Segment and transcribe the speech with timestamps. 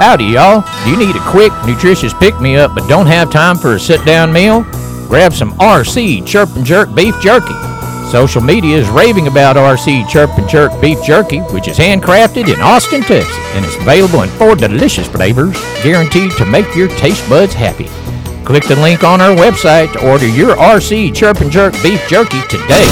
[0.00, 0.64] Howdy, y'all.
[0.82, 3.78] Do you need a quick, nutritious pick me up but don't have time for a
[3.78, 4.62] sit down meal?
[5.08, 7.52] Grab some RC Chirp and Jerk beef jerky.
[8.10, 12.62] Social media is raving about RC Chirp and Jerk beef jerky, which is handcrafted in
[12.62, 17.52] Austin, Texas, and is available in four delicious flavors, guaranteed to make your taste buds
[17.52, 17.90] happy.
[18.46, 22.40] Click the link on our website to order your RC Chirp and Jerk beef jerky
[22.48, 22.86] today.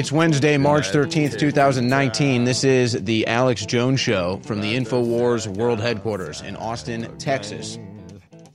[0.00, 2.44] It's Wednesday, March 13th, 2019.
[2.44, 7.78] This is the Alex Jones Show from the InfoWars World Headquarters in Austin, Texas.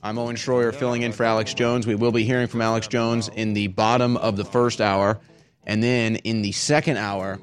[0.02, 1.86] I'm Owen Schroyer filling in for Alex Jones.
[1.86, 5.20] We will be hearing from Alex Jones in the bottom of the first hour.
[5.62, 7.38] And then in the second hour,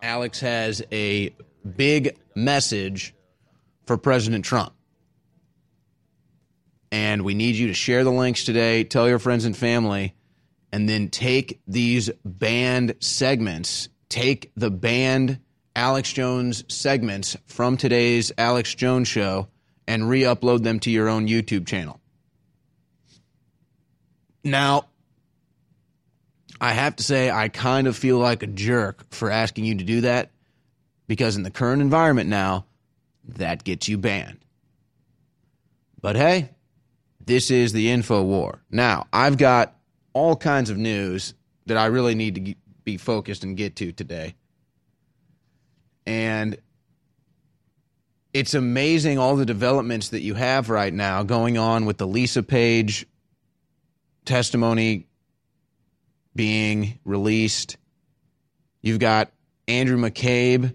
[0.00, 1.34] Alex has a
[1.76, 3.12] big message
[3.86, 4.72] for President Trump.
[6.92, 10.14] And we need you to share the links today, tell your friends and family,
[10.72, 15.38] and then take these banned segments, take the banned
[15.76, 19.48] Alex Jones segments from today's Alex Jones show
[19.86, 22.00] and re upload them to your own YouTube channel.
[24.44, 24.86] Now,
[26.60, 29.84] I have to say, I kind of feel like a jerk for asking you to
[29.84, 30.30] do that
[31.06, 32.66] because in the current environment now,
[33.24, 34.38] that gets you banned.
[36.00, 36.50] But hey,
[37.24, 38.62] this is the info war.
[38.70, 39.76] Now, I've got
[40.12, 41.34] all kinds of news
[41.66, 44.34] that I really need to be focused and get to today.
[46.06, 46.58] And
[48.32, 52.42] it's amazing all the developments that you have right now going on with the Lisa
[52.42, 53.06] Page
[54.24, 55.06] testimony
[56.34, 57.76] being released.
[58.80, 59.30] You've got
[59.68, 60.74] Andrew McCabe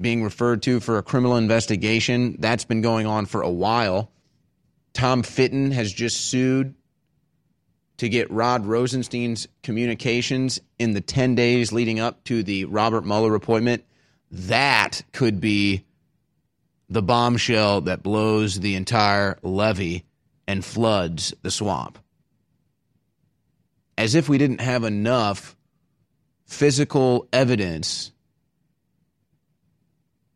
[0.00, 2.36] being referred to for a criminal investigation.
[2.38, 4.10] That's been going on for a while.
[4.92, 6.74] Tom Fitton has just sued
[8.00, 13.34] to get Rod Rosenstein's communications in the 10 days leading up to the Robert Mueller
[13.34, 13.84] appointment.
[14.30, 15.84] That could be
[16.88, 20.06] the bombshell that blows the entire levee
[20.48, 21.98] and floods the swamp.
[23.98, 25.54] As if we didn't have enough
[26.46, 28.12] physical evidence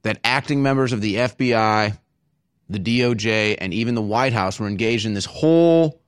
[0.02, 1.98] that acting members of the FBI,
[2.68, 6.03] the DOJ, and even the White House were engaged in this whole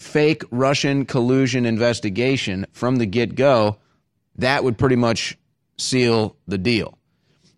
[0.00, 3.76] fake Russian collusion investigation from the get go,
[4.36, 5.36] that would pretty much
[5.76, 6.96] seal the deal.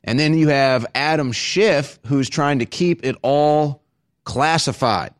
[0.03, 3.85] And then you have Adam Schiff, who's trying to keep it all
[4.25, 5.15] classified.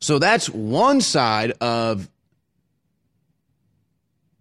[0.00, 2.10] So that's one side of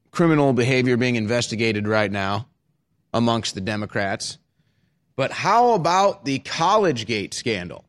[0.10, 2.48] criminal behavior being investigated right now
[3.14, 4.40] amongst the Democrats.
[5.16, 7.86] But how about the Collegegate scandal?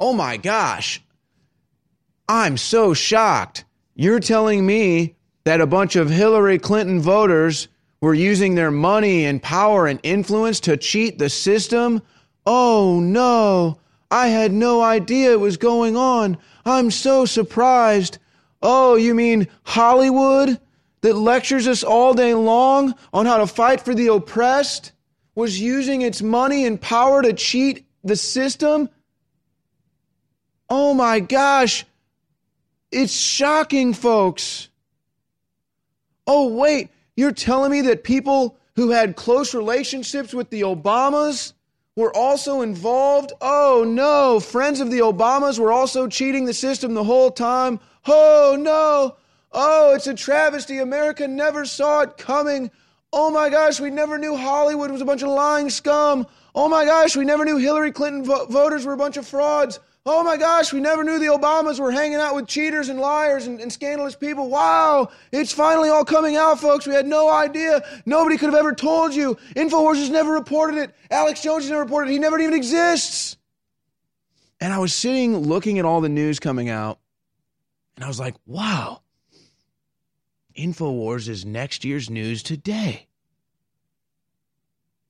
[0.00, 1.00] Oh my gosh.
[2.30, 3.64] I'm so shocked.
[3.96, 7.66] You're telling me that a bunch of Hillary Clinton voters
[8.00, 12.00] were using their money and power and influence to cheat the system?
[12.46, 13.80] Oh no.
[14.12, 16.38] I had no idea it was going on.
[16.64, 18.18] I'm so surprised.
[18.62, 20.60] Oh, you mean Hollywood
[21.00, 24.92] that lectures us all day long on how to fight for the oppressed
[25.34, 28.88] was using its money and power to cheat the system?
[30.68, 31.84] Oh my gosh.
[32.90, 34.68] It's shocking, folks.
[36.26, 41.52] Oh, wait, you're telling me that people who had close relationships with the Obamas
[41.96, 43.32] were also involved?
[43.40, 44.40] Oh, no.
[44.40, 47.80] Friends of the Obamas were also cheating the system the whole time?
[48.06, 49.16] Oh, no.
[49.52, 50.78] Oh, it's a travesty.
[50.78, 52.70] America never saw it coming.
[53.12, 56.26] Oh my gosh, we never knew Hollywood was a bunch of lying scum.
[56.54, 59.80] Oh my gosh, we never knew Hillary Clinton vo- voters were a bunch of frauds.
[60.06, 63.46] Oh my gosh, we never knew the Obamas were hanging out with cheaters and liars
[63.46, 64.48] and, and, scandalous people.
[64.48, 66.86] Wow, it's finally all coming out, folks.
[66.86, 67.82] We had no idea.
[68.06, 69.36] Nobody could have ever told you.
[69.54, 70.94] InfoWars has never reported it.
[71.10, 72.14] Alex Jones has never reported it.
[72.14, 73.36] He never even exists.
[74.58, 76.98] And I was sitting looking at all the news coming out,
[77.96, 79.02] and I was like, wow,
[80.56, 83.06] InfoWars is next year's news today.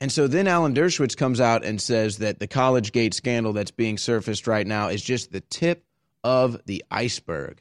[0.00, 3.98] And so then Alan Dershowitz comes out and says that the Collegegate scandal that's being
[3.98, 5.84] surfaced right now is just the tip
[6.24, 7.60] of the iceberg.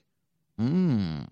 [0.58, 1.24] Hmm.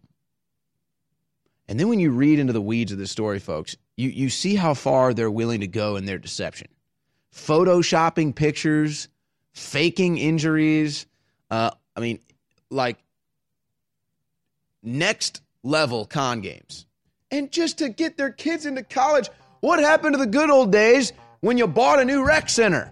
[1.69, 4.56] And then when you read into the weeds of the story, folks, you, you see
[4.56, 6.68] how far they're willing to go in their deception.
[7.33, 9.09] Photoshopping pictures,
[9.54, 11.06] faking injuries.
[11.50, 12.19] Uh, I mean,
[12.69, 12.98] like
[14.83, 16.86] next level con games.
[17.31, 19.30] And just to get their kids into college,
[19.62, 22.92] what happened to the good old days when you bought a new rec center.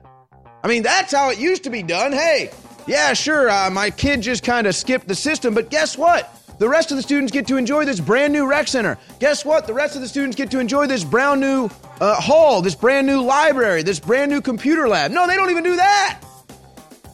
[0.63, 2.11] I mean, that's how it used to be done.
[2.11, 2.51] Hey,
[2.87, 6.31] yeah, sure, uh, my kid just kind of skipped the system, but guess what?
[6.57, 8.97] The rest of the students get to enjoy this brand new rec center.
[9.19, 9.67] Guess what?
[9.67, 11.69] The rest of the students get to enjoy this brand new
[11.99, 15.11] uh, hall, this brand new library, this brand new computer lab.
[15.11, 16.21] No, they don't even do that.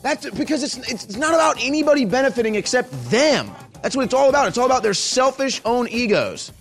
[0.04, 3.52] That's because it's, it's not about anybody benefiting except them.
[3.82, 4.48] That's what it's all about.
[4.48, 6.52] It's all about their selfish own egos.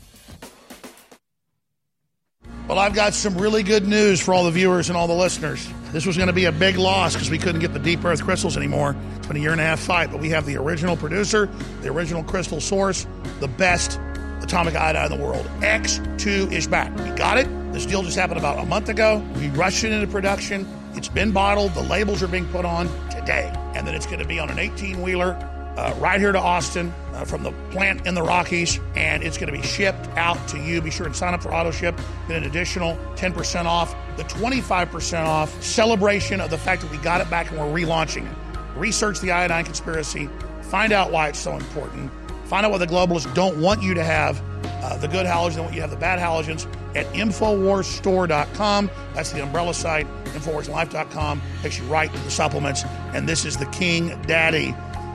[2.70, 5.68] Well, I've got some really good news for all the viewers and all the listeners.
[5.90, 8.22] This was going to be a big loss because we couldn't get the deep earth
[8.22, 8.94] crystals anymore.
[9.16, 11.46] It's been a year and a half fight, but we have the original producer,
[11.80, 13.08] the original crystal source,
[13.40, 13.98] the best
[14.40, 15.44] atomic iodine in the world.
[15.62, 16.96] X2 is back.
[16.98, 17.48] We got it.
[17.72, 19.18] This deal just happened about a month ago.
[19.34, 20.64] We rushed it into production.
[20.94, 21.74] It's been bottled.
[21.74, 23.52] The labels are being put on today.
[23.74, 25.32] And then it's going to be on an 18 wheeler
[25.76, 29.52] uh, right here to Austin uh, from the plant in the Rockies, and it's going
[29.52, 30.80] to be shipped out to you.
[30.80, 31.98] Be sure and sign up for auto ship.
[32.28, 37.20] Get an additional 10% off, the 25% off celebration of the fact that we got
[37.20, 38.36] it back and we're relaunching it.
[38.76, 40.28] Research the iodine conspiracy,
[40.62, 42.10] find out why it's so important,
[42.44, 44.42] find out what the globalists don't want you to have.
[44.82, 48.90] Uh, the good halogens, they want you to have the bad halogens at InfoWarsStore.com.
[49.14, 50.06] That's the umbrella site.
[50.24, 52.84] InfoWarsLife.com takes you right to the supplements.
[53.14, 54.74] And this is the King Daddy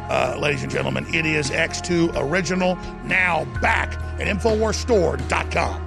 [0.09, 1.05] uh, ladies and gentlemen.
[1.13, 5.81] It is X2 Original, now back at InfoWarsStore.com.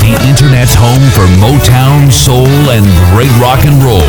[0.00, 2.84] The Internet's home for Motown, soul, and
[3.14, 4.00] great rock and roll.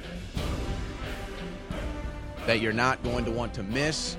[2.47, 4.17] that you're not going to want to miss.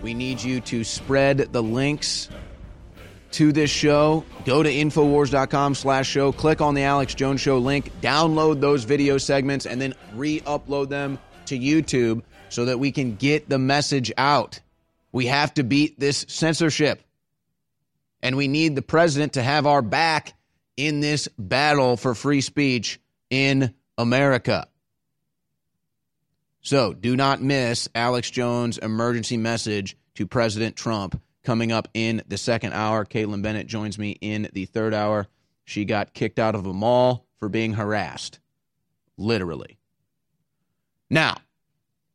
[0.00, 2.30] We need you to spread the links
[3.32, 4.24] to this show.
[4.46, 9.18] Go to Infowars.com slash show, click on the Alex Jones Show link, download those video
[9.18, 14.12] segments, and then re upload them to YouTube so that we can get the message
[14.16, 14.60] out.
[15.12, 17.02] We have to beat this censorship.
[18.22, 20.34] And we need the president to have our back
[20.76, 23.00] in this battle for free speech
[23.30, 24.68] in America.
[26.60, 32.36] So do not miss Alex Jones' emergency message to President Trump coming up in the
[32.36, 33.04] second hour.
[33.04, 35.28] Kaitlin Bennett joins me in the third hour.
[35.64, 38.40] She got kicked out of a mall for being harassed,
[39.16, 39.78] literally.
[41.08, 41.36] Now,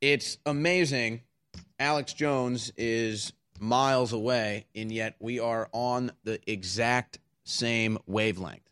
[0.01, 1.21] it's amazing.
[1.79, 8.67] Alex Jones is miles away, and yet we are on the exact same wavelength.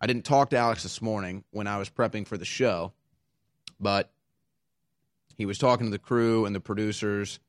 [0.00, 2.92] I didn't talk to Alex this morning when I was prepping for the show,
[3.80, 4.12] but
[5.36, 7.40] he was talking to the crew and the producers,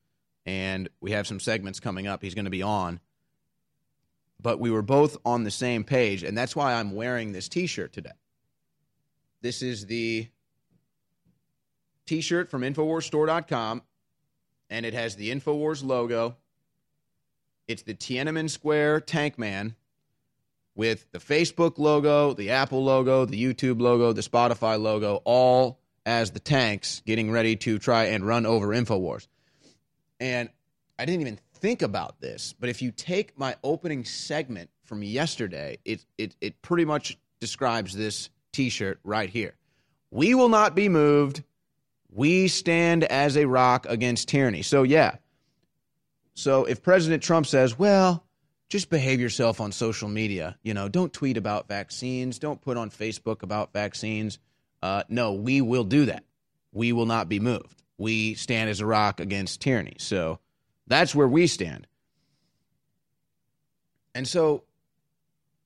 [0.45, 2.21] and we have some segments coming up.
[2.21, 3.01] He's going to be on.
[4.41, 7.67] But we were both on the same page, and that's why I'm wearing this t
[7.67, 8.11] shirt today.
[9.41, 10.27] This is the
[12.05, 13.81] t shirt from InfoWarsStore.com,
[14.69, 16.35] and it has the InfoWars logo.
[17.67, 19.75] It's the Tiananmen Square Tank Man
[20.75, 26.31] with the Facebook logo, the Apple logo, the YouTube logo, the Spotify logo, all as
[26.31, 29.27] the tanks getting ready to try and run over InfoWars.
[30.19, 30.49] And
[30.99, 35.79] I didn't even think about this, but if you take my opening segment from yesterday,
[35.85, 39.55] it, it, it pretty much describes this t shirt right here.
[40.11, 41.43] We will not be moved.
[42.15, 44.61] We stand as a rock against tyranny.
[44.61, 45.17] So, yeah.
[46.33, 48.23] So, if President Trump says, well,
[48.69, 52.89] just behave yourself on social media, you know, don't tweet about vaccines, don't put on
[52.89, 54.39] Facebook about vaccines.
[54.81, 56.23] Uh, no, we will do that.
[56.71, 57.83] We will not be moved.
[57.97, 59.97] We stand as a rock against tyranny.
[59.99, 60.39] So,
[60.87, 61.85] that's where we stand.
[64.13, 64.63] And so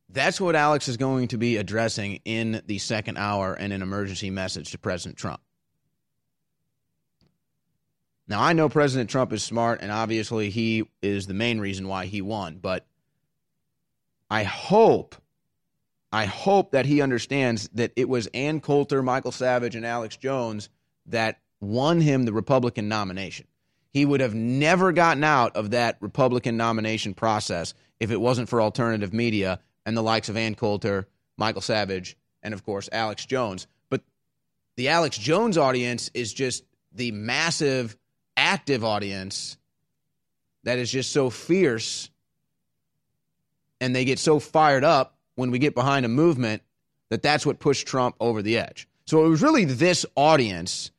[0.09, 4.31] that's what Alex is going to be addressing in the second hour and an emergency
[4.31, 5.39] message to President Trump.
[8.29, 12.05] Now, I know President Trump is smart, and obviously he is the main reason why
[12.05, 12.85] he won, but
[14.29, 15.15] I hope,
[16.11, 20.69] I hope that he understands that it was Ann Coulter, Michael Savage, and Alex Jones
[21.07, 23.47] that won him the Republican nomination.
[23.91, 28.61] He would have never gotten out of that Republican nomination process if it wasn't for
[28.61, 33.65] alternative media and the likes of Ann Coulter, Michael Savage, and of course Alex Jones.
[33.89, 34.03] But
[34.77, 37.97] the Alex Jones audience is just the massive
[38.39, 39.57] active audience
[40.63, 42.09] that is just so fierce
[43.81, 46.61] and they get so fired up when we get behind a movement
[47.09, 48.87] that that's what pushed Trump over the edge.
[49.05, 50.91] So it was really this audience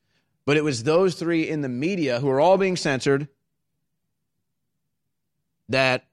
[0.45, 3.27] But it was those three in the media who are all being censored
[5.69, 6.05] that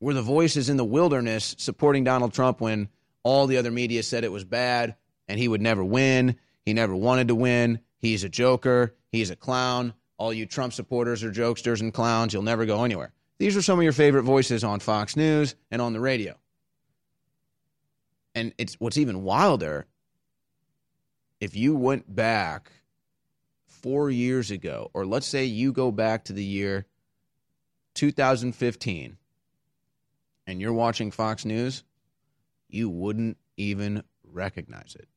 [0.00, 2.88] were the voices in the wilderness supporting Donald Trump when
[3.22, 4.96] all the other media said it was bad
[5.28, 6.36] and he would never win.
[6.64, 7.80] He never wanted to win.
[7.98, 8.94] He's a joker.
[9.10, 9.94] He's a clown.
[10.22, 12.32] All you Trump supporters are jokesters and clowns.
[12.32, 13.10] You'll never go anywhere.
[13.38, 16.36] These are some of your favorite voices on Fox News and on the radio.
[18.36, 19.84] And it's what's even wilder
[21.40, 22.70] if you went back
[23.66, 26.86] four years ago, or let's say you go back to the year
[27.94, 29.16] 2015
[30.46, 31.82] and you're watching Fox News,
[32.68, 35.08] you wouldn't even recognize it.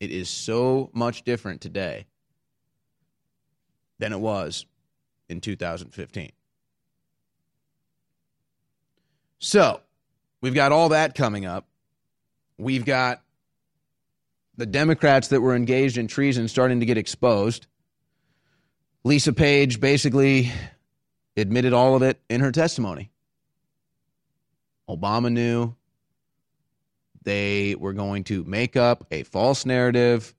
[0.00, 2.06] It is so much different today
[3.98, 4.66] than it was
[5.28, 6.32] in 2015.
[9.40, 9.80] So,
[10.40, 11.66] we've got all that coming up.
[12.58, 13.22] We've got
[14.56, 17.66] the Democrats that were engaged in treason starting to get exposed.
[19.04, 20.50] Lisa Page basically
[21.36, 23.10] admitted all of it in her testimony.
[24.88, 25.74] Obama knew
[27.22, 30.34] they were going to make up a false narrative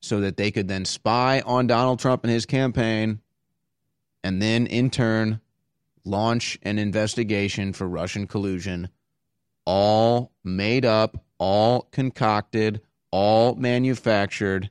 [0.00, 3.20] so that they could then spy on Donald Trump and his campaign
[4.22, 5.40] and then in turn
[6.04, 8.88] launch an investigation for Russian collusion
[9.64, 14.70] all made up, all concocted, all manufactured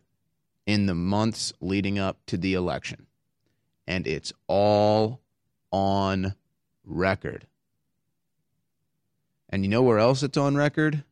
[0.65, 3.05] in the months leading up to the election.
[3.85, 5.21] And it's all
[5.71, 6.33] on
[6.83, 7.45] record.
[9.49, 11.03] And you know where else it's on record?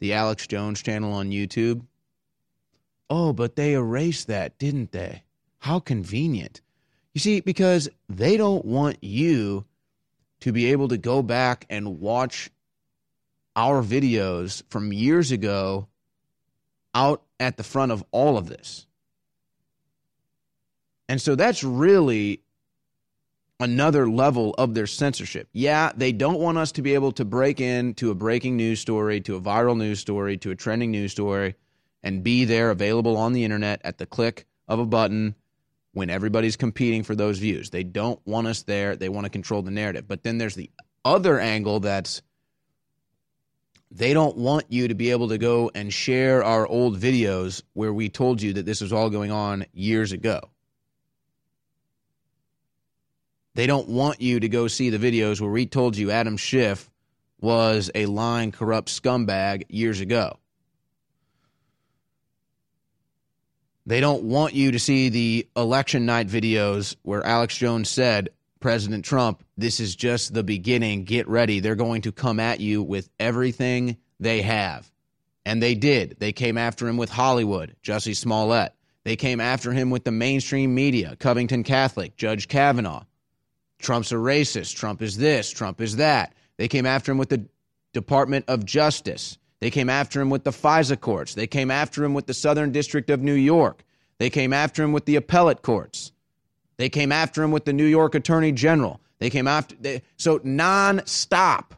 [0.00, 1.82] The Alex Jones channel on YouTube.
[3.10, 5.22] Oh, but they erased that, didn't they?
[5.58, 6.60] How convenient.
[7.14, 9.64] You see, because they don't want you
[10.40, 12.50] to be able to go back and watch
[13.56, 15.88] our videos from years ago
[16.94, 18.86] out at the front of all of this.
[21.08, 22.42] And so that's really
[23.60, 25.48] another level of their censorship.
[25.52, 29.20] Yeah, they don't want us to be able to break into a breaking news story,
[29.22, 31.56] to a viral news story, to a trending news story,
[32.02, 35.34] and be there available on the internet at the click of a button
[35.92, 37.70] when everybody's competing for those views.
[37.70, 38.94] They don't want us there.
[38.94, 40.06] They want to control the narrative.
[40.06, 40.70] But then there's the
[41.04, 42.22] other angle that's
[43.90, 47.92] they don't want you to be able to go and share our old videos where
[47.92, 50.40] we told you that this was all going on years ago.
[53.54, 56.90] They don't want you to go see the videos where we told you Adam Schiff
[57.40, 60.38] was a lying, corrupt scumbag years ago.
[63.86, 68.28] They don't want you to see the election night videos where Alex Jones said,
[68.60, 71.04] President Trump, this is just the beginning.
[71.04, 71.60] Get ready.
[71.60, 74.90] They're going to come at you with everything they have.
[75.46, 76.16] And they did.
[76.18, 78.74] They came after him with Hollywood, Jussie Smollett.
[79.04, 83.04] They came after him with the mainstream media, Covington Catholic, Judge Kavanaugh.
[83.78, 84.76] Trump's a racist.
[84.76, 85.50] Trump is this.
[85.50, 86.34] Trump is that.
[86.56, 87.46] They came after him with the
[87.92, 89.38] Department of Justice.
[89.60, 91.34] They came after him with the FISA courts.
[91.34, 93.84] They came after him with the Southern District of New York.
[94.18, 96.12] They came after him with the appellate courts.
[96.76, 99.00] They came after him with the New York Attorney General.
[99.18, 101.72] They came after they, so nonstop.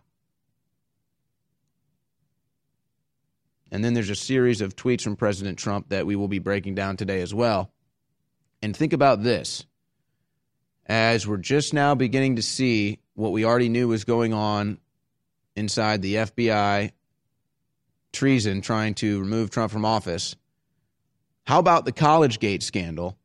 [3.70, 6.74] And then there's a series of tweets from President Trump that we will be breaking
[6.74, 7.70] down today as well.
[8.62, 9.64] And think about this.
[10.90, 14.80] As we're just now beginning to see what we already knew was going on
[15.54, 16.90] inside the FBI
[18.12, 20.34] treason trying to remove Trump from office.
[21.44, 23.16] How about the Collegegate scandal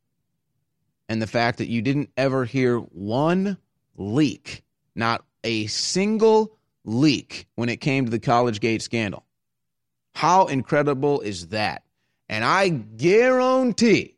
[1.08, 3.58] and the fact that you didn't ever hear one
[3.96, 4.62] leak,
[4.94, 9.24] not a single leak when it came to the Collegegate scandal?
[10.14, 11.82] How incredible is that?
[12.28, 14.15] And I guarantee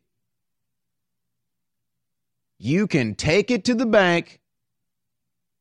[2.59, 4.39] you can take it to the bank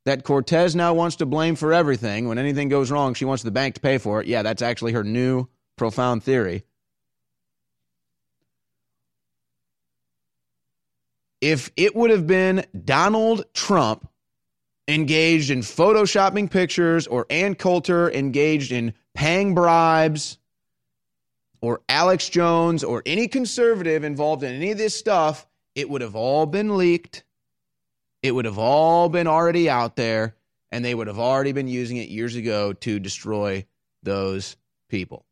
[0.05, 2.29] that Cortez now wants to blame for everything.
[2.29, 4.27] When anything goes wrong, she wants the bank to pay for it.
[4.27, 6.65] Yeah, that's actually her new profound theory.
[11.41, 14.09] If it would have been Donald Trump
[14.89, 20.39] engaged in photoshopping pictures or Ann Coulter engaged in paying bribes
[21.61, 25.47] or Alex Jones or any conservative involved in any of this stuff,
[25.79, 27.23] it would have all been leaked
[28.23, 30.35] it would have all been already out there
[30.73, 33.65] and they would have already been using it years ago to destroy
[34.03, 34.57] those
[34.89, 35.25] people.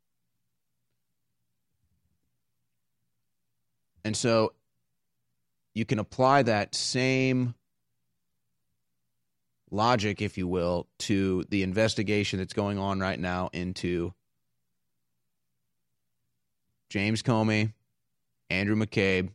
[4.04, 4.52] And so
[5.74, 7.54] you can apply that same
[9.70, 14.14] logic, if you will, to the investigation that's going on right now into
[16.88, 17.72] James Comey,
[18.48, 19.30] Andrew McCabe,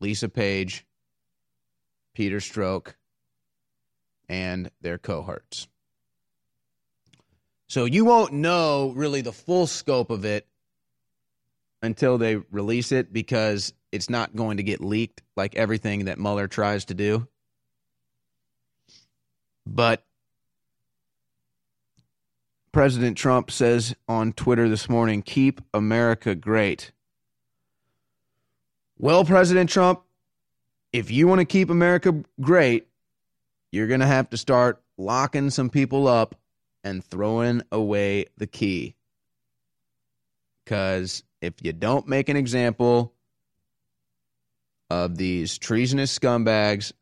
[0.00, 0.84] Lisa Page,
[2.14, 2.94] Peter Strzok,
[4.28, 5.68] and their cohorts.
[7.68, 10.46] So you won't know really the full scope of it
[11.82, 16.48] until they release it because it's not going to get leaked like everything that Mueller
[16.48, 17.26] tries to do.
[19.66, 20.04] But
[22.72, 26.92] President Trump says on Twitter this morning, keep America great.
[29.02, 30.02] Well, President Trump,
[30.92, 32.86] if you want to keep America great,
[33.72, 36.34] you're going to have to start locking some people up
[36.84, 38.94] and throwing away the key.
[40.62, 43.14] Because if you don't make an example
[44.90, 46.92] of these treasonous scumbags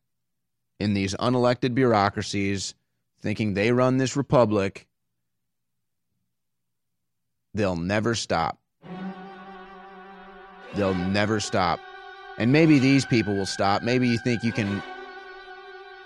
[0.79, 2.75] in these unelected bureaucracies
[3.19, 4.87] thinking they run this republic,
[7.53, 8.57] they'll never stop.
[10.75, 11.81] They'll never stop.
[12.39, 13.83] And maybe these people will stop.
[13.83, 14.81] Maybe you think you can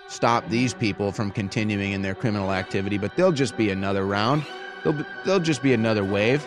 [0.08, 4.44] stop these people from continuing in their criminal activity, but they'll just be another round.
[4.82, 6.46] They'll, they'll just be another wave.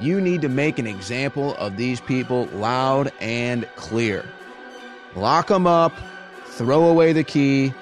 [0.00, 4.24] You need to make an example of these people loud and clear.
[5.14, 5.92] Lock them up,
[6.46, 7.74] throw away the key,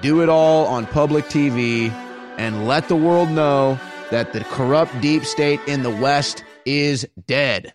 [0.00, 1.90] do it all on public TV,
[2.38, 3.78] and let the world know
[4.10, 7.74] that the corrupt deep state in the West is dead.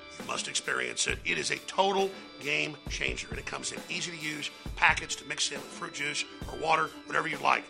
[0.27, 1.19] Must experience it.
[1.25, 5.25] It is a total game changer, and it comes in easy to use packets to
[5.25, 7.63] mix in with fruit juice or water, whatever you like.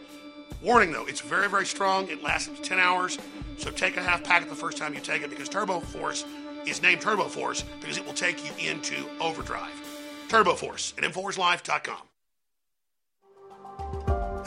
[0.62, 2.08] Warning though, it's very, very strong.
[2.10, 3.18] It lasts up to 10 hours,
[3.58, 6.24] so take a half packet the first time you take it because Turbo Force
[6.68, 9.74] is named Turbo Force because it will take you into overdrive.
[10.30, 12.11] Turbo Force at InfoWarsLife.com.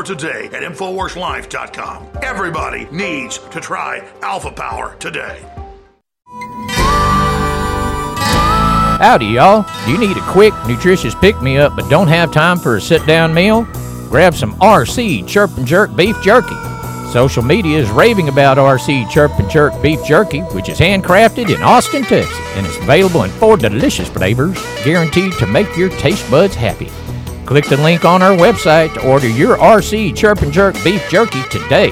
[0.00, 2.06] today at InfoWarsLife.com.
[2.22, 5.44] Everybody needs to try Alpha Power today.
[9.02, 9.66] Howdy, y'all.
[9.84, 12.80] Do you need a quick, nutritious pick me up but don't have time for a
[12.80, 13.64] sit down meal?
[14.08, 16.54] Grab some RC Chirp and Jerk beef jerky.
[17.10, 21.62] Social media is raving about RC Chirp and Jerk beef jerky, which is handcrafted in
[21.62, 26.54] Austin, Texas, and is available in four delicious flavors, guaranteed to make your taste buds
[26.54, 26.90] happy.
[27.52, 31.42] Click the link on our website to order your RC Chirp and Jerk beef jerky
[31.50, 31.90] today.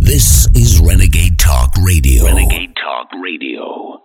[0.00, 2.24] This is Renegade Talk Radio.
[2.24, 4.02] Renegade Talk Radio.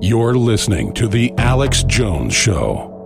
[0.00, 2.97] You're listening to The Alex Jones Show.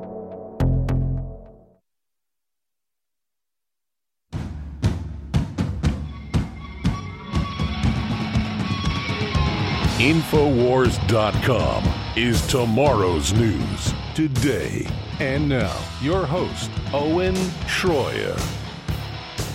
[10.02, 11.84] Infowars.com
[12.16, 14.84] is tomorrow's news today.
[15.20, 17.36] And now, your host, Owen
[17.66, 18.36] Schroyer.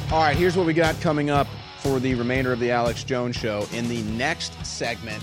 [0.09, 1.47] All right, here's what we got coming up
[1.79, 3.67] for the remainder of the Alex Jones show.
[3.73, 5.21] In the next segment,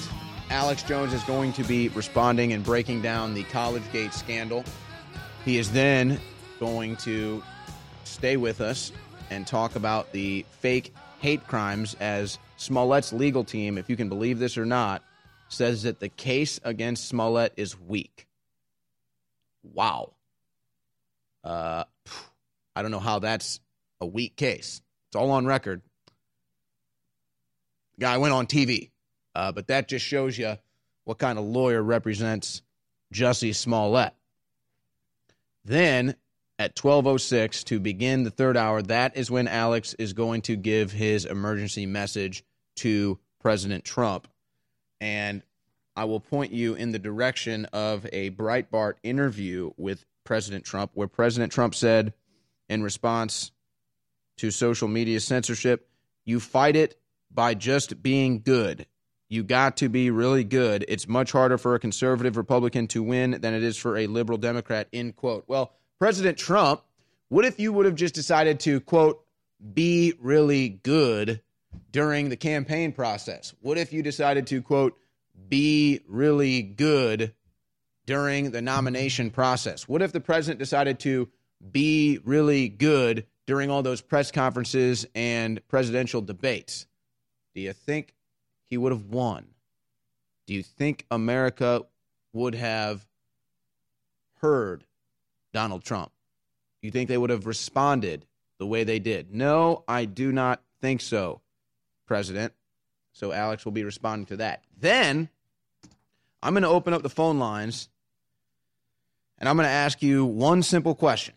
[0.50, 4.62] Alex Jones is going to be responding and breaking down the Collegegate scandal.
[5.46, 6.20] He is then
[6.60, 7.42] going to
[8.04, 8.92] stay with us
[9.30, 14.38] and talk about the fake hate crimes as Smollett's legal team, if you can believe
[14.38, 15.02] this or not,
[15.48, 18.26] says that the case against Smollett is weak.
[19.62, 20.12] Wow.
[21.42, 21.84] Uh,
[22.74, 23.60] I don't know how that's
[24.00, 24.82] a weak case.
[25.08, 25.82] It's all on record.
[27.96, 28.90] The guy went on TV,
[29.34, 30.56] uh, but that just shows you
[31.04, 32.62] what kind of lawyer represents
[33.12, 34.12] Jussie Smollett.
[35.64, 36.16] Then
[36.58, 40.92] at 12:06 to begin the third hour, that is when Alex is going to give
[40.92, 42.44] his emergency message
[42.76, 44.28] to President Trump.
[45.04, 45.42] And
[45.94, 51.08] I will point you in the direction of a Breitbart interview with President Trump where
[51.08, 52.14] President Trump said
[52.70, 53.52] in response
[54.38, 55.86] to social media censorship,
[56.24, 56.98] you fight it
[57.30, 58.86] by just being good.
[59.28, 60.86] You got to be really good.
[60.88, 64.38] It's much harder for a conservative Republican to win than it is for a liberal
[64.38, 65.44] Democrat, end quote.
[65.46, 66.80] Well, President Trump,
[67.28, 69.22] what if you would have just decided to, quote,
[69.74, 71.42] be really good
[71.92, 73.54] during the campaign process?
[73.60, 74.98] What if you decided to, quote,
[75.48, 77.34] be really good
[78.06, 79.88] during the nomination process?
[79.88, 81.28] What if the president decided to
[81.70, 86.86] be really good during all those press conferences and presidential debates?
[87.54, 88.14] Do you think
[88.64, 89.46] he would have won?
[90.46, 91.82] Do you think America
[92.32, 93.06] would have
[94.40, 94.84] heard
[95.52, 96.10] Donald Trump?
[96.82, 98.26] Do you think they would have responded
[98.58, 99.32] the way they did?
[99.32, 101.40] No, I do not think so,
[102.06, 102.52] President.
[103.12, 104.64] So Alex will be responding to that.
[104.78, 105.28] Then
[106.42, 107.88] I'm going to open up the phone lines
[109.38, 111.34] and I'm going to ask you one simple question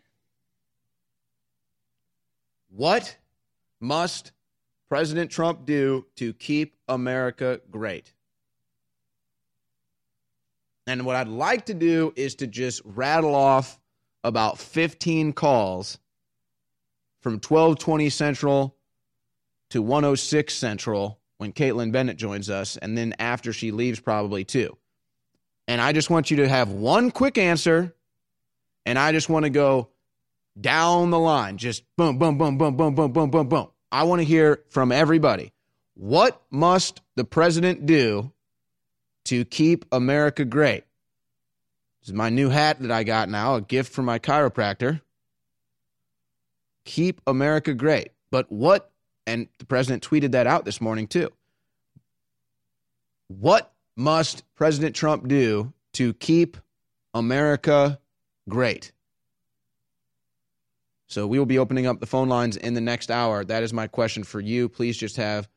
[2.69, 3.17] What
[3.79, 4.31] must
[4.89, 8.13] President Trump do to keep America great?
[10.87, 13.77] And what I'd like to do is to just rattle off
[14.23, 15.99] about 15 calls
[17.19, 18.76] from 1220 Central
[19.69, 24.77] to 106 Central when Kaitlin Bennett joins us, and then after she leaves, probably too.
[25.67, 27.93] And I just want you to have one quick answer,
[28.85, 29.89] and I just want to go
[30.59, 33.67] down the line, just boom, boom, boom, boom, boom, boom, boom, boom, boom.
[33.91, 35.53] I want to hear from everybody.
[35.93, 38.31] What must the president do
[39.25, 40.83] to keep America great?
[42.01, 45.01] This is my new hat that I got now, a gift from my chiropractor.
[46.85, 48.11] Keep America great.
[48.31, 48.91] But what,
[49.27, 51.29] and the president tweeted that out this morning too.
[53.27, 56.57] What must President Trump do to keep
[57.13, 57.99] America
[58.47, 58.93] great?
[61.07, 63.43] So we will be opening up the phone lines in the next hour.
[63.43, 64.69] That is my question for you.
[64.69, 65.47] Please just have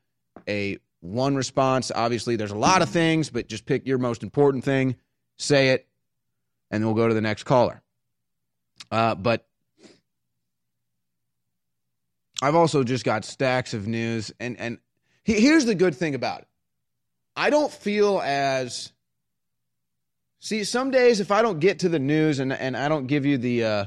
[0.48, 1.90] a one response.
[1.94, 4.96] Obviously, there's a lot of things, but just pick your most important thing,
[5.38, 5.86] say it,
[6.70, 7.82] and then we'll go to the next caller.
[8.90, 9.46] Uh, but
[12.42, 14.78] I've also just got stacks of news, and and
[15.24, 16.48] here's the good thing about it.
[17.36, 18.92] I don't feel as
[20.42, 23.26] See, some days if I don't get to the news and, and I don't give
[23.26, 23.84] you the uh,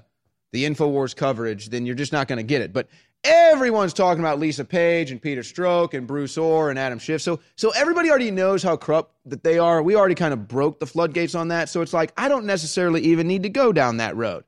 [0.52, 2.72] the Infowars coverage, then you're just not going to get it.
[2.72, 2.90] But
[3.24, 7.24] everyone's talking about Lisa Page and Peter Strzok and Bruce Ohr and Adam Schiff.
[7.24, 9.82] So so everybody already knows how corrupt that they are.
[9.82, 11.70] We already kind of broke the floodgates on that.
[11.70, 14.44] So it's like I don't necessarily even need to go down that road.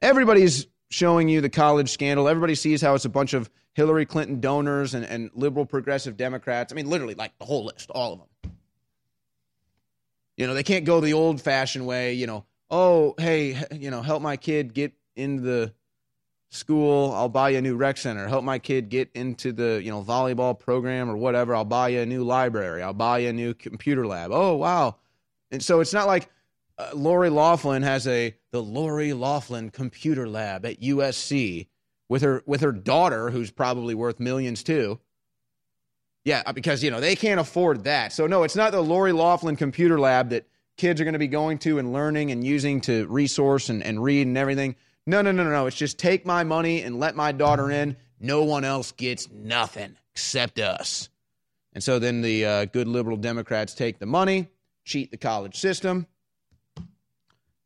[0.00, 2.28] Everybody's showing you the college scandal.
[2.28, 6.72] Everybody sees how it's a bunch of Hillary Clinton donors and, and liberal progressive Democrats.
[6.72, 8.52] I mean, literally, like the whole list, all of them.
[10.36, 14.02] You know, they can't go the old fashioned way, you know, oh, hey, you know,
[14.02, 15.74] help my kid get into the
[16.50, 17.12] school.
[17.12, 18.26] I'll buy you a new rec center.
[18.26, 21.54] Help my kid get into the, you know, volleyball program or whatever.
[21.54, 22.82] I'll buy you a new library.
[22.82, 24.30] I'll buy you a new computer lab.
[24.32, 24.96] Oh, wow.
[25.50, 26.28] And so it's not like
[26.80, 31.66] uh, Lori Loughlin has a the Lori Loughlin Computer Lab at USC
[32.08, 34.98] with her with her daughter, who's probably worth millions too.
[36.24, 38.12] Yeah, uh, because you know they can't afford that.
[38.12, 41.28] So no, it's not the Lori Loughlin Computer Lab that kids are going to be
[41.28, 44.76] going to and learning and using to resource and, and read and everything.
[45.06, 45.66] No, no, no, no, no.
[45.66, 47.96] It's just take my money and let my daughter in.
[48.18, 51.08] No one else gets nothing except us.
[51.72, 54.48] And so then the uh, good liberal Democrats take the money,
[54.84, 56.06] cheat the college system,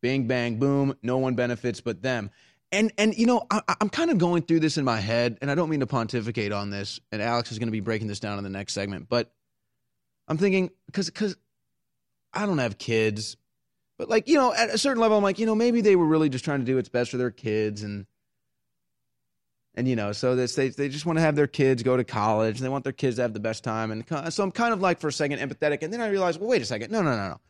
[0.05, 0.95] Bing, bang, boom.
[1.03, 2.31] No one benefits but them.
[2.71, 5.51] And and you know, I, am kind of going through this in my head, and
[5.51, 7.01] I don't mean to pontificate on this.
[7.11, 9.33] And Alex is going to be breaking this down in the next segment, but
[10.29, 11.39] I'm thinking because because
[12.35, 13.39] I don't have kids,
[13.97, 16.05] but like you know, at a certain level, I'm like, you know, maybe they were
[16.05, 18.05] really just trying to do what's best for their kids, and
[19.75, 22.05] and you know, so this they they just want to have their kids go to
[22.05, 24.75] college, and they want their kids to have the best time, and so I'm kind
[24.75, 27.01] of like for a second empathetic, and then I realize, well, wait a second, no,
[27.01, 27.41] no, no, no.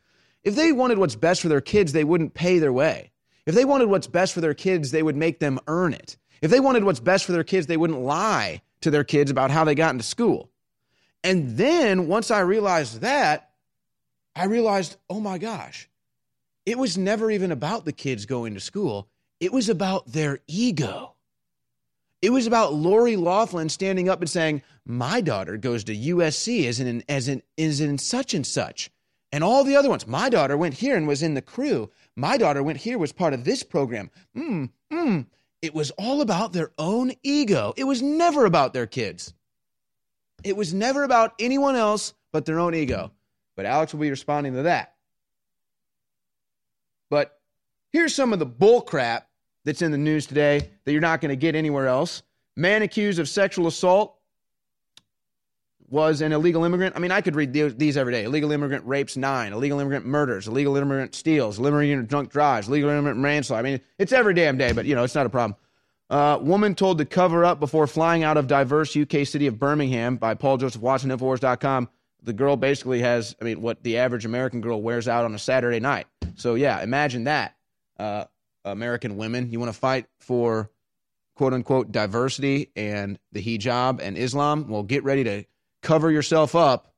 [0.45, 3.11] If they wanted what's best for their kids, they wouldn't pay their way.
[3.45, 6.17] If they wanted what's best for their kids, they would make them earn it.
[6.41, 9.51] If they wanted what's best for their kids, they wouldn't lie to their kids about
[9.51, 10.51] how they got into school.
[11.23, 13.49] And then once I realized that,
[14.35, 15.89] I realized, oh my gosh,
[16.65, 19.07] it was never even about the kids going to school.
[19.39, 21.13] It was about their ego.
[22.21, 26.79] It was about Lori Loughlin standing up and saying, "My daughter goes to USC as
[26.79, 28.89] in as in is in such and such,
[29.35, 30.07] and all the other ones.
[30.07, 31.91] My daughter went here and was in the crew.
[32.15, 34.09] My daughter went here, was part of this program.
[34.33, 35.25] Mm, mm.
[35.61, 37.73] It was all about their own ego.
[37.75, 39.33] It was never about their kids.
[40.45, 43.11] It was never about anyone else but their own ego.
[43.57, 44.93] But Alex will be responding to that.
[47.09, 47.37] But
[47.91, 49.27] here's some of the bull crap
[49.65, 52.23] that's in the news today that you're not going to get anywhere else.
[52.55, 54.17] Man accused of sexual assault
[55.89, 56.95] was an illegal immigrant.
[56.95, 58.23] I mean, I could read these every day.
[58.23, 62.89] Illegal immigrant rapes nine, illegal immigrant murders, illegal immigrant steals, illegal immigrant drunk drives, illegal
[62.89, 63.59] immigrant manslaughter.
[63.59, 65.55] I mean, it's every damn day, but you know, it's not a problem.
[66.09, 70.17] Uh, woman told to cover up before flying out of diverse UK city of Birmingham
[70.17, 71.89] by Paul Joseph Watson, Infowars.com.
[72.21, 75.39] The girl basically has, I mean, what the average American girl wears out on a
[75.39, 76.07] Saturday night.
[76.35, 77.55] So, yeah, imagine that.
[77.97, 78.25] Uh,
[78.63, 80.71] American women, you want to fight for
[81.35, 84.67] quote unquote diversity and the hijab and Islam?
[84.67, 85.45] Well, get ready to
[85.85, 86.93] cover yourself up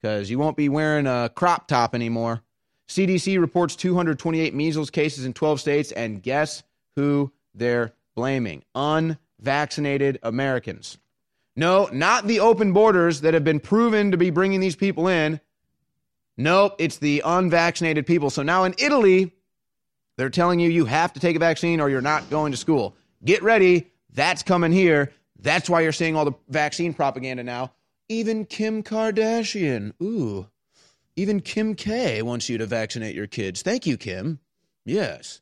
[0.00, 2.40] because you won't be wearing a crop top anymore.
[2.88, 6.62] CDC reports 228 measles cases in 12 states, and guess
[6.96, 8.62] who they're blaming?
[8.74, 10.98] Unvaccinated Americans.
[11.56, 15.40] No, not the open borders that have been proven to be bringing these people in.
[16.36, 18.30] Nope, it's the unvaccinated people.
[18.30, 19.32] So now in Italy,
[20.16, 22.96] they're telling you you have to take a vaccine or you're not going to school.
[23.24, 23.90] Get ready.
[24.14, 25.12] That's coming here.
[25.38, 27.72] That's why you're seeing all the vaccine propaganda now.
[28.12, 29.94] Even Kim Kardashian.
[30.02, 30.46] Ooh.
[31.16, 33.62] Even Kim K wants you to vaccinate your kids.
[33.62, 34.38] Thank you, Kim.
[34.84, 35.40] Yes.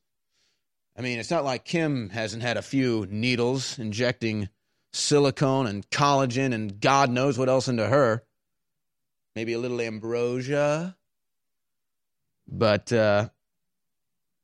[0.96, 4.48] I mean, it's not like Kim hasn't had a few needles injecting
[4.92, 8.22] silicone and collagen and God knows what else into her.
[9.34, 10.96] Maybe a little ambrosia.
[12.46, 13.30] But uh,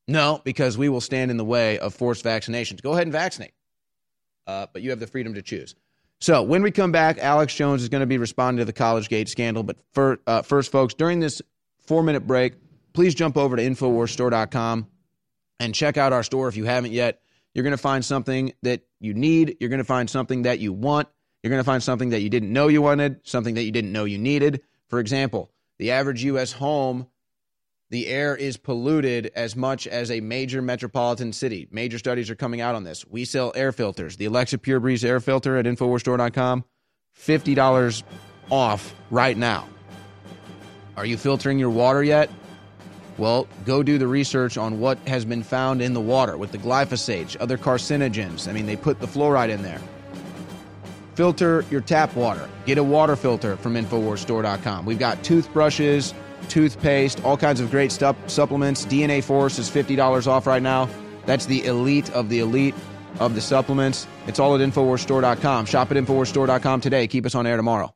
[0.08, 2.82] no, because we will stand in the way of forced vaccinations.
[2.82, 3.52] Go ahead and vaccinate.
[4.48, 5.76] Uh, but you have the freedom to choose.
[6.20, 9.08] So when we come back, Alex Jones is going to be responding to the College
[9.08, 9.62] Gate scandal.
[9.62, 11.42] But for, uh, first, folks, during this
[11.80, 12.54] four minute break,
[12.92, 14.86] please jump over to InfoWarsStore.com
[15.60, 17.20] and check out our store if you haven't yet.
[17.54, 19.56] You're going to find something that you need.
[19.60, 21.08] You're going to find something that you want.
[21.42, 23.92] You're going to find something that you didn't know you wanted, something that you didn't
[23.92, 24.62] know you needed.
[24.88, 26.52] For example, the average U.S.
[26.52, 27.06] home
[27.90, 31.68] the air is polluted as much as a major metropolitan city.
[31.70, 33.06] Major studies are coming out on this.
[33.06, 34.16] We sell air filters.
[34.16, 36.64] The Alexapure Breeze air filter at InfoWarsStore.com,
[37.16, 38.02] $50
[38.50, 39.68] off right now.
[40.96, 42.28] Are you filtering your water yet?
[43.18, 46.58] Well, go do the research on what has been found in the water with the
[46.58, 48.48] glyphosate, other carcinogens.
[48.48, 49.80] I mean, they put the fluoride in there.
[51.14, 52.48] Filter your tap water.
[52.66, 54.84] Get a water filter from InfoWarsStore.com.
[54.84, 56.12] We've got toothbrushes
[56.48, 58.86] toothpaste, all kinds of great stuff, supplements.
[58.86, 60.88] DNA Force is $50 off right now.
[61.26, 62.74] That's the elite of the elite
[63.18, 64.06] of the supplements.
[64.26, 65.66] It's all at InfoWarsStore.com.
[65.66, 67.06] Shop at InfoWarsStore.com today.
[67.08, 67.95] Keep us on air tomorrow.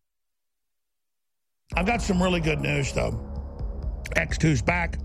[1.75, 3.19] I've got some really good news, though.
[4.15, 4.97] X2's back.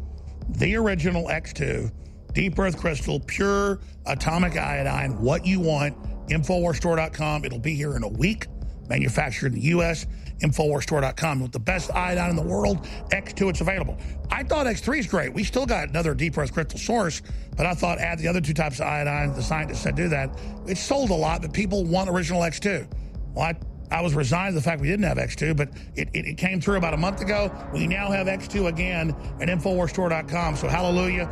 [0.48, 1.92] The original X2,
[2.32, 5.96] deep earth crystal, pure atomic iodine, what you want.
[6.28, 7.44] Infowarsstore.com.
[7.44, 8.48] It'll be here in a week.
[8.88, 10.06] Manufactured in the U.S.
[10.40, 11.40] Infowarsstore.com.
[11.40, 13.96] With the best iodine in the world, X2, it's available.
[14.30, 15.32] I thought X3 is great.
[15.32, 17.22] We still got another deep earth crystal source,
[17.56, 19.32] but I thought add the other two types of iodine.
[19.34, 20.36] The scientists said do that.
[20.66, 22.88] It sold a lot, but people want original X2.
[23.34, 23.54] Well, I
[23.90, 26.60] I was resigned to the fact we didn't have X2, but it, it, it, came
[26.60, 27.52] through about a month ago.
[27.72, 30.56] We now have X2 again at InfoWarsStore.com.
[30.56, 31.30] So hallelujah.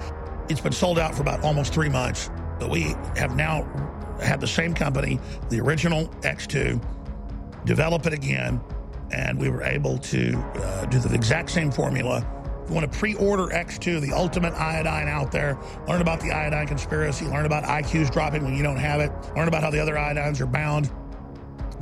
[0.48, 2.30] It's been sold out for about almost three months.
[2.58, 3.64] But we have now
[4.22, 5.18] had the same company,
[5.50, 6.80] the original X2,
[7.64, 8.60] develop it again.
[9.10, 12.26] And we were able to uh, do the exact same formula.
[12.62, 16.66] If you want to pre-order X2, the ultimate iodine out there, learn about the iodine
[16.66, 19.94] conspiracy, learn about IQs dropping when you don't have it, learn about how the other
[19.94, 20.90] iodines are bound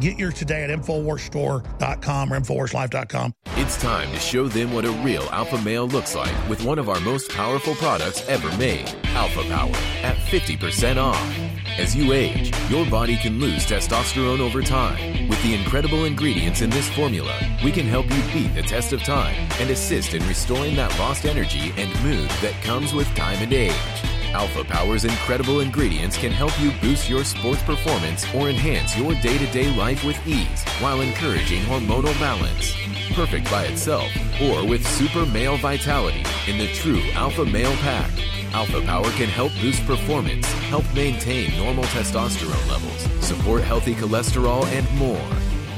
[0.02, 3.34] Get yours today at InfoWarsStore.com or InfoWarsLife.com.
[3.54, 6.88] It's time to show them what a real alpha male looks like with one of
[6.88, 9.70] our most powerful products ever made, Alpha Power,
[10.02, 11.38] at 50% off.
[11.78, 15.28] As you age, your body can lose testosterone over time.
[15.28, 19.04] With the incredible ingredients in this formula, we can help you beat the test of
[19.04, 23.52] time and assist in restoring that lost energy and mood that comes with time and
[23.52, 24.11] age.
[24.32, 29.36] Alpha Power's incredible ingredients can help you boost your sports performance or enhance your day
[29.36, 32.74] to day life with ease while encouraging hormonal balance.
[33.12, 38.10] Perfect by itself or with super male vitality in the true Alpha Male Pack.
[38.54, 44.90] Alpha Power can help boost performance, help maintain normal testosterone levels, support healthy cholesterol, and
[44.98, 45.22] more.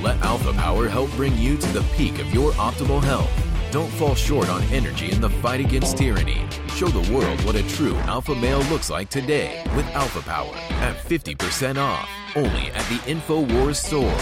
[0.01, 3.31] Let Alpha Power help bring you to the peak of your optimal health.
[3.75, 6.47] Don't fall short on energy in the fight against tyranny.
[6.77, 10.95] Show the world what a true alpha male looks like today with Alpha Power at
[10.95, 14.17] 50% off, only at the InfoWars store.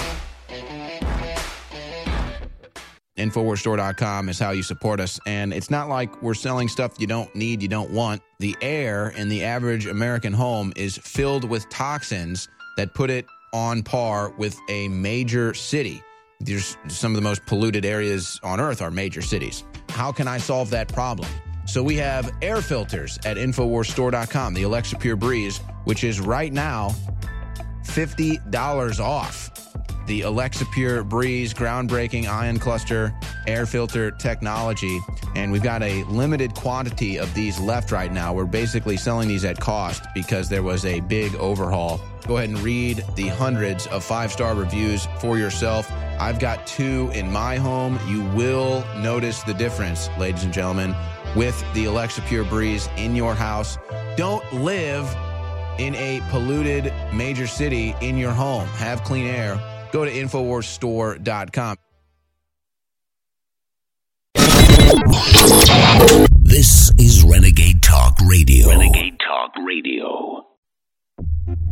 [3.19, 5.21] Infowarsstore.com is how you support us.
[5.27, 8.23] And it's not like we're selling stuff you don't need, you don't want.
[8.39, 13.83] The air in the average American home is filled with toxins that put it on
[13.83, 16.03] par with a major city.
[16.43, 19.65] There's some of the most polluted areas on earth are major cities.
[19.91, 21.29] How can I solve that problem?
[21.67, 26.95] So we have air filters at InfoWarsStore.com, the Alexapure Breeze, which is right now
[27.85, 29.51] $50 off.
[30.07, 33.15] The Alexapure Breeze groundbreaking ion cluster
[33.47, 35.01] air filter technology.
[35.37, 38.35] And we've got a limited quantity of these left right now.
[38.35, 42.01] We're basically selling these at cost because there was a big overhaul.
[42.27, 45.91] Go ahead and read the hundreds of five star reviews for yourself.
[46.21, 47.99] I've got two in my home.
[48.07, 50.95] You will notice the difference, ladies and gentlemen,
[51.35, 53.79] with the Alexapure Breeze in your house.
[54.17, 55.15] Don't live
[55.79, 58.67] in a polluted major city in your home.
[58.69, 59.61] Have clean air.
[59.91, 61.77] Go to InfoWarsStore.com.
[66.43, 68.69] This is Renegade Talk Radio.
[68.69, 70.32] Renegade Talk Radio.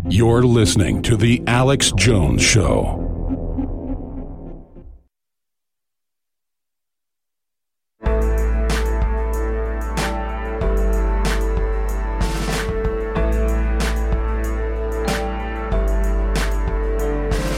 [0.08, 3.06] You're listening to The Alex Jones Show.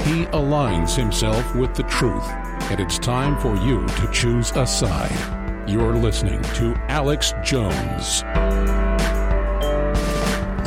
[0.04, 2.28] He aligns himself with the truth,
[2.70, 5.68] and it's time for you to choose a side.
[5.68, 8.22] You're listening to Alex Jones.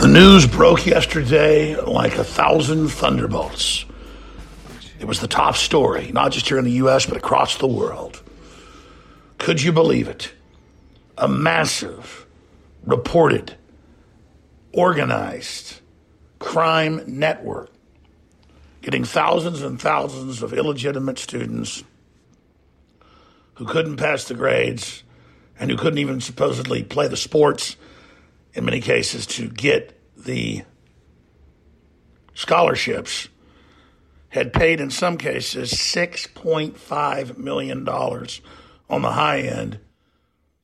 [0.06, 3.86] The news broke yesterday like a thousand thunderbolts.
[5.00, 8.22] It was the top story, not just here in the U.S., but across the world.
[9.40, 10.32] Could you believe it?
[11.18, 12.28] a massive,
[12.84, 13.56] reported,
[14.74, 15.82] organized
[16.38, 17.72] crime network
[18.84, 21.84] getting thousands and thousands of illegitimate students
[23.56, 25.02] who couldn't pass the grades
[25.60, 27.76] and who couldn't even supposedly play the sports
[28.54, 29.94] in many cases to get
[30.26, 30.64] the
[32.34, 33.30] scholarships
[34.30, 39.80] had paid in some cases $6.5 million on the high end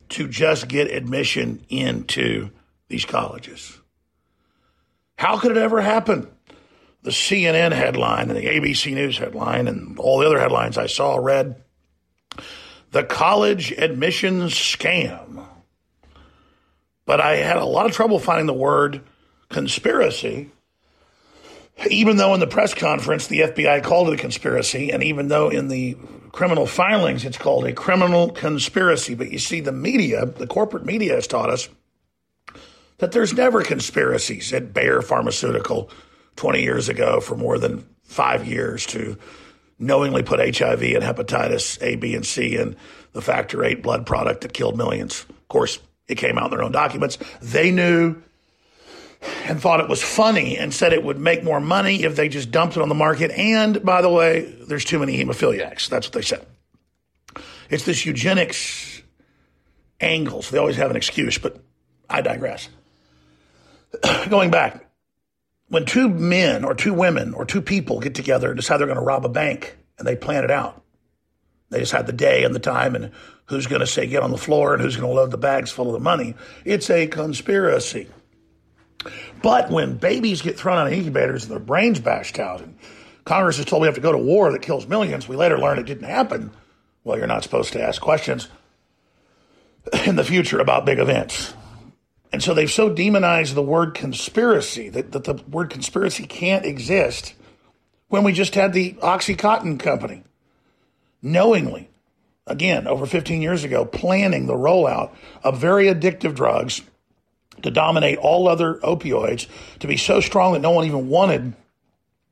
[0.09, 2.49] to just get admission into
[2.89, 3.79] these colleges.
[5.17, 6.27] How could it ever happen?
[7.03, 11.15] The CNN headline and the ABC News headline and all the other headlines I saw
[11.15, 11.63] read
[12.91, 15.45] the college admissions scam.
[17.05, 19.01] But I had a lot of trouble finding the word
[19.51, 20.49] conspiracy,
[21.89, 25.49] even though in the press conference the FBI called it a conspiracy, and even though
[25.49, 25.97] in the
[26.31, 29.15] criminal filings it's called a criminal conspiracy.
[29.15, 31.69] But you see, the media, the corporate media has taught us
[32.97, 35.89] that there's never conspiracies at Bayer Pharmaceutical
[36.35, 39.17] 20 years ago for more than five years to
[39.79, 42.75] knowingly put HIV and hepatitis A, B, and C in
[43.13, 45.25] the factor eight blood product that killed millions.
[45.29, 47.17] Of course, it came out in their own documents.
[47.41, 48.21] They knew
[49.21, 52.51] and thought it was funny and said it would make more money if they just
[52.51, 53.31] dumped it on the market.
[53.31, 55.89] And by the way, there's too many hemophiliacs.
[55.89, 56.45] That's what they said.
[57.69, 59.01] It's this eugenics
[59.99, 60.41] angle.
[60.41, 61.57] So they always have an excuse, but
[62.09, 62.69] I digress.
[64.29, 64.85] Going back,
[65.69, 68.99] when two men or two women or two people get together and decide they're going
[68.99, 70.83] to rob a bank and they plan it out,
[71.69, 73.11] they decide the day and the time and
[73.45, 75.71] who's going to say get on the floor and who's going to load the bags
[75.71, 76.35] full of the money.
[76.65, 78.07] It's a conspiracy.
[79.41, 82.77] But when babies get thrown out of incubators and their brains bashed out, and
[83.25, 85.79] Congress is told we have to go to war that kills millions, we later learn
[85.79, 86.51] it didn't happen.
[87.03, 88.47] Well, you're not supposed to ask questions
[90.05, 91.53] in the future about big events.
[92.31, 97.33] And so they've so demonized the word conspiracy that, that the word conspiracy can't exist
[98.07, 100.23] when we just had the Oxycontin company
[101.21, 101.89] knowingly,
[102.47, 106.81] again, over 15 years ago, planning the rollout of very addictive drugs
[107.63, 109.47] to dominate all other opioids,
[109.79, 111.53] to be so strong that no one even wanted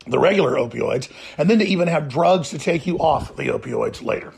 [0.08, 4.04] the regular opioids, and then to even have drugs to take you off the opioids
[4.04, 4.34] later.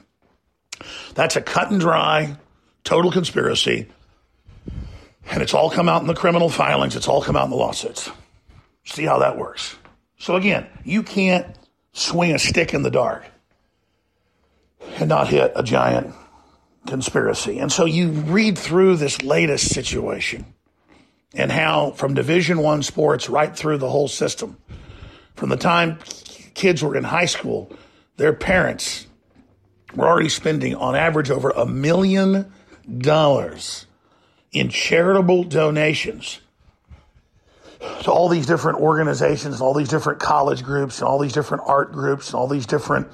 [1.13, 2.35] That's a cut and dry,
[2.83, 3.87] total conspiracy
[5.29, 7.55] and it's all come out in the criminal filings, it's all come out in the
[7.55, 8.09] lawsuits.
[8.83, 9.75] See how that works.
[10.17, 11.47] So again, you can't
[11.93, 13.25] swing a stick in the dark
[14.97, 16.13] and not hit a giant
[16.87, 17.59] conspiracy.
[17.59, 20.45] And so you read through this latest situation
[21.33, 24.57] and how from division 1 sports right through the whole system.
[25.35, 25.99] From the time
[26.53, 27.71] kids were in high school
[28.17, 29.07] their parents
[29.95, 32.51] were already spending on average over a million
[32.99, 33.87] dollars
[34.51, 36.39] in charitable donations
[38.03, 41.63] to all these different organizations and all these different college groups and all these different
[41.65, 43.07] art groups and all these different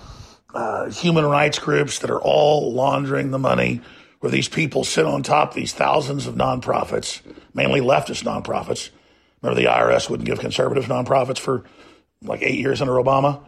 [0.53, 3.81] uh, human rights groups that are all laundering the money
[4.19, 7.21] where these people sit on top of these thousands of nonprofits,
[7.57, 8.89] mainly leftist nonprofits.
[9.41, 11.65] Remember, the IRS wouldn't give conservative nonprofits for
[12.21, 13.43] like eight years under Obama?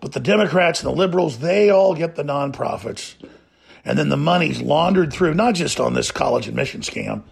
[0.00, 3.16] But the Democrats and the liberals, they all get the nonprofits
[3.84, 7.22] and then the money's laundered through, not just on this college admission scam.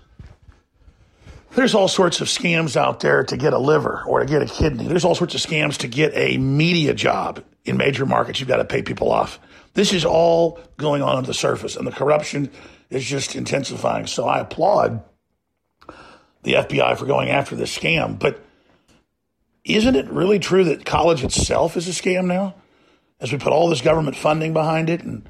[1.53, 4.47] There's all sorts of scams out there to get a liver or to get a
[4.47, 4.87] kidney.
[4.87, 8.39] There's all sorts of scams to get a media job in major markets.
[8.39, 9.41] You've got to pay people off.
[9.75, 12.51] This is all going on under the surface, and the corruption
[12.91, 14.07] is just intensifying.
[14.07, 15.03] So I applaud
[16.49, 18.19] the FBI for going after this scam.
[18.19, 18.43] But
[19.65, 22.55] isn't it really true that college itself is a scam now?
[23.21, 25.29] As we put all this government funding behind it and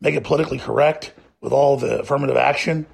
[0.00, 2.86] make it politically correct with all the affirmative action.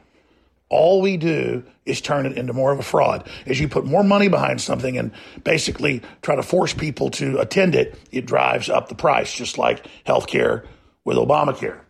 [0.68, 3.28] All we do is turn it into more of a fraud.
[3.46, 5.10] As you put more money behind something and
[5.42, 9.86] basically try to force people to attend it, it drives up the price, just like
[10.06, 10.64] healthcare
[11.04, 11.80] with Obamacare.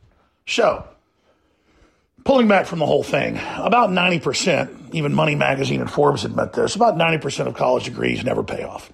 [0.46, 0.86] So,
[2.24, 6.76] pulling back from the whole thing, about 90%, even Money Magazine and Forbes admit this,
[6.76, 8.92] about 90% of college degrees never pay off.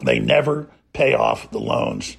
[0.00, 2.16] They never pay off the loans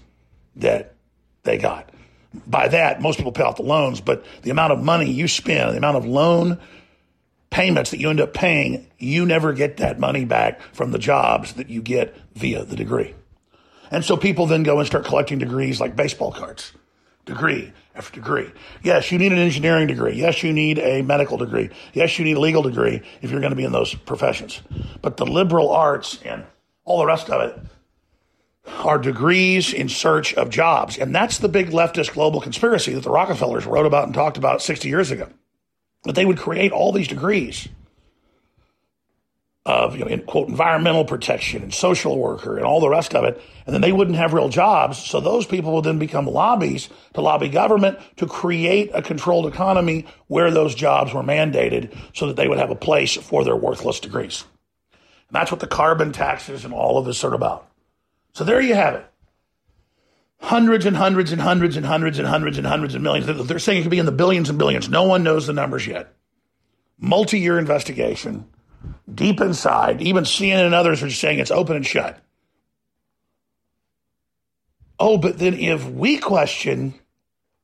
[0.55, 0.95] that
[1.43, 1.89] they got
[2.33, 5.73] by that, most people pay off the loans, but the amount of money you spend,
[5.73, 6.59] the amount of loan
[7.49, 11.53] payments that you end up paying, you never get that money back from the jobs
[11.53, 13.15] that you get via the degree.
[13.91, 16.71] And so people then go and start collecting degrees like baseball cards,
[17.25, 17.73] degree
[18.11, 18.51] degree.
[18.83, 20.15] Yes, you need an engineering degree.
[20.15, 21.69] Yes, you need a medical degree.
[21.93, 24.61] Yes, you need a legal degree if you're going to be in those professions.
[25.01, 26.45] But the liberal arts and
[26.85, 27.59] all the rest of it
[28.83, 30.97] are degrees in search of jobs.
[30.97, 34.61] And that's the big leftist global conspiracy that the Rockefellers wrote about and talked about
[34.61, 35.27] 60 years ago.
[36.03, 37.67] that they would create all these degrees
[39.69, 43.23] of you know, in, quote environmental protection and social worker and all the rest of
[43.23, 44.97] it, and then they wouldn't have real jobs.
[44.97, 50.07] So those people would then become lobbies to lobby government to create a controlled economy
[50.25, 53.99] where those jobs were mandated, so that they would have a place for their worthless
[53.99, 54.43] degrees.
[55.27, 57.69] And that's what the carbon taxes and all of this are about.
[58.33, 59.05] So there you have it.
[60.41, 63.47] Hundreds and hundreds and hundreds and hundreds and hundreds and hundreds of millions.
[63.47, 64.89] They're saying it could be in the billions and billions.
[64.89, 66.11] No one knows the numbers yet.
[66.97, 68.45] Multi year investigation
[69.13, 72.19] deep inside, even CNN and others are saying it's open and shut.
[74.99, 76.93] Oh, but then if we question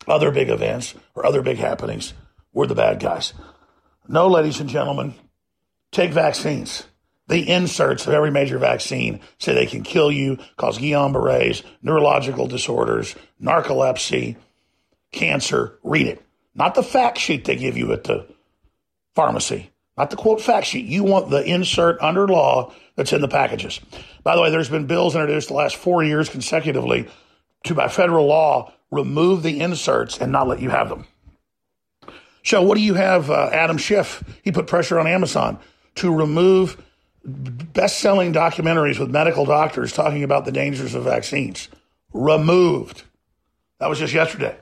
[0.08, 2.14] other big events or other big happenings,
[2.54, 3.34] we're the bad guys.
[4.08, 5.14] No, ladies and gentlemen,
[5.92, 6.86] take vaccines.
[7.28, 12.48] The inserts of every major vaccine say they can kill you, cause Guillain Barre's, neurological
[12.48, 14.36] disorders, narcolepsy,
[15.12, 15.80] cancer.
[15.84, 16.22] Read it.
[16.54, 18.28] Not the fact sheet they give you at the
[19.16, 20.86] pharmacy not the quote fact sheet.
[20.86, 23.80] You want the insert under law that's in the packages.
[24.24, 27.08] By the way, there's been bills introduced the last four years consecutively
[27.64, 31.06] to, by federal law, remove the inserts and not let you have them.
[32.44, 33.32] So, what do you have?
[33.32, 35.60] Uh, Adam Schiff, he put pressure on Amazon
[35.96, 36.82] to remove
[37.24, 41.70] best selling documentaries with medical doctors talking about the dangers of vaccines.
[42.14, 43.04] Removed.
[43.80, 44.56] That was just yesterday.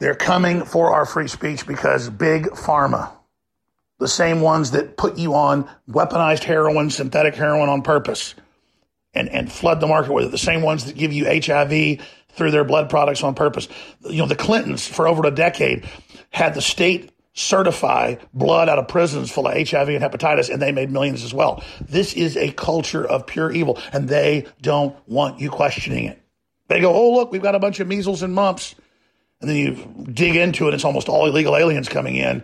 [0.00, 3.10] They're coming for our free speech because big pharma
[3.98, 8.34] the same ones that put you on weaponized heroin, synthetic heroin on purpose
[9.12, 10.30] and, and flood the market with it.
[10.30, 13.68] The same ones that give you HIV through their blood products on purpose.
[14.00, 15.88] You know, the Clintons for over a decade
[16.30, 20.72] had the state certify blood out of prisons full of HIV and hepatitis, and they
[20.72, 21.62] made millions as well.
[21.80, 26.20] This is a culture of pure evil, and they don't want you questioning it.
[26.68, 28.74] They go, oh, look, we've got a bunch of measles and mumps.
[29.40, 32.42] And then you dig into it, it's almost all illegal aliens coming in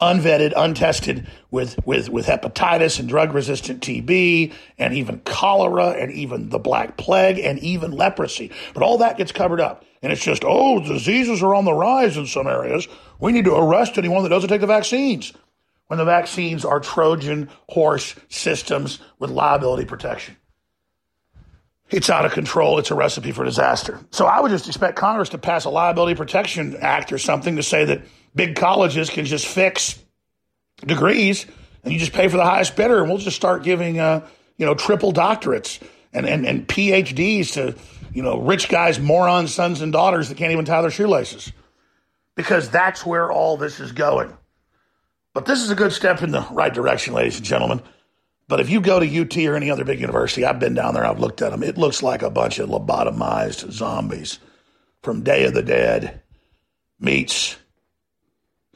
[0.00, 6.48] unvetted, untested with, with, with hepatitis and drug resistant TB and even cholera and even
[6.48, 8.50] the Black Plague and even leprosy.
[8.74, 9.84] But all that gets covered up.
[10.02, 12.86] And it's just, oh, diseases are on the rise in some areas.
[13.18, 15.32] We need to arrest anyone that doesn't take the vaccines.
[15.88, 20.36] When the vaccines are Trojan horse systems with liability protection.
[21.90, 22.78] It's out of control.
[22.78, 23.98] It's a recipe for disaster.
[24.10, 27.62] So I would just expect Congress to pass a liability protection act or something to
[27.62, 28.02] say that
[28.38, 29.98] big colleges can just fix
[30.86, 31.44] degrees
[31.82, 34.26] and you just pay for the highest bidder and we'll just start giving uh,
[34.56, 35.82] you know triple doctorates
[36.12, 37.74] and, and, and phds to
[38.14, 41.52] you know rich guys morons sons and daughters that can't even tie their shoelaces.
[42.36, 44.32] Because that's where all this is going.
[45.34, 47.82] But this is a good step in the right direction ladies and gentlemen.
[48.46, 51.04] But if you go to ut or any other big university i've been down there
[51.04, 54.38] i've looked at them it looks like a bunch of lobotomized zombies
[55.02, 56.22] from day of the dead
[57.00, 57.56] meets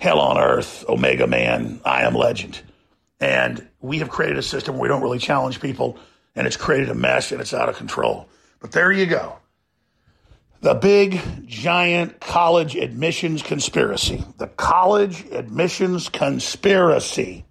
[0.03, 2.61] Hell on Earth, Omega Man, I Am Legend.
[3.21, 5.97] And we have created a system where we don't really challenge people,
[6.35, 8.29] and it's created a mess and it's out of control.
[8.59, 9.37] But there you go.
[10.61, 14.25] The big, giant college admissions conspiracy.
[14.39, 17.45] The college admissions conspiracy.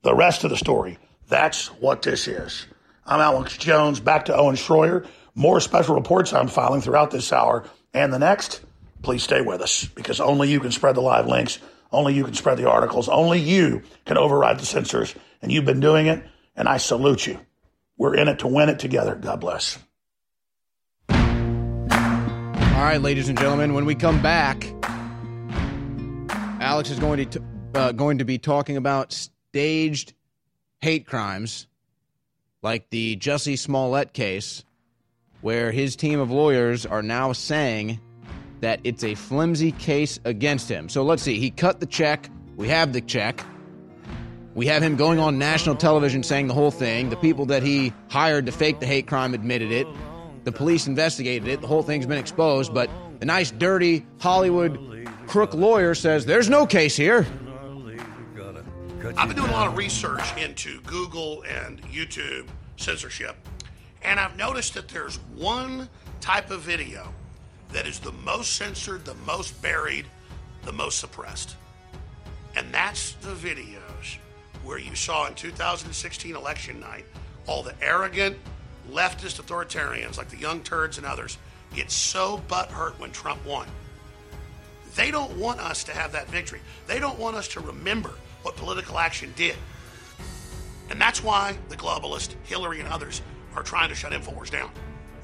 [0.00, 0.96] The rest of the story.
[1.28, 2.64] That's what this is.
[3.04, 5.06] I'm Alex Jones, back to Owen Schroyer.
[5.34, 8.62] More special reports I'm filing throughout this hour and the next
[9.04, 11.58] please stay with us because only you can spread the live links.
[11.92, 13.08] Only you can spread the articles.
[13.08, 15.14] Only you can override the censors.
[15.40, 16.24] And you've been doing it,
[16.56, 17.38] and I salute you.
[17.96, 19.14] We're in it to win it together.
[19.14, 19.78] God bless.
[21.10, 24.66] All right, ladies and gentlemen, when we come back,
[26.60, 27.42] Alex is going to
[27.74, 30.14] uh, going to be talking about staged
[30.80, 31.66] hate crimes,
[32.62, 34.64] like the Jussie Smollett case,
[35.40, 38.00] where his team of lawyers are now saying
[38.60, 40.88] that it's a flimsy case against him.
[40.88, 41.38] So let's see.
[41.38, 42.30] He cut the check.
[42.56, 43.44] We have the check.
[44.54, 47.10] We have him going on national television saying the whole thing.
[47.10, 49.86] The people that he hired to fake the hate crime admitted it.
[50.44, 51.60] The police investigated it.
[51.60, 52.72] The whole thing's been exposed.
[52.72, 52.88] But
[53.18, 54.78] the nice, dirty Hollywood
[55.26, 57.26] crook lawyer says there's no case here.
[59.16, 63.36] I've been doing a lot of research into Google and YouTube censorship,
[64.02, 65.90] and I've noticed that there's one
[66.20, 67.12] type of video
[67.74, 70.06] that is the most censored, the most buried,
[70.62, 71.56] the most suppressed.
[72.56, 74.18] And that's the videos
[74.62, 77.04] where you saw in 2016 election night
[77.46, 78.36] all the arrogant
[78.90, 81.36] leftist authoritarians like the Young Turds and others
[81.74, 83.66] get so butthurt when Trump won.
[84.94, 86.60] They don't want us to have that victory.
[86.86, 88.12] They don't want us to remember
[88.42, 89.56] what political action did.
[90.90, 93.20] And that's why the globalist, Hillary, and others
[93.56, 94.70] are trying to shut InfoWars down.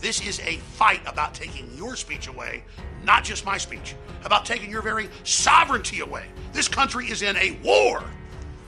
[0.01, 2.65] This is a fight about taking your speech away,
[3.05, 3.95] not just my speech,
[4.25, 6.25] about taking your very sovereignty away.
[6.53, 8.03] This country is in a war.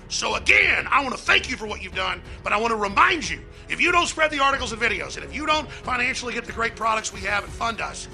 [0.08, 2.76] So, again, I want to thank you for what you've done, but I want to
[2.76, 6.34] remind you if you don't spread the articles and videos, and if you don't financially
[6.34, 8.08] get the great products we have and fund us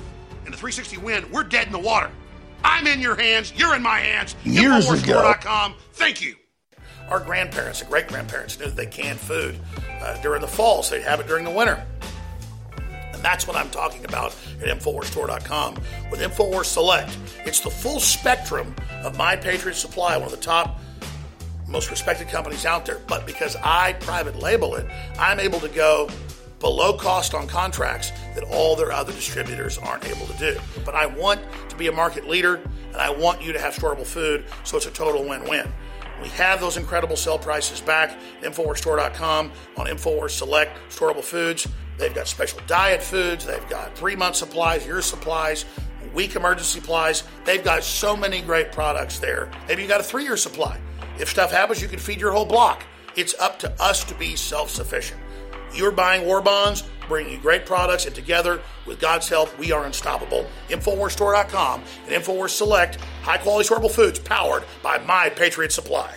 [0.46, 2.10] in the 360 win, we're dead in the water.
[2.62, 4.36] I'm in your hands, you're in my hands.
[4.44, 4.94] Years ago.
[4.96, 5.74] Infowarsstore.com.
[5.94, 6.36] Thank you.
[7.08, 9.58] Our grandparents and great grandparents knew that they canned food
[10.00, 11.84] uh, during the fall, so they'd have it during the winter.
[13.18, 15.74] And that's what I'm talking about at InfoWarsStore.com
[16.08, 17.18] with InfoWars Select.
[17.44, 20.78] It's the full spectrum of My Patriot Supply, one of the top,
[21.66, 23.00] most respected companies out there.
[23.08, 24.86] But because I private label it,
[25.18, 26.08] I'm able to go
[26.60, 30.60] below cost on contracts that all their other distributors aren't able to do.
[30.84, 31.40] But I want
[31.70, 32.60] to be a market leader
[32.92, 35.66] and I want you to have storeable food, so it's a total win win.
[36.22, 41.66] We have those incredible sell prices back InfoWarsStore.com on InfoWars Select Storeable Foods.
[41.98, 43.44] They've got special diet foods.
[43.44, 45.64] They've got three month supplies, year supplies,
[46.14, 47.24] week emergency supplies.
[47.44, 49.50] They've got so many great products there.
[49.66, 50.80] Maybe you got a three year supply.
[51.18, 52.84] If stuff happens, you can feed your whole block.
[53.16, 55.20] It's up to us to be self sufficient.
[55.74, 59.84] You're buying war bonds, bringing you great products, and together, with God's help, we are
[59.84, 60.46] unstoppable.
[60.68, 66.16] InfoWarsStore.com and InfoWars Select, high quality storeable foods powered by My Patriot Supply.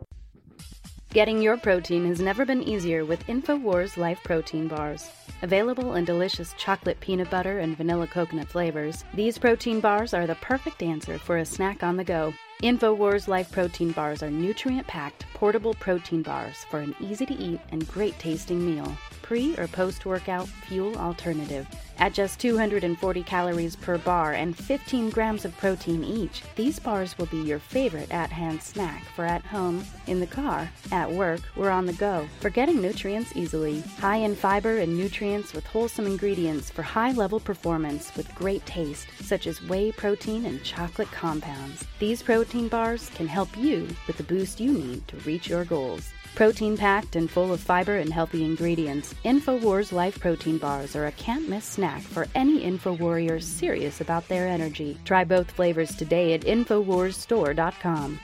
[1.13, 5.11] Getting your protein has never been easier with InfoWars Life Protein Bars.
[5.41, 10.35] Available in delicious chocolate peanut butter and vanilla coconut flavors, these protein bars are the
[10.35, 12.33] perfect answer for a snack on the go.
[12.63, 17.59] InfoWars Life Protein Bars are nutrient packed, portable protein bars for an easy to eat
[17.73, 18.89] and great tasting meal.
[19.21, 21.67] Pre or post workout fuel alternative.
[22.01, 27.27] At just 240 calories per bar and 15 grams of protein each, these bars will
[27.27, 31.69] be your favorite at hand snack for at home, in the car, at work, or
[31.69, 32.27] on the go.
[32.39, 33.81] For getting nutrients easily.
[33.99, 39.05] High in fiber and nutrients with wholesome ingredients for high level performance with great taste,
[39.21, 41.85] such as whey protein and chocolate compounds.
[41.99, 46.11] These protein bars can help you with the boost you need to reach your goals.
[46.35, 51.11] Protein packed and full of fiber and healthy ingredients, InfoWars Life Protein Bars are a
[51.11, 54.97] can't miss snack for any Info warrior serious about their energy.
[55.03, 58.19] Try both flavors today at InfoWarsStore.com.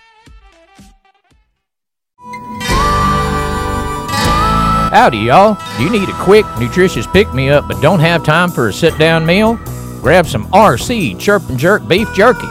[4.89, 5.57] Howdy, y'all.
[5.77, 8.73] Do you need a quick, nutritious pick me up but don't have time for a
[8.73, 9.55] sit down meal?
[10.01, 12.47] Grab some RC Chirp and Jerk beef jerky.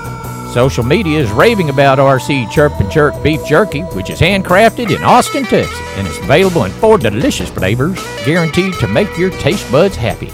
[0.57, 5.05] Social media is raving about RC Chirp and Jerk beef jerky, which is handcrafted in
[5.05, 9.97] Austin, Texas, and is available in four delicious flavors, guaranteed to make your taste buds
[9.97, 10.33] happy.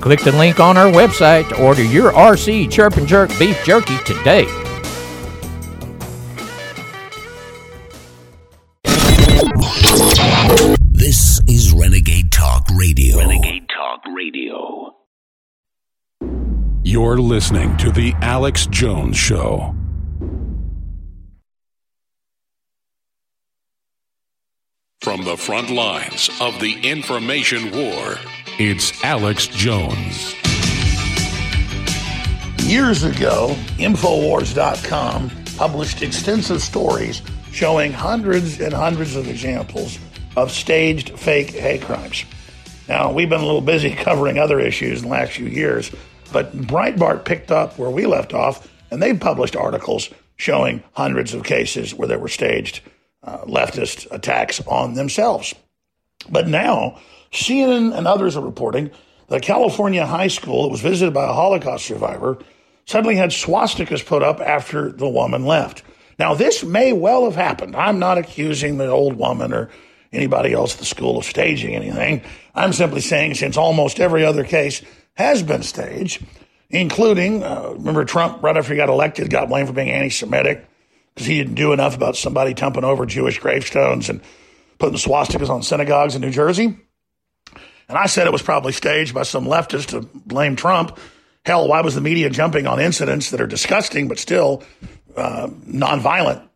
[0.00, 3.96] Click the link on our website to order your RC Chirp and Jerk beef jerky
[3.98, 4.59] today.
[16.90, 19.76] You're listening to The Alex Jones Show.
[25.00, 28.16] From the front lines of the information war,
[28.58, 30.34] it's Alex Jones.
[32.68, 37.22] Years ago, Infowars.com published extensive stories
[37.52, 39.96] showing hundreds and hundreds of examples
[40.36, 42.24] of staged fake hate crimes.
[42.88, 45.92] Now, we've been a little busy covering other issues in the last few years,
[46.32, 51.44] but Breitbart picked up where we left off, and they've published articles showing hundreds of
[51.44, 52.80] cases where there were staged
[53.22, 55.54] uh, leftist attacks on themselves.
[56.28, 56.98] But now,
[57.32, 58.90] CNN and others are reporting
[59.28, 62.38] that a California high school that was visited by a Holocaust survivor
[62.86, 65.82] suddenly had swastikas put up after the woman left.
[66.18, 67.76] Now, this may well have happened.
[67.76, 69.70] I'm not accusing the old woman or
[70.12, 72.22] anybody else at the school of staging anything.
[72.54, 74.82] I'm simply saying since almost every other case
[75.14, 76.24] has been staged,
[76.70, 80.66] including, uh, remember Trump, right after he got elected, got blamed for being anti Semitic
[81.14, 84.20] because he didn't do enough about somebody tumping over Jewish gravestones and
[84.78, 86.76] putting swastikas on synagogues in New Jersey.
[87.88, 90.98] And I said it was probably staged by some leftist to blame Trump.
[91.44, 94.62] Hell, why was the media jumping on incidents that are disgusting but still
[95.16, 96.46] uh, nonviolent?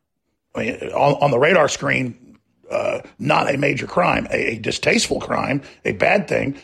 [0.54, 2.38] I mean, on, on the radar screen,
[2.70, 6.56] uh, not a major crime, a, a distasteful crime, a bad thing.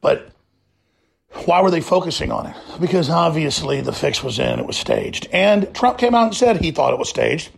[0.00, 0.28] But
[1.44, 2.56] why were they focusing on it?
[2.80, 5.28] Because obviously the fix was in, it was staged.
[5.32, 7.50] And Trump came out and said he thought it was staged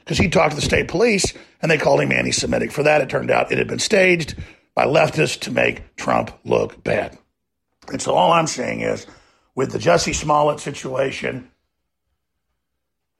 [0.00, 2.72] because he talked to the state police and they called him anti Semitic.
[2.72, 4.34] For that, it turned out it had been staged
[4.74, 7.16] by leftists to make Trump look bad.
[7.88, 9.06] And so all I'm saying is
[9.54, 11.50] with the Jussie Smollett situation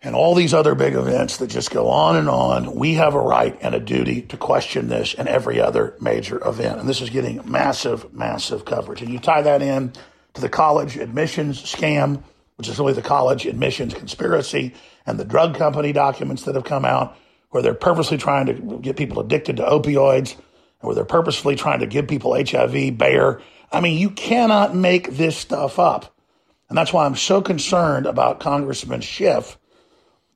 [0.03, 3.21] and all these other big events that just go on and on, we have a
[3.21, 6.81] right and a duty to question this and every other major event.
[6.81, 9.03] And this is getting massive, massive coverage.
[9.03, 9.93] And you tie that in
[10.35, 12.23] to the college admissions scam,
[12.57, 14.75] which is really the college admissions conspiracy,
[15.07, 17.17] and the drug company documents that have come out
[17.51, 20.43] where they're purposely trying to get people addicted to opioids, and
[20.87, 23.43] where they're purposefully trying to give people HIV, Bayer.
[23.73, 26.15] I mean, you cannot make this stuff up.
[26.69, 29.59] And that's why I'm so concerned about Congressman Schiff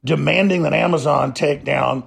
[0.04, 2.04] demanding that Amazon take down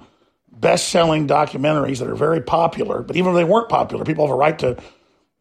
[0.50, 3.02] best selling documentaries that are very popular.
[3.02, 4.78] But even if they weren't popular, people have a right to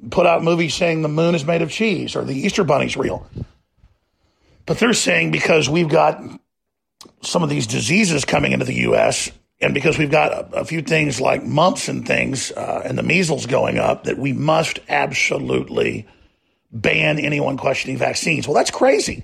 [0.10, 3.28] put out movies saying the moon is made of cheese or the Easter Bunny's real.
[4.66, 6.22] But they're saying because we've got
[7.22, 10.84] some of these diseases coming into the U.S., and because we've got a, a few
[10.84, 16.08] things like mumps and things uh, and the measles going up, that we must absolutely
[16.72, 18.48] ban anyone questioning vaccines.
[18.48, 19.24] Well, that's crazy.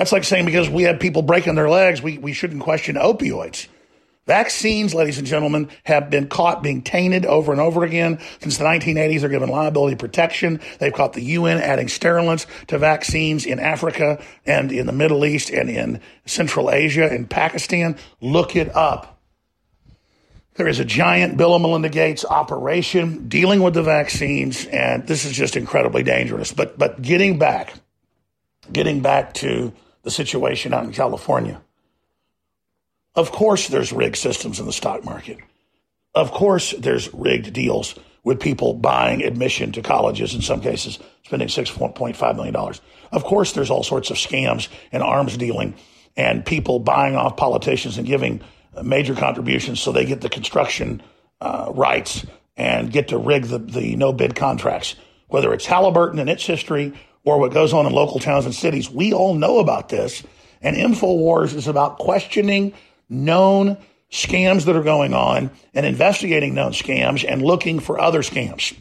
[0.00, 3.66] That's like saying because we have people breaking their legs, we, we shouldn't question opioids.
[4.26, 8.64] Vaccines, ladies and gentlemen, have been caught being tainted over and over again since the
[8.64, 9.20] 1980s.
[9.20, 10.58] They're given liability protection.
[10.78, 15.50] They've caught the UN adding sterilants to vaccines in Africa and in the Middle East
[15.50, 17.94] and in Central Asia and Pakistan.
[18.22, 19.20] Look it up.
[20.54, 25.26] There is a giant Bill and Melinda Gates operation dealing with the vaccines, and this
[25.26, 26.54] is just incredibly dangerous.
[26.54, 27.74] But but getting back,
[28.72, 31.60] getting back to the situation out in California.
[33.14, 35.38] Of course, there's rigged systems in the stock market.
[36.14, 41.48] Of course, there's rigged deals with people buying admission to colleges, in some cases, spending
[41.48, 42.56] $6.5 million.
[43.12, 45.74] Of course, there's all sorts of scams and arms dealing
[46.16, 48.40] and people buying off politicians and giving
[48.82, 51.02] major contributions so they get the construction
[51.40, 52.26] uh, rights
[52.56, 54.94] and get to rig the, the no bid contracts.
[55.28, 56.92] Whether it's Halliburton and its history
[57.30, 58.90] or what goes on in local towns and cities.
[58.90, 60.22] We all know about this.
[60.62, 62.74] And InfoWars is about questioning
[63.08, 63.78] known
[64.10, 68.76] scams that are going on and investigating known scams and looking for other scams.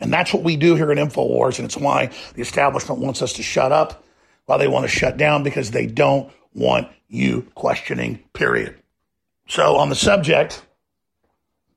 [0.00, 1.58] And that's what we do here at InfoWars.
[1.58, 4.04] And it's why the establishment wants us to shut up,
[4.44, 8.76] why they want to shut down, because they don't want you questioning, period.
[9.48, 10.62] So, on the subject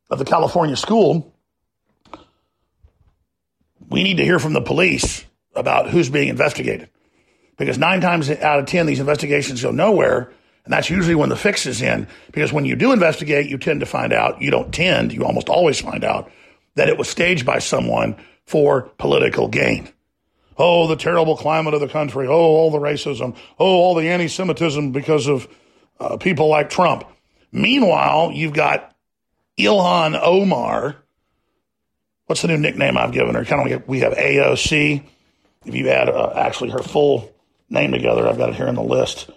[0.09, 1.33] of the California school,
[3.89, 5.25] we need to hear from the police
[5.57, 6.89] about who's being investigated.
[7.57, 10.31] Because nine times out of 10, these investigations go nowhere.
[10.63, 12.07] And that's usually when the fix is in.
[12.31, 15.49] Because when you do investigate, you tend to find out, you don't tend, you almost
[15.49, 16.31] always find out
[16.75, 19.89] that it was staged by someone for political gain.
[20.57, 22.27] Oh, the terrible climate of the country.
[22.27, 23.35] Oh, all the racism.
[23.59, 25.47] Oh, all the anti Semitism because of
[25.99, 27.03] uh, people like Trump.
[27.51, 28.95] Meanwhile, you've got
[29.57, 30.95] Ilhan Omar.
[32.25, 33.45] What's the new nickname I've given her?
[33.45, 35.03] Kind of we have AOC
[35.68, 37.34] if you add uh, actually her full
[37.70, 39.30] name together, I've got it here in the list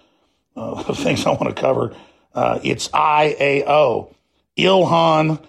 [0.55, 1.95] uh, of things I want to cover.
[2.33, 4.13] Uh, it's IAO,
[4.57, 5.43] Ilhan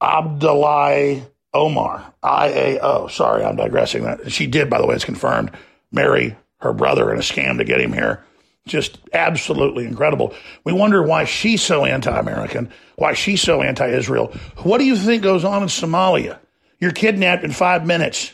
[0.00, 1.22] Abdullahi
[1.54, 3.10] Omar, IAO.
[3.10, 4.04] Sorry, I'm digressing.
[4.04, 5.50] That she did, by the way, it's confirmed,
[5.90, 8.24] marry her brother in a scam to get him here.
[8.66, 10.34] Just absolutely incredible.
[10.64, 14.32] We wonder why she's so anti-American, why she's so anti-Israel.
[14.58, 16.38] What do you think goes on in Somalia?
[16.78, 18.32] You're kidnapped in five minutes.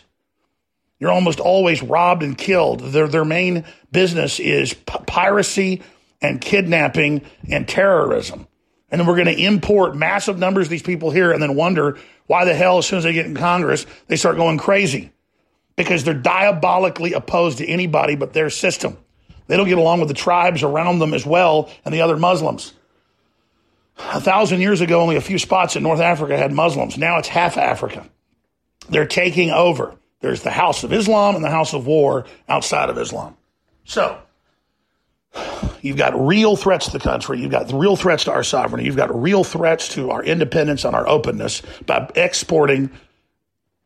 [0.99, 2.81] You're almost always robbed and killed.
[2.81, 5.83] Their, their main business is p- piracy
[6.21, 8.49] and kidnapping and terrorism.
[8.91, 11.99] And then we're going to import massive numbers of these people here and then wonder
[12.27, 15.13] why the hell, as soon as they get in Congress, they start going crazy
[15.77, 18.97] because they're diabolically opposed to anybody but their system.
[19.47, 22.75] They don't get along with the tribes around them as well and the other Muslims.
[23.99, 26.97] A thousand years ago, only a few spots in North Africa had Muslims.
[26.97, 28.09] Now it's half Africa.
[28.89, 29.97] They're taking over.
[30.21, 33.37] There's the House of Islam and the House of War outside of Islam.
[33.85, 34.19] So,
[35.81, 37.41] You've got real threats to the country.
[37.41, 38.87] You've got real threats to our sovereignty.
[38.87, 42.91] You've got real threats to our independence and our openness by exporting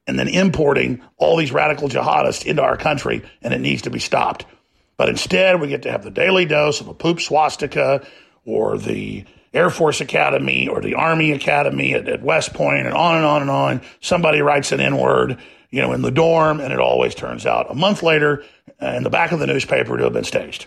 [0.07, 4.01] and then importing all these radical jihadists into our country, and it needs to be
[4.01, 4.47] stopped.
[4.97, 8.05] But instead, we get to have the daily dose of a poop swastika
[8.45, 9.25] or the
[9.55, 13.43] Air Force Academy or the Army Academy at, at West Point and on and on
[13.43, 13.81] and on.
[14.01, 15.39] Somebody writes an N word,
[15.73, 18.45] you know, in the dorm, and it always turns out a month later
[18.81, 20.67] uh, in the back of the newspaper to have been staged.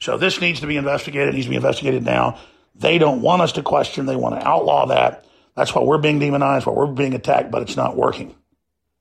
[0.00, 1.28] So this needs to be investigated.
[1.28, 2.38] It needs to be investigated now.
[2.74, 4.06] They don't want us to question.
[4.06, 5.26] They want to outlaw that.
[5.54, 8.34] That's why we're being demonized, why we're being attacked, but it's not working.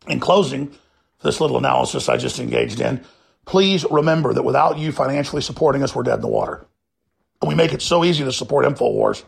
[0.07, 0.75] In closing,
[1.23, 3.03] this little analysis I just engaged in,
[3.45, 6.65] please remember that without you financially supporting us, we're dead in the water.
[7.41, 9.23] And we make it so easy to support InfoWars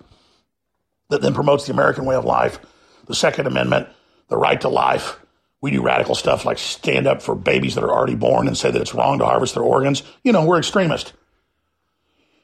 [1.10, 2.60] that then promotes the American way of life,
[3.06, 3.88] the Second Amendment,
[4.28, 5.20] the right to life.
[5.62, 8.72] We do radical stuff like stand up for babies that are already born and say
[8.72, 10.04] that it's wrong to harvest their organs.
[10.24, 11.14] You know, we're extremists.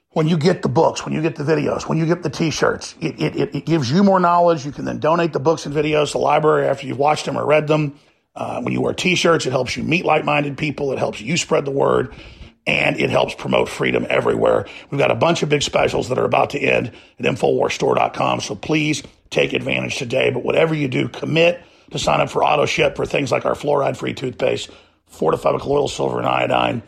[0.10, 2.96] When you get the books, when you get the videos, when you get the t-shirts,
[3.02, 4.66] it, it, it gives you more knowledge.
[4.66, 7.38] You can then donate the books and videos to the library after you've watched them
[7.38, 8.00] or read them.
[8.34, 10.92] Uh, when you wear t-shirts, it helps you meet like-minded people.
[10.92, 12.14] It helps you spread the word
[12.68, 14.66] and it helps promote freedom everywhere.
[14.90, 18.42] We've got a bunch of big specials that are about to end at InfoWarsStore.com.
[18.42, 20.32] So please take advantage today.
[20.32, 21.62] But whatever you do, commit
[21.92, 24.70] to sign up for auto ship for things like our fluoride free toothpaste,
[25.08, 26.84] fortified with colloidal silver and iodine.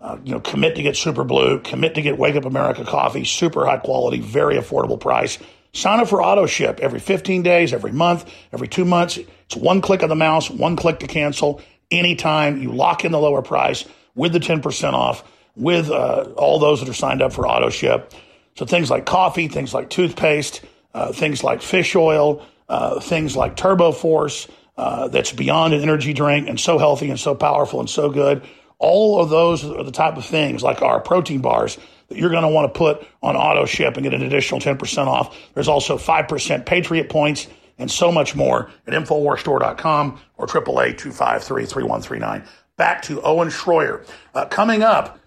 [0.00, 3.24] Uh, you know, commit to get Super Blue, commit to get Wake Up America coffee,
[3.24, 5.38] super high quality, very affordable price.
[5.72, 9.18] Sign up for auto ship every 15 days, every month, every two months.
[9.18, 12.60] It's one click of the mouse, one click to cancel anytime.
[12.60, 13.84] You lock in the lower price
[14.14, 15.24] with the 10% off
[15.56, 18.12] with uh, all those that are signed up for auto ship.
[18.56, 23.56] So things like coffee, things like toothpaste, uh, things like fish oil, uh, things like
[23.56, 27.88] Turbo Force, uh, that's beyond an energy drink and so healthy and so powerful and
[27.88, 28.42] so good.
[28.78, 32.42] All of those are the type of things like our protein bars that you're going
[32.42, 35.36] to want to put on auto ship and get an additional 10% off.
[35.54, 37.46] There's also 5% Patriot points
[37.78, 42.44] and so much more at InfoWarsStore.com or 888 253 3139
[42.76, 44.06] back to Owen Schroyer.
[44.34, 45.18] Uh, coming up,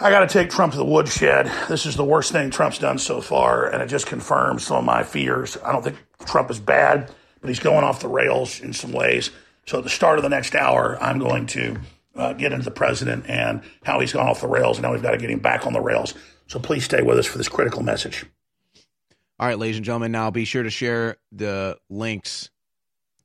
[0.00, 1.50] I got to take Trump to the woodshed.
[1.68, 4.84] This is the worst thing Trump's done so far, and it just confirms some of
[4.84, 5.58] my fears.
[5.64, 9.30] I don't think Trump is bad, but he's going off the rails in some ways.
[9.66, 11.80] So at the start of the next hour, I'm going to
[12.14, 15.02] uh, get into the president and how he's gone off the rails, and now we've
[15.02, 16.14] got to get him back on the rails.
[16.46, 18.24] So please stay with us for this critical message.
[19.40, 22.50] All right, ladies and gentlemen, now be sure to share the links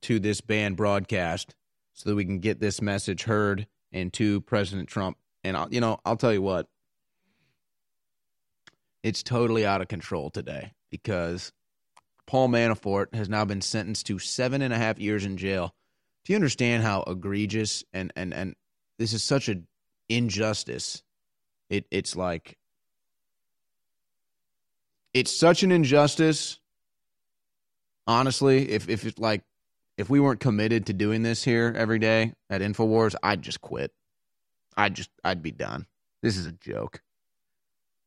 [0.01, 1.53] to this banned broadcast
[1.93, 5.17] so that we can get this message heard and to President Trump.
[5.43, 6.67] And I'll, you know, I'll tell you what,
[9.03, 11.51] it's totally out of control today because
[12.25, 15.73] Paul Manafort has now been sentenced to seven and a half years in jail.
[16.23, 18.55] Do you understand how egregious and and and
[18.97, 19.67] this is such an
[20.07, 21.03] injustice?
[21.69, 22.57] It it's like
[25.13, 26.59] it's such an injustice.
[28.07, 29.43] Honestly, if if it like
[29.97, 33.91] if we weren't committed to doing this here every day at InfoWars, I'd just quit.
[34.77, 35.85] I'd just I'd be done.
[36.21, 37.01] This is a joke.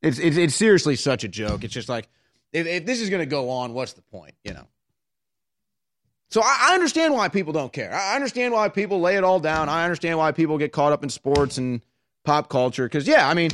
[0.02, 1.64] It's it's, it's seriously such a joke.
[1.64, 2.08] It's just like
[2.52, 4.34] if, if this is going to go on, what's the point?
[4.44, 4.66] You know.
[6.30, 7.94] So I, I understand why people don't care.
[7.94, 9.68] I understand why people lay it all down.
[9.68, 11.82] I understand why people get caught up in sports and
[12.24, 12.84] pop culture.
[12.84, 13.50] Because yeah, I mean,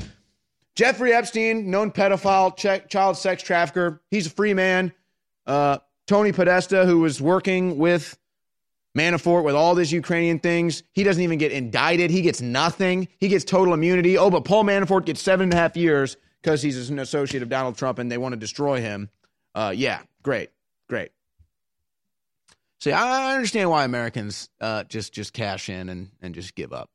[0.75, 2.57] Jeffrey Epstein, known pedophile,
[2.89, 4.93] child sex trafficker, he's a free man.
[5.47, 8.17] Uh, Tony Podesta, who was working with
[8.97, 10.83] Manafort with all these Ukrainian things.
[10.93, 12.11] He doesn't even get indicted.
[12.11, 13.09] He gets nothing.
[13.19, 14.19] He gets total immunity.
[14.19, 17.49] Oh, but Paul Manafort gets seven and a half years because he's an associate of
[17.49, 19.09] Donald Trump and they want to destroy him.
[19.55, 20.51] Uh, yeah, great,
[20.89, 21.11] great.
[22.81, 26.91] See, I understand why Americans uh, just just cash in and, and just give up.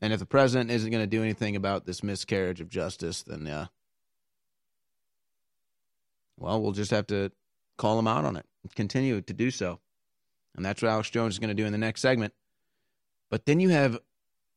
[0.00, 3.46] And if the president isn't going to do anything about this miscarriage of justice, then
[3.46, 3.66] yeah,
[6.38, 7.30] well, we'll just have to
[7.78, 8.44] call him out on it
[8.74, 9.80] continue to do so.
[10.56, 12.32] And that's what Alex Jones is going to do in the next segment.
[13.30, 13.98] But then you have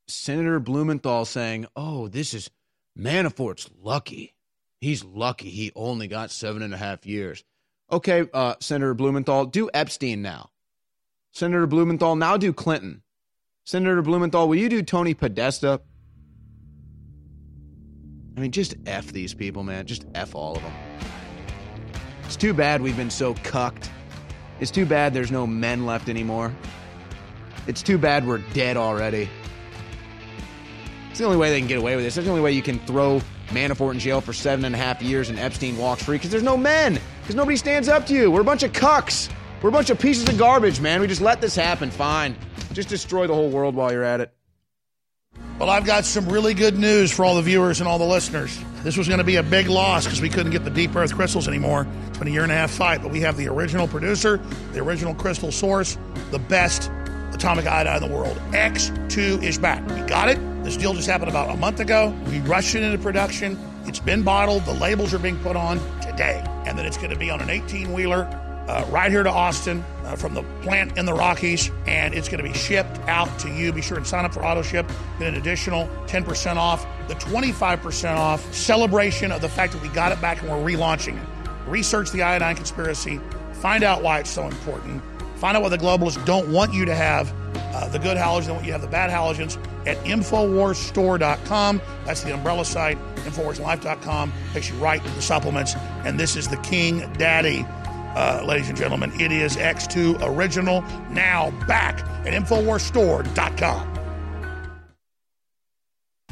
[0.07, 2.49] Senator Blumenthal saying, oh, this is
[2.97, 4.35] Manafort's lucky.
[4.79, 7.43] He's lucky he only got seven and a half years.
[7.91, 10.51] Okay, uh, Senator Blumenthal, do Epstein now.
[11.31, 13.01] Senator Blumenthal, now do Clinton.
[13.63, 15.81] Senator Blumenthal, will you do Tony Podesta?
[18.35, 19.87] I mean, just F these people, man.
[19.87, 20.73] Just F all of them.
[22.23, 23.89] It's too bad we've been so cucked
[24.59, 26.53] it's too bad there's no men left anymore.
[27.67, 29.29] It's too bad we're dead already.
[31.09, 32.15] It's the only way they can get away with this.
[32.17, 35.01] It's the only way you can throw Manafort in jail for seven and a half
[35.01, 36.99] years and Epstein walks free because there's no men.
[37.21, 38.31] Because nobody stands up to you.
[38.31, 39.29] We're a bunch of cucks.
[39.61, 41.01] We're a bunch of pieces of garbage, man.
[41.01, 41.89] We just let this happen.
[41.89, 42.35] Fine.
[42.73, 44.36] Just destroy the whole world while you're at it.
[45.59, 48.59] Well, I've got some really good news for all the viewers and all the listeners.
[48.83, 51.15] This was going to be a big loss because we couldn't get the deep earth
[51.15, 51.87] crystals anymore.
[52.09, 54.37] It's been a year and a half fight, but we have the original producer,
[54.73, 55.97] the original crystal source,
[56.29, 56.91] the best
[57.33, 58.37] atomic iodine in the world.
[58.51, 59.83] X2 is back.
[59.89, 60.37] We got it.
[60.63, 62.15] This deal just happened about a month ago.
[62.27, 63.57] We rushed it into production.
[63.87, 64.63] It's been bottled.
[64.63, 66.43] The labels are being put on today.
[66.67, 68.25] And then it's going to be on an 18 wheeler
[68.67, 72.43] uh, right here to Austin uh, from the plant in the Rockies, and it's going
[72.43, 73.73] to be shipped out to you.
[73.73, 74.87] Be sure and sign up for auto ship.
[75.19, 80.11] Get an additional 10% off, the 25% off celebration of the fact that we got
[80.11, 81.49] it back and we're relaunching it.
[81.67, 83.19] Research the iodine conspiracy,
[83.53, 85.03] find out why it's so important,
[85.35, 87.33] find out why the globalists don't want you to have.
[87.75, 91.81] Uh, the good halogens, they want you to have the bad halogens at InfoWarsStore.com.
[92.05, 92.97] That's the umbrella site.
[93.17, 95.75] InfoWarsLife.com takes you right to the supplements.
[96.05, 97.65] And this is the King Daddy
[98.17, 99.11] uh, ladies and gentlemen.
[99.21, 103.93] It is X2 Original, now back at InfoWarsStore.com.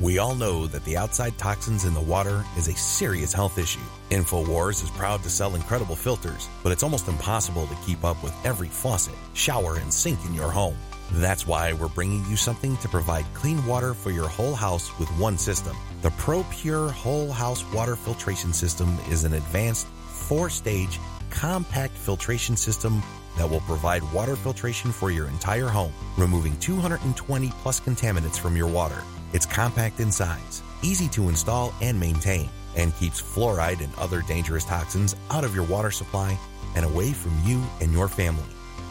[0.02, 3.80] We all know that the outside toxins in the water is a serious health issue.
[4.10, 8.34] InfoWars is proud to sell incredible filters, but it's almost impossible to keep up with
[8.46, 10.76] every faucet, shower, and sink in your home.
[11.14, 15.08] That's why we're bringing you something to provide clean water for your whole house with
[15.20, 15.78] one system.
[16.02, 21.00] The ProPure Whole House Water Filtration System is an advanced four stage
[21.36, 23.04] compact filtration system
[23.38, 28.68] that will provide water filtration for your entire home, removing 220 plus contaminants from your
[28.68, 29.04] water.
[29.34, 34.64] It's compact in size, easy to install and maintain, and keeps fluoride and other dangerous
[34.64, 36.38] toxins out of your water supply
[36.76, 38.44] and away from you and your family.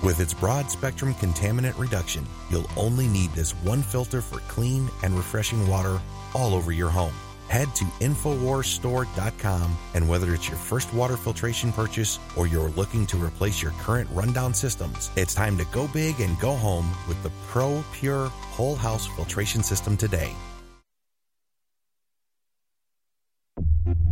[0.02, 5.16] With its broad spectrum contaminant reduction, you'll only need this one filter for clean and
[5.16, 5.98] refreshing water
[6.34, 7.14] all over your home.
[7.54, 13.16] Head to InfoWarsStore.com and whether it's your first water filtration purchase or you're looking to
[13.16, 17.30] replace your current rundown systems, it's time to go big and go home with the
[17.46, 20.32] Pro Pure Whole House Filtration System today.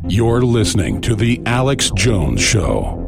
[0.07, 3.01] You're listening to The Alex Jones Show.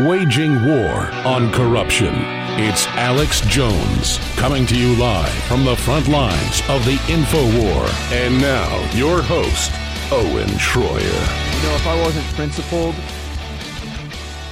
[0.00, 2.12] Waging war on corruption.
[2.58, 7.86] It's Alex Jones coming to you live from the front lines of the info war.
[8.10, 9.70] And now, your host,
[10.10, 10.98] Owen Shroyer.
[10.98, 12.96] You know, if I wasn't principled,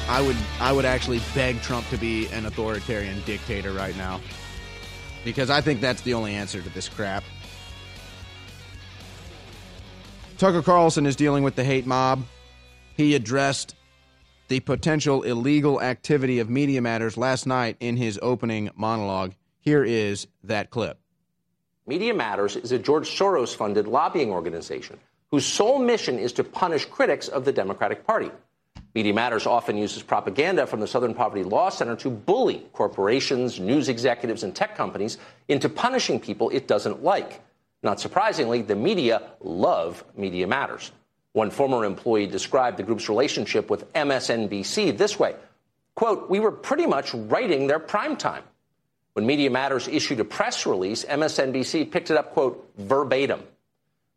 [0.09, 4.21] I would I would actually beg Trump to be an authoritarian dictator right now.
[5.25, 7.25] Because I think that's the only answer to this crap.
[10.39, 12.23] Tucker Carlson is dealing with the hate mob.
[12.97, 13.75] He addressed
[14.53, 19.33] the potential illegal activity of Media Matters last night in his opening monologue.
[19.61, 20.99] Here is that clip.
[21.87, 24.99] Media Matters is a George Soros funded lobbying organization
[25.31, 28.31] whose sole mission is to punish critics of the Democratic Party.
[28.95, 33.89] Media Matters often uses propaganda from the Southern Poverty Law Center to bully corporations, news
[33.89, 35.17] executives, and tech companies
[35.49, 37.41] into punishing people it doesn't like.
[37.83, 40.93] Not surprisingly, the media love Media Matters.
[41.33, 45.35] One former employee described the group's relationship with MSNBC this way
[45.95, 48.45] quote, We were pretty much writing their prime time.
[49.15, 53.43] When Media Matters issued a press release, MSNBC picked it up, quote, verbatim.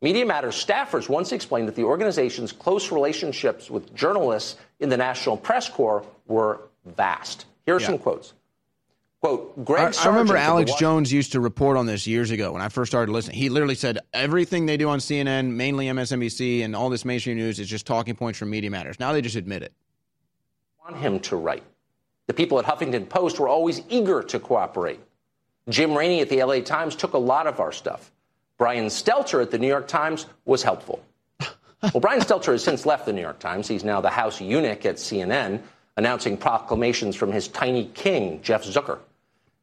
[0.01, 5.35] Media Matters staffers once explained that the organization's close relationships with journalists in the National
[5.35, 7.45] Press Corps were vast.
[7.65, 7.87] Here are yeah.
[7.87, 8.33] some quotes.
[9.25, 12.61] Quote, Greg I, I remember Alex Jones used to report on this years ago when
[12.61, 13.37] I first started listening.
[13.37, 17.59] He literally said everything they do on CNN, mainly MSNBC, and all this mainstream news
[17.59, 18.99] is just talking points from Media Matters.
[18.99, 19.73] Now they just admit it.
[20.83, 21.63] Want him to write.
[22.27, 24.99] The people at Huffington Post were always eager to cooperate.
[25.69, 28.11] Jim Rainey at the LA Times took a lot of our stuff.
[28.59, 31.03] Brian Stelter at the New York Times was helpful.
[31.81, 33.67] well, Brian Stelter has since left the New York Times.
[33.67, 35.61] He's now the House eunuch at CNN,
[35.97, 38.99] announcing proclamations from his tiny king, Jeff Zucker.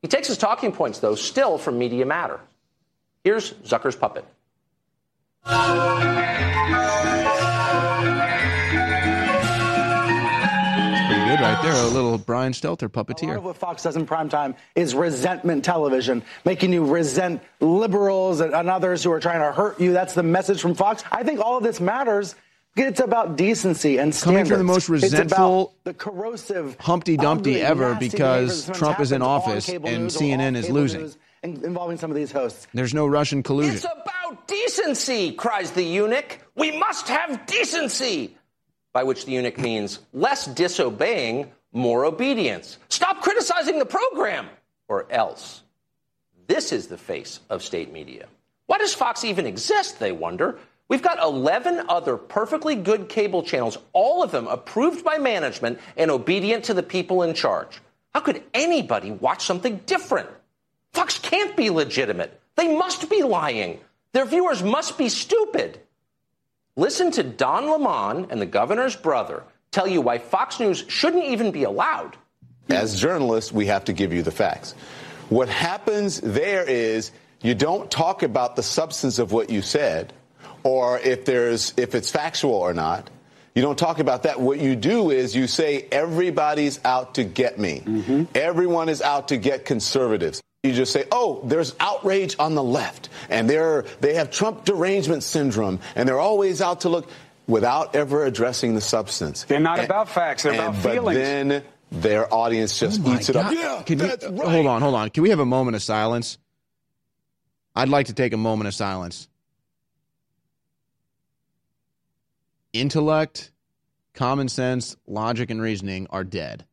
[0.03, 2.41] He takes his talking points, though, still from Media Matter.
[3.23, 4.25] Here's Zucker's puppet.
[5.45, 5.61] Pretty
[11.27, 11.73] good right there.
[11.73, 13.23] A little Brian Stelter puppeteer.
[13.23, 18.41] A lot of what Fox does in primetime is resentment television, making you resent liberals
[18.41, 19.93] and, and others who are trying to hurt you.
[19.93, 21.05] That's the message from Fox.
[21.13, 22.35] I think all of this matters
[22.77, 24.25] it's about decency and standards.
[24.25, 29.69] Coming from the most resentful, the corrosive, Humpty Dumpty ever because Trump is in office
[29.69, 31.13] and CNN is losing.
[31.43, 32.69] Involving some of these hosts.
[32.73, 33.75] There's no Russian collusion.
[33.75, 36.39] It's about decency, cries the eunuch.
[36.55, 38.37] We must have decency.
[38.93, 42.79] By which the eunuch means less disobeying, more obedience.
[42.91, 44.47] Stop criticizing the program,
[44.87, 45.63] or else.
[46.47, 48.29] This is the face of state media.
[48.67, 50.59] Why does Fox even exist, they wonder?
[50.89, 56.11] We've got 11 other perfectly good cable channels, all of them approved by management and
[56.11, 57.81] obedient to the people in charge.
[58.13, 60.29] How could anybody watch something different?
[60.93, 62.39] Fox can't be legitimate.
[62.57, 63.81] They must be lying.
[64.13, 65.81] Their viewers must be stupid.
[66.77, 71.51] Listen to Don Lemon and the governor's brother tell you why Fox News shouldn't even
[71.51, 72.17] be allowed.
[72.69, 74.75] As journalists, we have to give you the facts.
[75.29, 77.11] What happens there is
[77.43, 80.13] you don't talk about the substance of what you said
[80.65, 83.09] or if there's if it's factual or not.
[83.55, 84.41] You don't talk about that.
[84.41, 87.83] What you do is you say everybody's out to get me.
[87.85, 88.25] Mm-hmm.
[88.35, 90.43] Everyone is out to get conservatives.
[90.63, 95.23] You just say, "Oh, there's outrage on the left, and they're they have Trump derangement
[95.23, 97.11] syndrome, and they're always out to look,"
[97.47, 99.43] without ever addressing the substance.
[99.45, 100.45] They're not And- about facts.
[100.45, 101.19] They're about and- but feelings.
[101.19, 103.53] then their audience just oh eats it up.
[103.53, 104.23] Yeah, Can we, right.
[104.23, 105.11] Hold on, hold on.
[105.11, 106.39] Can we have a moment of silence?
[107.77, 109.29] I'd like to take a moment of silence.
[112.73, 113.53] Intellect,
[114.15, 116.65] common sense, logic, and reasoning are dead.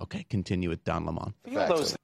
[0.00, 1.34] Okay, continue with Don Lemon.
[1.46, 1.96] Those-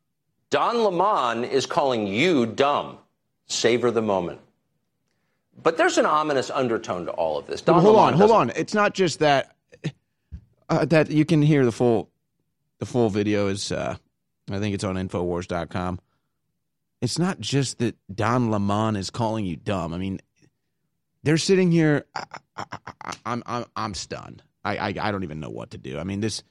[0.50, 2.98] Don Lemon is calling you dumb.
[3.46, 4.40] Savor the moment.
[5.62, 7.60] But there's an ominous undertone to all of this.
[7.60, 8.56] Don Well, hold Lemon on, hold doesn't- on.
[8.56, 9.54] It's not just that
[10.70, 12.08] uh, that you can hear the full
[12.78, 13.96] the full video is uh,
[14.50, 15.98] I think it's on infowars.com.
[17.00, 19.94] It's not just that Don Lemon is calling you dumb.
[19.94, 20.20] I mean,
[21.22, 22.24] they're sitting here I,
[22.56, 24.42] I, I'm I'm I'm stunned.
[24.64, 25.98] I, I I don't even know what to do.
[25.98, 26.42] I mean, this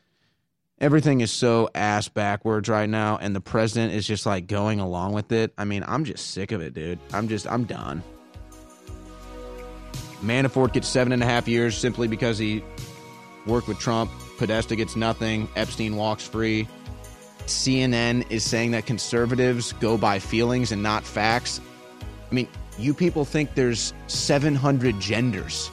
[0.80, 5.14] everything is so ass backwards right now and the president is just like going along
[5.14, 5.54] with it.
[5.58, 7.00] I mean, I'm just sick of it, dude.
[7.14, 8.04] I'm just I'm done.
[10.22, 12.64] Manafort gets seven and a half years simply because he
[13.46, 14.12] worked with Trump.
[14.38, 15.48] Podesta gets nothing.
[15.56, 16.68] Epstein walks free.
[17.50, 21.60] CNN is saying that conservatives go by feelings and not facts.
[22.30, 22.48] I mean,
[22.78, 25.70] you people think there's 700 genders.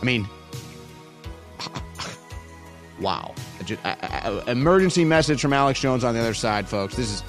[0.00, 0.28] I mean,
[3.00, 3.34] wow.
[4.46, 6.96] Emergency message from Alex Jones on the other side, folks.
[6.96, 7.22] This is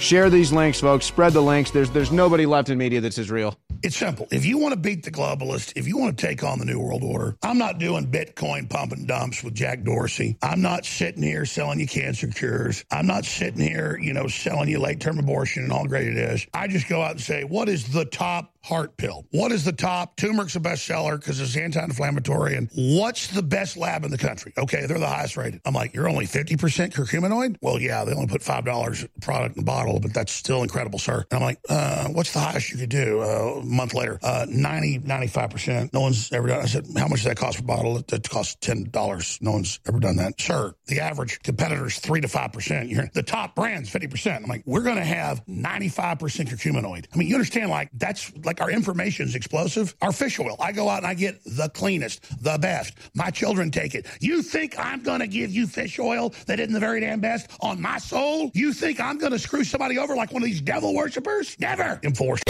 [0.00, 1.06] share these links, folks.
[1.06, 1.70] Spread the links.
[1.70, 3.56] There's there's nobody left in media that's as real.
[3.82, 4.26] It's simple.
[4.32, 6.80] If you want to beat the globalists, if you want to take on the New
[6.80, 10.36] World Order, I'm not doing Bitcoin pump and dumps with Jack Dorsey.
[10.42, 12.84] I'm not sitting here selling you cancer cures.
[12.90, 16.16] I'm not sitting here, you know, selling you late term abortion and all great it
[16.16, 16.46] is.
[16.52, 19.26] I just go out and say, what is the top heart pill?
[19.30, 20.16] What is the top?
[20.16, 22.54] Turmeric's a bestseller because it's anti inflammatory.
[22.54, 24.52] And what's the best lab in the country?
[24.58, 25.62] Okay, they're the highest rated.
[25.64, 27.56] I'm like, you're only 50% curcuminoid?
[27.62, 31.24] Well, yeah, they only put $5 product in the bottle, but that's still incredible, sir.
[31.30, 33.22] And I'm like, uh, what's the highest you could do?
[33.22, 35.92] Uh, a month later, uh, 90, 95%.
[35.94, 36.60] No one's ever done.
[36.60, 37.96] I said, how much does that cost per bottle?
[37.96, 39.42] It costs $10.
[39.42, 40.38] No one's ever done that.
[40.38, 42.90] Sir, the average competitor's 3 to 5%.
[42.90, 44.36] You're, the top brand's 50%.
[44.36, 47.06] I'm like, we're going to have 95% curcuminoid.
[47.12, 49.94] I mean, you understand, like, that's like our information is explosive.
[50.02, 52.94] Our fish oil, I go out and I get the cleanest, the best.
[53.14, 54.06] My children take it.
[54.20, 57.50] You think I'm going to give you fish oil that isn't the very damn best
[57.60, 58.50] on my soul?
[58.54, 61.58] You think I'm going to screw somebody over like one of these devil worshippers?
[61.58, 62.00] Never.
[62.02, 62.40] Enforce.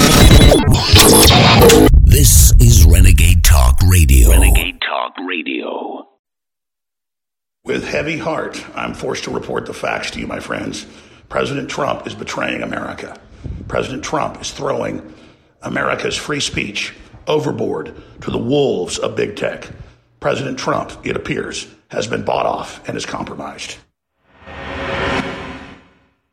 [2.05, 4.31] This is Renegade Talk Radio.
[4.31, 6.09] Renegade Talk Radio.
[7.65, 10.87] With heavy heart, I'm forced to report the facts to you, my friends.
[11.29, 13.21] President Trump is betraying America.
[13.69, 15.15] President Trump is throwing
[15.69, 16.95] America's free speech
[17.27, 19.69] overboard to the wolves of big tech.
[20.19, 23.77] President Trump, it appears, has been bought off and is compromised.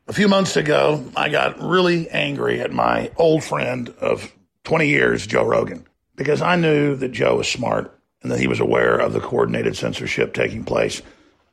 [0.08, 4.32] A few months ago, I got really angry at my old friend of
[4.64, 5.86] 20 years, Joe Rogan,
[6.16, 7.92] because I knew that Joe was smart
[8.22, 11.02] and that he was aware of the coordinated censorship taking place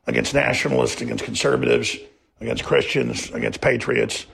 [0.07, 1.97] against nationalists, against conservatives,
[2.39, 4.26] against Christians, against patriots,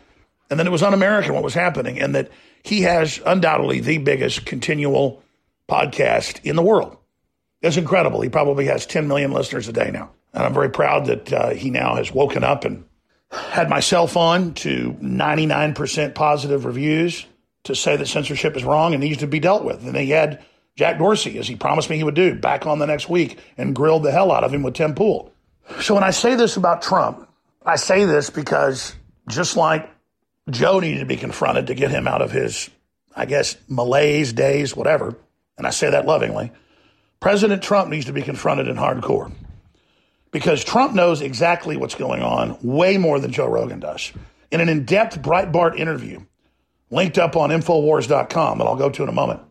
[0.49, 2.30] and that it was un American what was happening, and that
[2.63, 5.21] he has undoubtedly the biggest continual
[5.69, 6.97] podcast in the world.
[7.61, 8.21] It's incredible.
[8.21, 10.11] He probably has 10 million listeners a day now.
[10.34, 12.85] And I'm very proud that uh, he now has woken up and
[13.31, 17.26] had myself on to 99% positive reviews
[17.63, 19.85] to say that censorship is wrong and needs to be dealt with.
[19.85, 20.43] And he had
[20.76, 23.76] Jack Dorsey, as he promised me he would do, back on the next week and
[23.76, 25.34] grilled the hell out of him with Tim Pool.
[25.81, 27.27] So when I say this about Trump,
[27.65, 28.95] I say this because
[29.27, 29.89] just like
[30.49, 32.69] Joe needed to be confronted to get him out of his,
[33.15, 35.15] I guess, malaise days, whatever,
[35.57, 36.51] and I say that lovingly,
[37.19, 39.31] President Trump needs to be confronted in hardcore.
[40.31, 44.11] Because Trump knows exactly what's going on way more than Joe Rogan does.
[44.51, 46.23] In an in depth Breitbart interview
[46.91, 49.41] linked up on Infowars.com that I'll go to in a moment,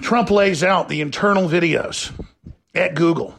[0.00, 2.12] Trump lays out the internal videos
[2.74, 3.34] at Google,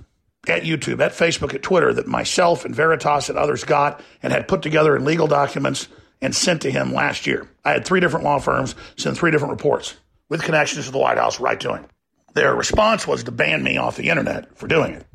[0.48, 4.48] at YouTube, at Facebook, at Twitter that myself and Veritas and others got and had
[4.48, 5.88] put together in legal documents
[6.22, 7.48] and sent to him last year.
[7.64, 9.95] I had three different law firms send three different reports
[10.30, 11.85] with connections to the White House right to him.
[12.34, 15.06] Their response was to ban me off the internet for doing it.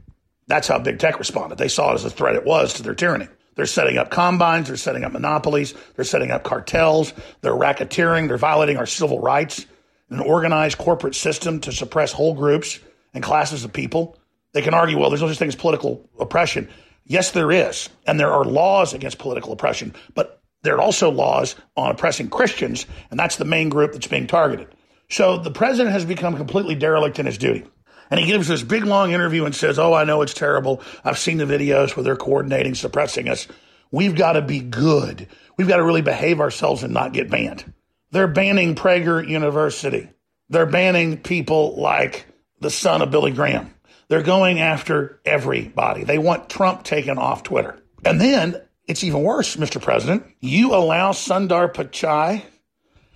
[0.49, 1.59] That's how big tech responded.
[1.59, 3.29] They saw it as a threat it was to their tyranny.
[3.55, 7.13] They're setting up combines, they're setting up monopolies, they're setting up cartels,
[7.43, 9.67] they're racketeering, they're violating our civil rights,
[10.09, 12.81] an organized corporate system to suppress whole groups
[13.15, 14.19] and classes of people.
[14.53, 16.69] They can argue, well, there's no such thing as political oppression.
[17.05, 17.89] Yes, there is.
[18.07, 22.87] And there are laws against political oppression, but there are also laws on oppressing Christians,
[23.11, 24.69] and that's the main group that's being targeted.
[25.11, 27.65] So the president has become completely derelict in his duty.
[28.11, 30.83] And he gives this big long interview and says, Oh, I know it's terrible.
[31.03, 33.49] I've seen the videos where they're coordinating, suppressing us.
[33.91, 35.29] We've got to be good.
[35.57, 37.73] We've got to really behave ourselves and not get banned.
[38.11, 40.11] They're banning Prager University.
[40.51, 42.27] They're banning people like
[42.61, 43.75] the son of Billy Graham.
[44.09, 46.05] They're going after everybody.
[46.05, 47.79] They want Trump taken off Twitter.
[48.05, 48.61] And then
[48.93, 49.81] it's even worse, Mr.
[49.81, 50.23] President.
[50.41, 52.43] You allow Sundar Pichai,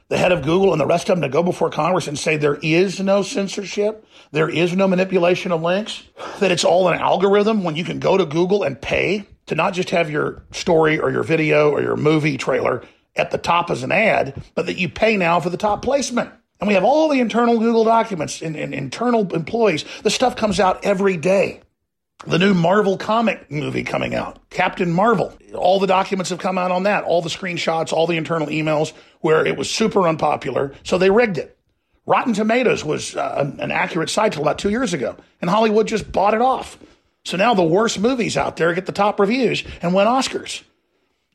[0.08, 2.38] the head of Google, and the rest of them to go before Congress and say
[2.38, 6.02] there is no censorship, there is no manipulation of links,
[6.40, 9.74] that it's all an algorithm when you can go to Google and pay to not
[9.74, 12.82] just have your story or your video or your movie trailer
[13.14, 16.30] at the top as an ad, but that you pay now for the top placement.
[16.58, 19.84] And we have all the internal Google documents and, and internal employees.
[20.02, 21.60] The stuff comes out every day.
[22.24, 25.36] The new Marvel comic movie coming out, Captain Marvel.
[25.54, 28.94] All the documents have come out on that, all the screenshots, all the internal emails
[29.20, 30.72] where it was super unpopular.
[30.82, 31.56] So they rigged it.
[32.06, 36.10] Rotten Tomatoes was uh, an accurate site till about two years ago, and Hollywood just
[36.10, 36.78] bought it off.
[37.24, 40.62] So now the worst movies out there get the top reviews and win Oscars.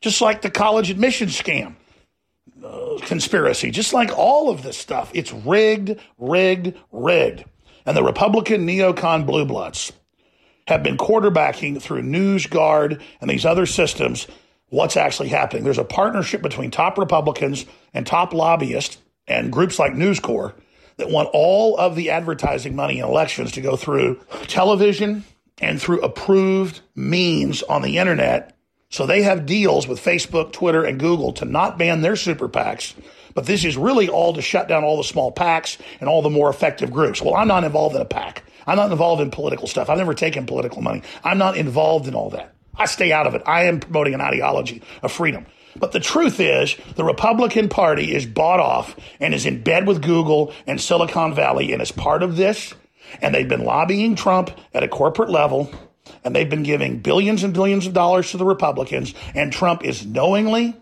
[0.00, 1.76] Just like the college admission scam
[2.64, 5.10] uh, conspiracy, just like all of this stuff.
[5.14, 7.44] It's rigged, rigged, rigged.
[7.86, 9.92] And the Republican neocon blue bloods
[10.68, 14.26] have been quarterbacking through NewsGuard and these other systems
[14.68, 15.64] what's actually happening.
[15.64, 18.98] There's a partnership between top Republicans and top lobbyists
[19.28, 20.58] and groups like News Corp
[20.96, 25.24] that want all of the advertising money in elections to go through television
[25.60, 28.56] and through approved means on the internet.
[28.88, 32.94] So they have deals with Facebook, Twitter, and Google to not ban their super PACs.
[33.34, 36.30] But this is really all to shut down all the small PACs and all the
[36.30, 37.22] more effective groups.
[37.22, 38.42] Well, I'm not involved in a PAC.
[38.66, 39.90] I'm not involved in political stuff.
[39.90, 41.02] I've never taken political money.
[41.24, 42.54] I'm not involved in all that.
[42.74, 43.42] I stay out of it.
[43.46, 45.46] I am promoting an ideology of freedom.
[45.76, 50.02] But the truth is, the Republican Party is bought off and is in bed with
[50.02, 52.74] Google and Silicon Valley and is part of this.
[53.20, 55.70] And they've been lobbying Trump at a corporate level
[56.24, 59.14] and they've been giving billions and billions of dollars to the Republicans.
[59.34, 60.76] And Trump is knowingly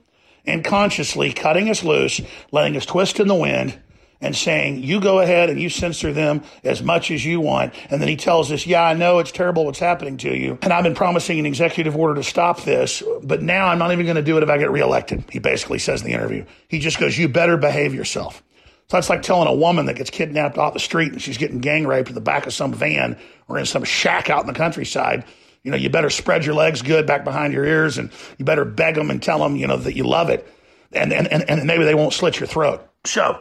[0.44, 2.20] and consciously cutting us loose,
[2.50, 3.78] letting us twist in the wind
[4.20, 7.72] and saying, you go ahead and you censor them as much as you want.
[7.90, 10.58] And then he tells us, yeah, I know it's terrible what's happening to you.
[10.62, 14.04] And I've been promising an executive order to stop this, but now I'm not even
[14.04, 15.24] going to do it if I get reelected.
[15.30, 16.44] He basically says in the interview.
[16.68, 18.42] He just goes, you better behave yourself.
[18.88, 21.60] So that's like telling a woman that gets kidnapped off the street and she's getting
[21.60, 23.16] gang raped in the back of some van
[23.48, 25.24] or in some shack out in the countryside.
[25.62, 28.64] You know, you better spread your legs good back behind your ears and you better
[28.64, 30.46] beg them and tell them, you know, that you love it.
[30.92, 32.84] And, and, and, and maybe they won't slit your throat.
[33.04, 33.40] So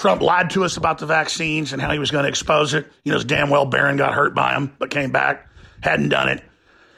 [0.00, 2.90] Trump lied to us about the vaccines and how he was going to expose it.
[3.04, 5.46] You know, damn well Barron got hurt by him, but came back,
[5.82, 6.42] hadn't done it.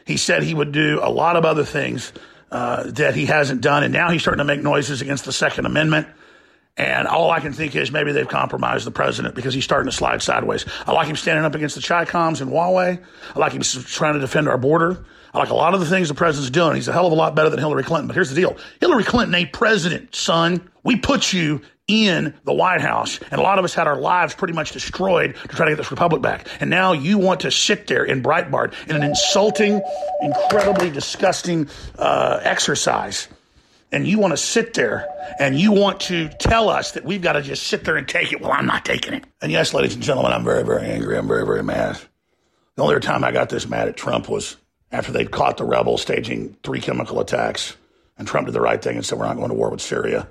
[0.06, 2.12] He said he would do a lot of other things
[2.52, 5.66] uh, that he hasn't done, and now he's starting to make noises against the Second
[5.66, 6.06] Amendment.
[6.76, 9.96] And all I can think is maybe they've compromised the president because he's starting to
[9.96, 10.64] slide sideways.
[10.86, 13.02] I like him standing up against the Chi Coms and Huawei.
[13.34, 15.04] I like him trying to defend our border.
[15.34, 16.74] I like a lot of the things the president's doing.
[16.74, 18.06] He's a hell of a lot better than Hillary Clinton.
[18.06, 20.70] But here's the deal Hillary Clinton ain't president, son.
[20.82, 24.34] We put you in the White House, and a lot of us had our lives
[24.34, 26.46] pretty much destroyed to try to get this republic back.
[26.60, 29.82] And now you want to sit there in Breitbart in an insulting,
[30.20, 31.68] incredibly disgusting
[31.98, 33.28] uh, exercise.
[33.90, 35.06] And you want to sit there
[35.38, 38.32] and you want to tell us that we've got to just sit there and take
[38.32, 38.40] it.
[38.40, 39.24] Well, I'm not taking it.
[39.42, 41.18] And yes, ladies and gentlemen, I'm very, very angry.
[41.18, 41.98] I'm very, very mad.
[42.76, 44.56] The only time I got this mad at Trump was
[44.92, 47.76] after they'd caught the rebels staging three chemical attacks.
[48.18, 50.28] And Trump did the right thing and said, We're not going to war with Syria.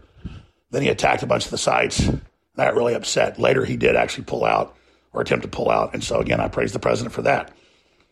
[0.70, 2.08] Then he attacked a bunch of the sites.
[2.08, 3.40] I got really upset.
[3.40, 4.76] Later, he did actually pull out
[5.14, 5.94] or attempt to pull out.
[5.94, 7.52] And so, again, I praise the president for that.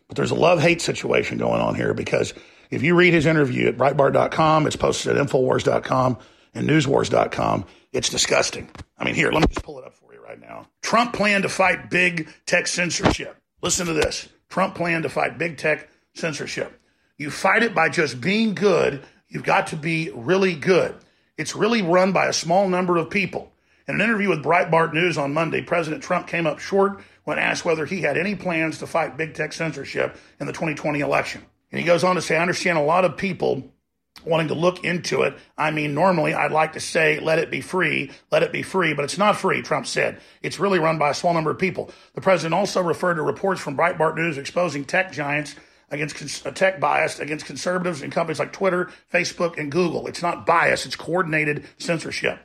[0.07, 2.33] But there's a love hate situation going on here because
[2.71, 6.17] if you read his interview at Breitbart.com, it's posted at Infowars.com
[6.53, 7.65] and Newswars.com.
[7.91, 8.69] It's disgusting.
[8.97, 10.67] I mean, here, let me just pull it up for you right now.
[10.81, 13.37] Trump planned to fight big tech censorship.
[13.61, 16.79] Listen to this Trump planned to fight big tech censorship.
[17.17, 19.03] You fight it by just being good.
[19.27, 20.95] You've got to be really good.
[21.37, 23.51] It's really run by a small number of people.
[23.87, 27.65] In an interview with Breitbart News on Monday, President Trump came up short when asked
[27.65, 31.45] whether he had any plans to fight big tech censorship in the 2020 election.
[31.71, 33.71] And he goes on to say, I understand a lot of people
[34.25, 35.37] wanting to look into it.
[35.57, 38.93] I mean, normally I'd like to say, let it be free, let it be free,
[38.93, 40.19] but it's not free, Trump said.
[40.41, 41.91] It's really run by a small number of people.
[42.15, 45.55] The president also referred to reports from Breitbart News exposing tech giants
[45.91, 50.07] against tech bias against conservatives and companies like Twitter, Facebook, and Google.
[50.07, 52.39] It's not bias, it's coordinated censorship.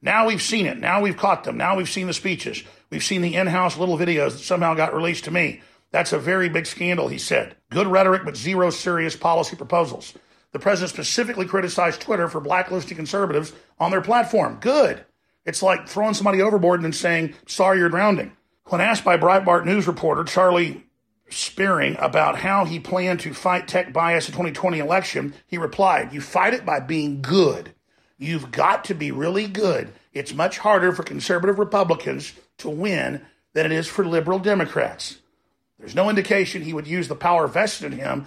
[0.00, 0.78] Now we've seen it.
[0.78, 1.56] Now we've caught them.
[1.56, 2.62] Now we've seen the speeches.
[2.90, 5.60] We've seen the in house little videos that somehow got released to me.
[5.90, 7.56] That's a very big scandal, he said.
[7.70, 10.14] Good rhetoric, but zero serious policy proposals.
[10.52, 14.58] The president specifically criticized Twitter for blacklisting conservatives on their platform.
[14.60, 15.04] Good.
[15.44, 18.32] It's like throwing somebody overboard and then saying, sorry, you're drowning.
[18.66, 20.84] When asked by Breitbart News reporter Charlie
[21.30, 26.20] Spiering about how he planned to fight tech bias in 2020 election, he replied, You
[26.20, 27.74] fight it by being good.
[28.16, 29.92] You've got to be really good.
[30.12, 33.20] It's much harder for conservative Republicans to win
[33.52, 35.18] than it is for liberal Democrats.
[35.78, 38.26] There's no indication he would use the power vested in him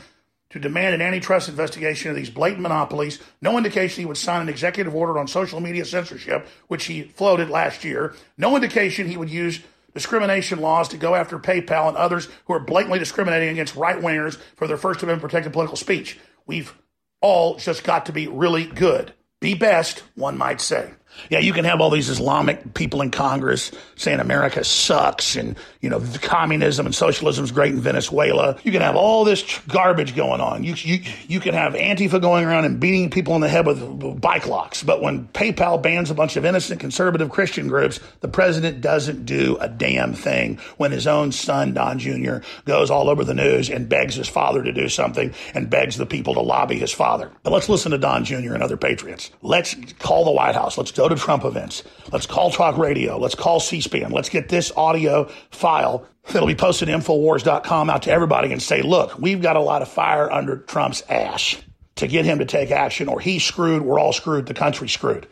[0.51, 3.19] to demand an antitrust investigation of these blatant monopolies.
[3.41, 7.49] No indication he would sign an executive order on social media censorship, which he floated
[7.49, 8.13] last year.
[8.37, 9.61] No indication he would use
[9.93, 14.37] discrimination laws to go after PayPal and others who are blatantly discriminating against right wingers
[14.55, 16.19] for their First Amendment protected political speech.
[16.45, 16.73] We've
[17.21, 19.13] all just got to be really good.
[19.39, 20.91] Be best, one might say.
[21.29, 25.89] Yeah, you can have all these Islamic people in Congress saying America sucks and, you
[25.89, 28.57] know, communism and socialism is great in Venezuela.
[28.63, 30.63] You can have all this garbage going on.
[30.63, 34.21] You, you, you can have Antifa going around and beating people in the head with
[34.21, 34.83] bike locks.
[34.83, 39.57] But when PayPal bans a bunch of innocent conservative Christian groups, the president doesn't do
[39.59, 43.87] a damn thing when his own son, Don Jr., goes all over the news and
[43.87, 47.31] begs his father to do something and begs the people to lobby his father.
[47.43, 48.53] But let's listen to Don Jr.
[48.53, 49.31] and other patriots.
[49.41, 50.77] Let's call the White House.
[50.77, 51.83] Let's go to Trump events.
[52.11, 53.17] Let's call talk radio.
[53.17, 54.11] Let's call C-SPAN.
[54.11, 58.83] Let's get this audio file that'll be posted at Infowars.com out to everybody and say,
[58.83, 61.55] look, we've got a lot of fire under Trump's ass
[61.95, 63.81] to get him to take action or he's screwed.
[63.81, 64.45] We're all screwed.
[64.45, 65.27] The country's screwed.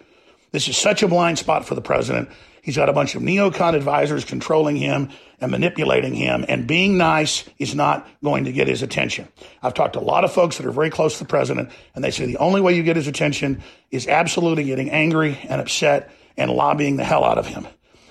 [0.52, 2.30] This is such a blind spot for the president.
[2.62, 5.10] He's got a bunch of neocon advisors controlling him
[5.40, 9.28] and manipulating him, and being nice is not going to get his attention.
[9.64, 12.04] I've talked to a lot of folks that are very close to the president, and
[12.04, 16.12] they say the only way you get his attention is absolutely getting angry and upset
[16.38, 17.68] and lobbying the hell out of him.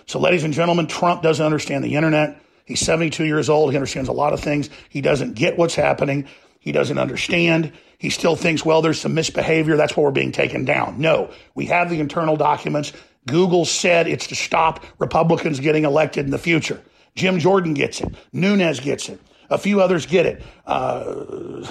[0.06, 2.40] So, ladies and gentlemen, Trump doesn't understand the internet.
[2.64, 3.70] He's 72 years old.
[3.70, 4.70] He understands a lot of things.
[4.88, 6.26] He doesn't get what's happening.
[6.60, 7.72] He doesn't understand.
[7.98, 9.76] He still thinks, well, there's some misbehavior.
[9.76, 11.00] That's why we're being taken down.
[11.00, 12.92] No, we have the internal documents.
[13.26, 16.80] Google said it's to stop Republicans getting elected in the future.
[17.14, 18.14] Jim Jordan gets it.
[18.32, 19.20] Nunes gets it.
[19.50, 20.42] A few others get it.
[20.66, 21.66] Uh,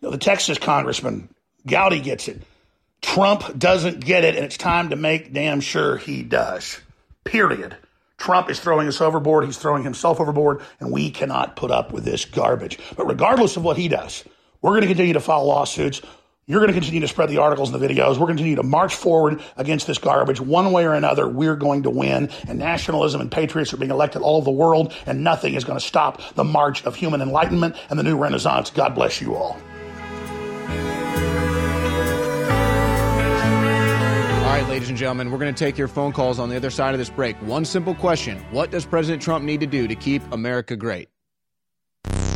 [0.00, 1.28] the Texas congressman,
[1.66, 2.42] Gowdy gets it.
[3.02, 6.80] Trump doesn't get it, and it's time to make damn sure he does.
[7.24, 7.76] Period.
[8.18, 9.44] Trump is throwing us overboard.
[9.44, 12.78] He's throwing himself overboard, and we cannot put up with this garbage.
[12.96, 14.24] But regardless of what he does,
[14.60, 16.02] we're going to continue to file lawsuits.
[16.50, 18.18] You're going to continue to spread the articles and the videos.
[18.18, 20.40] We're going to continue to march forward against this garbage.
[20.40, 22.28] One way or another, we're going to win.
[22.48, 25.78] And nationalism and patriots are being elected all over the world, and nothing is going
[25.78, 28.68] to stop the march of human enlightenment and the new renaissance.
[28.70, 29.56] God bless you all.
[34.32, 36.70] All right, ladies and gentlemen, we're going to take your phone calls on the other
[36.70, 37.36] side of this break.
[37.42, 41.10] One simple question What does President Trump need to do to keep America great?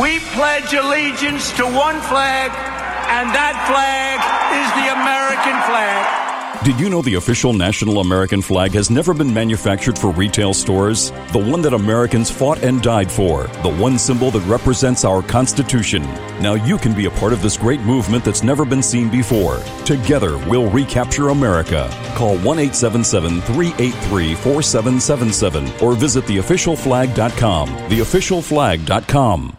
[0.00, 2.52] We pledge allegiance to one flag,
[3.10, 4.22] and that flag
[4.54, 6.64] is the American flag.
[6.64, 11.10] Did you know the official national American flag has never been manufactured for retail stores?
[11.32, 13.48] The one that Americans fought and died for.
[13.64, 16.02] The one symbol that represents our Constitution.
[16.40, 19.58] Now you can be a part of this great movement that's never been seen before.
[19.84, 21.90] Together, we'll recapture America.
[22.14, 27.68] Call 1 877 383 4777 or visit theofficialflag.com.
[27.68, 29.58] Theofficialflag.com.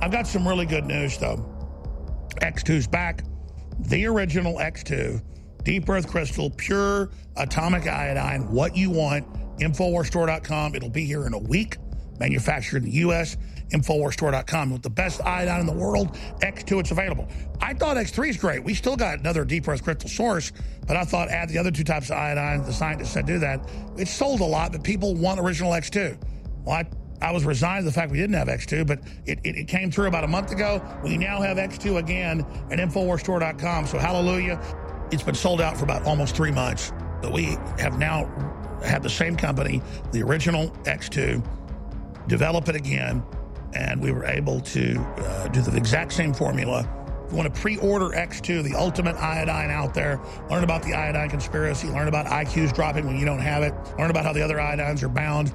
[0.00, 1.36] I've got some really good news, though.
[2.42, 3.24] X2's back.
[3.78, 5.22] The original X2.
[5.62, 9.26] Deep Earth Crystal, pure atomic iodine, what you want.
[9.60, 10.74] Infowarsstore.com.
[10.74, 11.78] It'll be here in a week.
[12.20, 13.36] Manufactured in the U.S.
[13.70, 14.72] Infowarsstore.com.
[14.72, 17.28] With the best iodine in the world, X2, it's available.
[17.60, 18.62] I thought X3 is great.
[18.62, 20.52] We still got another Deep Earth Crystal source,
[20.86, 22.64] but I thought add the other two types of iodine.
[22.64, 23.66] The scientists said do that.
[23.96, 26.18] It's sold a lot, but people want original X2.
[26.64, 26.84] Well, I
[27.20, 29.90] I was resigned to the fact we didn't have X2, but it, it, it, came
[29.90, 30.82] through about a month ago.
[31.02, 33.86] We now have X2 again at InfoWarsStore.com.
[33.86, 34.60] So hallelujah.
[35.10, 36.92] It's been sold out for about almost three months.
[37.22, 38.26] But we have now
[38.84, 39.80] had the same company,
[40.12, 41.42] the original X2,
[42.28, 43.22] develop it again,
[43.72, 46.80] and we were able to uh, do the exact same formula.
[47.24, 50.20] If you want to pre-order X2, the ultimate iodine out there,
[50.50, 54.10] learn about the iodine conspiracy, learn about IQs dropping when you don't have it, learn
[54.10, 55.54] about how the other iodines are bound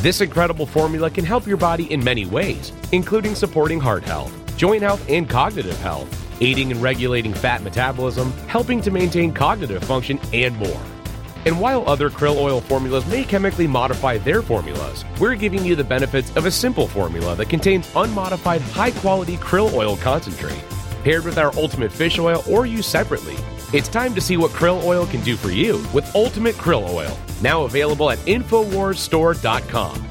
[0.00, 4.82] This incredible formula can help your body in many ways, including supporting heart health, joint
[4.82, 6.08] health, and cognitive health,
[6.40, 10.80] aiding and regulating fat metabolism, helping to maintain cognitive function, and more.
[11.44, 15.84] And while other krill oil formulas may chemically modify their formulas, we're giving you the
[15.84, 20.64] benefits of a simple formula that contains unmodified high quality krill oil concentrate.
[21.04, 23.36] Paired with our ultimate fish oil or used separately,
[23.74, 27.18] it's time to see what krill oil can do for you with Ultimate Krill Oil,
[27.42, 30.06] now available at InfoWarsStore.com.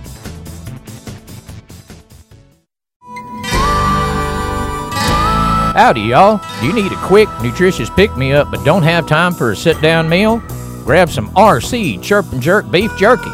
[5.79, 6.41] Howdy, y'all.
[6.59, 9.55] Do you need a quick, nutritious pick me up but don't have time for a
[9.55, 10.39] sit down meal?
[10.83, 13.29] Grab some RC Chirp and Jerk beef jerky.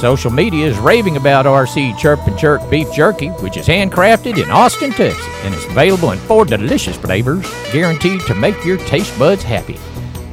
[0.00, 4.50] Social media is raving about RC Chirp and Jerk beef jerky, which is handcrafted in
[4.50, 9.42] Austin, Texas, and is available in four delicious flavors, guaranteed to make your taste buds
[9.42, 9.78] happy.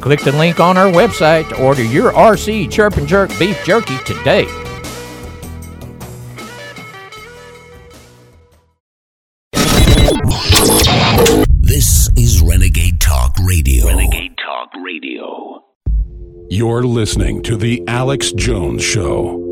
[0.01, 3.97] Click the link on our website to order your RC Chirp and Jerk beef jerky
[4.05, 4.45] today.
[11.61, 13.87] This is Renegade Talk Radio.
[13.87, 15.65] Renegade Talk Radio.
[16.49, 19.48] You're listening to The Alex Jones Show.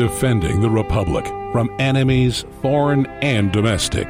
[0.00, 4.08] Defending the Republic from enemies, foreign and domestic.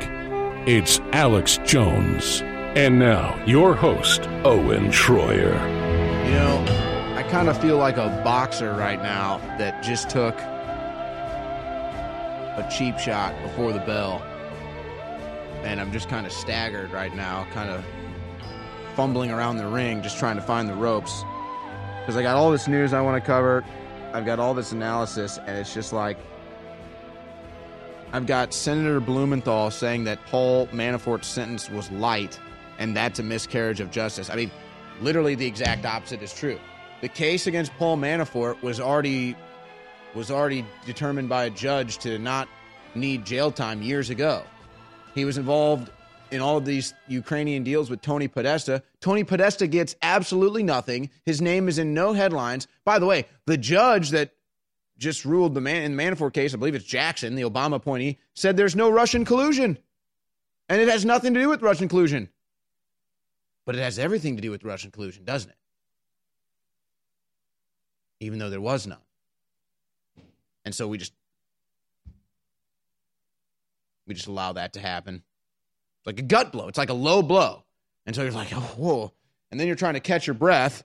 [0.65, 2.43] It's Alex Jones.
[2.77, 5.53] And now, your host, Owen Shroyer.
[6.27, 6.65] You know,
[7.17, 10.39] I kind of feel like a boxer right now that just took
[12.55, 14.23] a cheap shot before the bell.
[15.65, 17.85] And I'm just kind of staggered right now, kind of
[18.95, 21.25] fumbling around the ring, just trying to find the ropes.
[21.99, 23.65] Because I got all this news I want to cover.
[24.13, 26.19] I've got all this analysis, and it's just like
[28.13, 32.39] I've got Senator Blumenthal saying that Paul Manafort's sentence was light,
[32.79, 34.29] and that's a miscarriage of justice.
[34.29, 34.51] I mean,
[35.01, 36.59] literally the exact opposite is true.
[37.03, 39.37] The case against Paul Manafort was already
[40.15, 42.49] was already determined by a judge to not
[42.97, 44.43] need jail time years ago.
[45.15, 45.91] He was involved
[46.31, 48.83] in all of these Ukrainian deals with Tony Podesta.
[49.01, 51.11] Tony Podesta gets absolutely nothing.
[51.25, 52.67] His name is in no headlines.
[52.85, 54.33] By the way, the judge that
[54.99, 58.19] just ruled the man in the Manafort case, I believe it's Jackson, the Obama appointee,
[58.35, 59.79] said there's no Russian collusion.
[60.69, 62.29] And it has nothing to do with Russian collusion.
[63.65, 65.57] But it has everything to do with Russian collusion, doesn't it?
[68.21, 68.99] Even though there was none.
[70.65, 71.13] And so we just
[74.07, 75.23] we just allow that to happen
[76.07, 76.69] like a gut blow.
[76.69, 77.65] It's like a low blow.
[78.07, 79.13] And so you're like, oh, whoa.
[79.51, 80.85] And then you're trying to catch your breath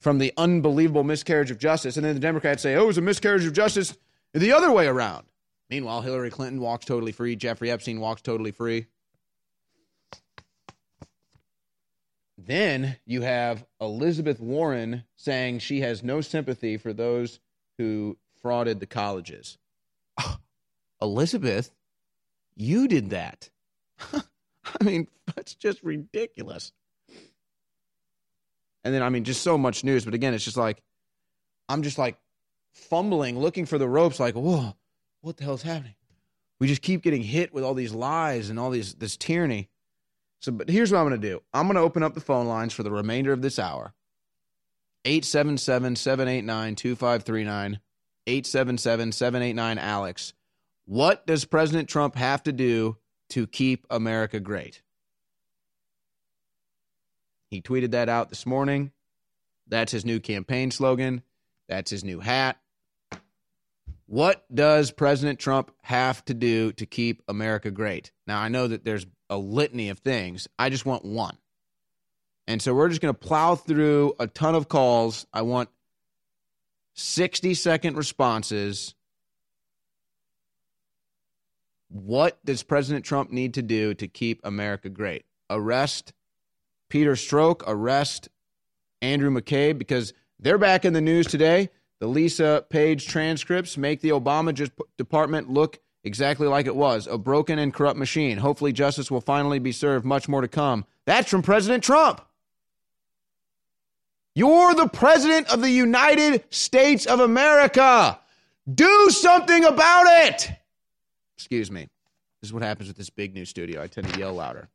[0.00, 1.96] from the unbelievable miscarriage of justice.
[1.96, 3.96] And then the Democrats say, oh, it was a miscarriage of justice
[4.34, 5.26] the other way around.
[5.70, 7.36] Meanwhile, Hillary Clinton walks totally free.
[7.36, 8.86] Jeffrey Epstein walks totally free.
[12.36, 17.38] Then you have Elizabeth Warren saying she has no sympathy for those
[17.78, 19.58] who frauded the colleges.
[21.00, 21.70] Elizabeth,
[22.56, 23.48] you did that.
[24.80, 26.72] I mean, that's just ridiculous.
[28.84, 30.04] And then, I mean, just so much news.
[30.04, 30.82] But again, it's just like,
[31.68, 32.16] I'm just like
[32.72, 34.74] fumbling, looking for the ropes, like, whoa,
[35.20, 35.94] what the hell's happening?
[36.58, 39.68] We just keep getting hit with all these lies and all these this tyranny.
[40.40, 42.46] So, but here's what I'm going to do I'm going to open up the phone
[42.46, 43.94] lines for the remainder of this hour
[45.04, 47.80] 877 789 2539.
[48.26, 50.32] 877 789 Alex.
[50.84, 52.96] What does President Trump have to do
[53.32, 54.82] to keep America great?
[57.50, 58.92] He tweeted that out this morning.
[59.66, 61.22] That's his new campaign slogan.
[61.68, 62.58] That's his new hat.
[64.06, 68.12] What does President Trump have to do to keep America great?
[68.26, 70.48] Now, I know that there's a litany of things.
[70.58, 71.38] I just want one.
[72.46, 75.26] And so we're just going to plow through a ton of calls.
[75.32, 75.70] I want
[76.94, 78.94] 60 second responses.
[81.92, 85.26] What does President Trump need to do to keep America great?
[85.50, 86.14] Arrest
[86.88, 88.30] Peter Strzok, arrest
[89.02, 91.68] Andrew McCabe because they're back in the news today.
[92.00, 97.58] The Lisa Page transcripts make the Obama department look exactly like it was a broken
[97.58, 98.38] and corrupt machine.
[98.38, 100.06] Hopefully, justice will finally be served.
[100.06, 100.86] Much more to come.
[101.04, 102.22] That's from President Trump.
[104.34, 108.18] You're the president of the United States of America.
[108.72, 110.50] Do something about it.
[111.36, 111.88] Excuse me.
[112.40, 113.82] This is what happens with this big new studio.
[113.82, 114.68] I tend to yell louder.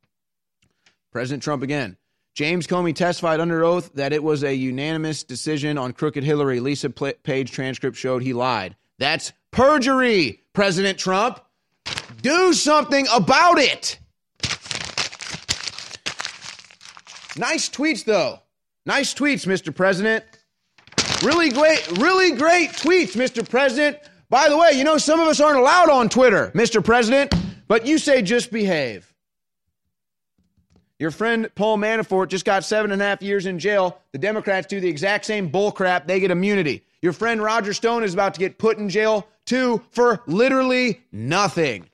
[1.12, 1.96] President Trump again.
[2.34, 6.60] James Comey testified under oath that it was a unanimous decision on crooked Hillary.
[6.60, 8.76] Lisa Page transcript showed he lied.
[8.98, 11.40] That's perjury, President Trump.
[12.22, 13.98] Do something about it.
[17.36, 18.40] Nice tweets, though.
[18.86, 19.74] Nice tweets, Mr.
[19.74, 20.24] President.
[21.22, 23.48] Really great, really great tweets, Mr.
[23.48, 23.98] President.
[24.30, 26.84] By the way, you know, some of us aren't allowed on Twitter, Mr.
[26.84, 27.32] President,
[27.66, 29.14] but you say just behave.
[30.98, 34.00] Your friend Paul Manafort just got seven and a half years in jail.
[34.12, 36.06] The Democrats do the exact same bullcrap.
[36.06, 36.84] They get immunity.
[37.00, 41.88] Your friend Roger Stone is about to get put in jail, too, for literally nothing.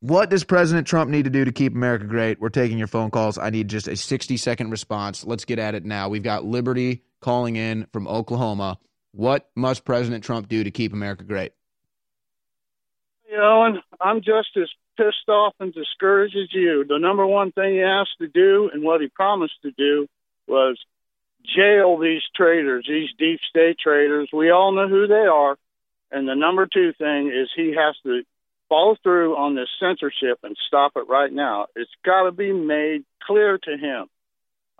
[0.00, 2.40] What does President Trump need to do to keep America great?
[2.40, 3.36] We're taking your phone calls.
[3.36, 5.24] I need just a 60 second response.
[5.24, 6.08] Let's get at it now.
[6.08, 8.78] We've got Liberty calling in from Oklahoma.
[9.10, 11.52] What must President Trump do to keep America great?
[13.28, 16.84] You know, I'm just as pissed off and discouraged as you.
[16.88, 20.06] The number one thing he has to do and what he promised to do
[20.46, 20.78] was
[21.56, 24.28] jail these traitors, these deep state traitors.
[24.32, 25.56] We all know who they are.
[26.12, 28.22] And the number two thing is he has to
[28.68, 31.66] follow through on this censorship and stop it right now.
[31.76, 34.06] It's got to be made clear to him.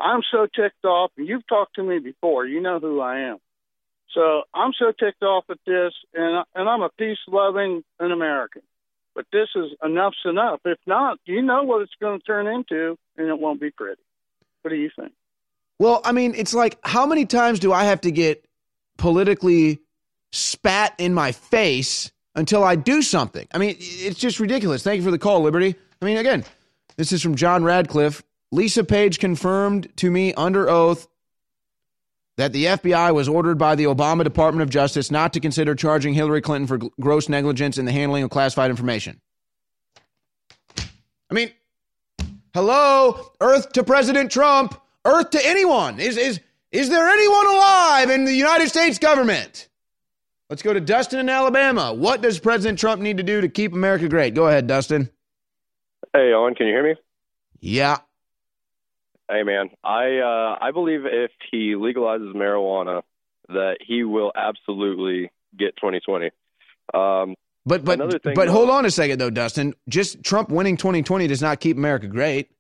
[0.01, 2.47] I'm so ticked off, and you've talked to me before.
[2.47, 3.39] You know who I am.
[4.15, 8.63] So I'm so ticked off at this, and and I'm a peace loving an American.
[9.15, 10.61] But this is enough's enough.
[10.65, 14.01] If not, you know what it's going to turn into, and it won't be pretty.
[14.63, 15.13] What do you think?
[15.79, 18.45] Well, I mean, it's like how many times do I have to get
[18.97, 19.81] politically
[20.33, 23.47] spat in my face until I do something.
[23.53, 24.83] I mean, it's just ridiculous.
[24.83, 25.75] Thank you for the call, Liberty.
[26.01, 26.45] I mean, again,
[26.97, 28.23] this is from John Ratcliffe.
[28.53, 31.09] Lisa Page confirmed to me under oath
[32.37, 36.15] that the FBI was ordered by the Obama Department of Justice not to consider charging
[36.15, 39.21] Hillary Clinton for gross negligence in the handling of classified information.
[41.31, 41.51] I mean,
[42.55, 45.99] hello, Earth to President Trump, Earth to anyone.
[45.99, 46.41] Is is
[46.71, 49.69] is there anyone alive in the United States government?
[50.51, 51.93] Let's go to Dustin in Alabama.
[51.93, 54.35] What does President Trump need to do to keep America great?
[54.35, 55.11] Go ahead, Dustin.
[56.15, 56.95] Hey, Owen, can you hear me?
[57.61, 57.99] Yeah.
[59.31, 59.69] Hey, man.
[59.85, 63.03] I uh, I believe if he legalizes marijuana,
[63.49, 66.31] that he will absolutely get 2020.
[66.95, 67.35] Um,
[67.67, 69.75] but but but hold on a second though, Dustin.
[69.87, 72.51] Just Trump winning 2020 does not keep America great.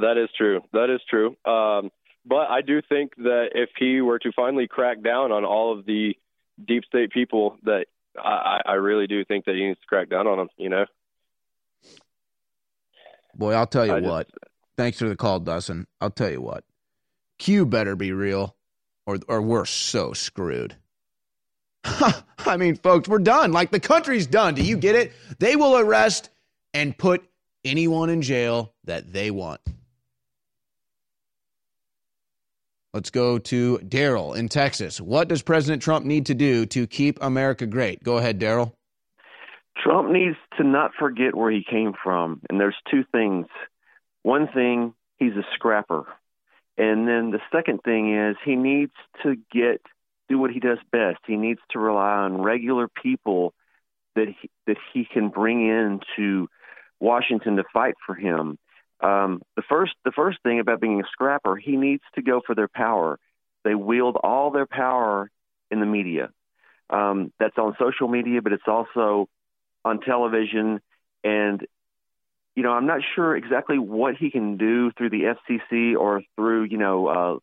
[0.00, 0.62] That is true.
[0.72, 1.36] That is true.
[1.44, 1.92] Um,
[2.26, 5.86] but I do think that if he were to finally crack down on all of
[5.86, 6.16] the
[6.62, 7.86] deep state people that
[8.18, 10.48] I, I really do think that he needs to crack down on them.
[10.56, 10.86] You know.
[13.34, 14.26] Boy, I'll tell you I what.
[14.28, 14.38] Just,
[14.76, 15.86] Thanks for the call, Dustin.
[16.00, 16.64] I'll tell you what.
[17.38, 18.56] Q better be real,
[19.06, 20.76] or or we're so screwed.
[21.84, 23.52] I mean, folks, we're done.
[23.52, 24.54] Like the country's done.
[24.54, 25.12] Do you get it?
[25.38, 26.30] They will arrest
[26.72, 27.24] and put
[27.64, 29.60] anyone in jail that they want.
[32.94, 35.00] Let's go to Daryl in Texas.
[35.00, 38.04] What does President Trump need to do to keep America great?
[38.04, 38.72] Go ahead, Daryl.
[39.82, 42.40] Trump needs to not forget where he came from.
[42.48, 43.46] And there's two things.
[44.22, 46.04] One thing, he's a scrapper.
[46.78, 48.92] And then the second thing is he needs
[49.24, 49.82] to get
[50.28, 51.18] do what he does best.
[51.26, 53.54] He needs to rely on regular people
[54.14, 56.48] that he, that he can bring in to
[57.00, 58.56] Washington to fight for him.
[59.04, 62.54] Um, the first the first thing about being a scrapper, he needs to go for
[62.54, 63.18] their power.
[63.62, 65.30] They wield all their power
[65.70, 66.30] in the media.
[66.88, 69.28] Um, that's on social media, but it's also
[69.84, 70.80] on television.
[71.22, 71.66] And
[72.56, 76.64] you know, I'm not sure exactly what he can do through the FCC or through
[76.64, 77.38] you know uh,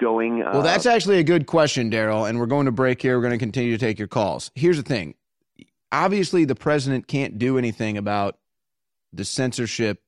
[0.00, 0.42] going.
[0.42, 2.28] Uh, Well, that's actually a good question, Daryl.
[2.28, 3.16] And we're going to break here.
[3.16, 4.52] We're going to continue to take your calls.
[4.54, 5.14] Here's the thing
[5.90, 8.38] obviously, the president can't do anything about
[9.12, 10.00] the censorship.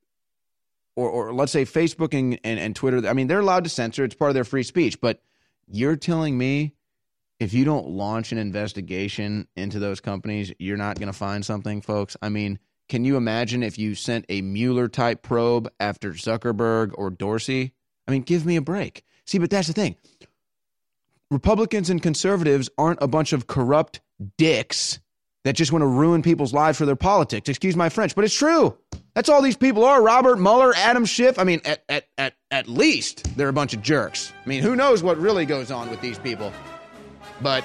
[0.99, 3.09] Or, or let's say Facebook and, and, and Twitter.
[3.09, 4.03] I mean, they're allowed to censor.
[4.03, 5.01] It's part of their free speech.
[5.01, 5.23] But
[5.69, 6.75] you're telling me
[7.39, 11.83] if you don't launch an investigation into those companies, you're not going to find something,
[11.83, 12.17] folks?
[12.21, 12.59] I mean,
[12.89, 17.75] can you imagine if you sent a Mueller type probe after Zuckerberg or Dorsey?
[18.09, 19.05] I mean, give me a break.
[19.25, 19.95] See, but that's the thing.
[21.31, 24.01] Republicans and conservatives aren't a bunch of corrupt
[24.37, 24.99] dicks
[25.45, 27.49] that just want to ruin people's lives for their politics.
[27.49, 28.77] Excuse my French, but it's true.
[29.15, 30.03] That's all these people are.
[30.03, 31.39] Robert Mueller, Adam Schiff.
[31.39, 34.33] I mean, at, at, at, at least they're a bunch of jerks.
[34.45, 36.53] I mean, who knows what really goes on with these people?
[37.41, 37.65] But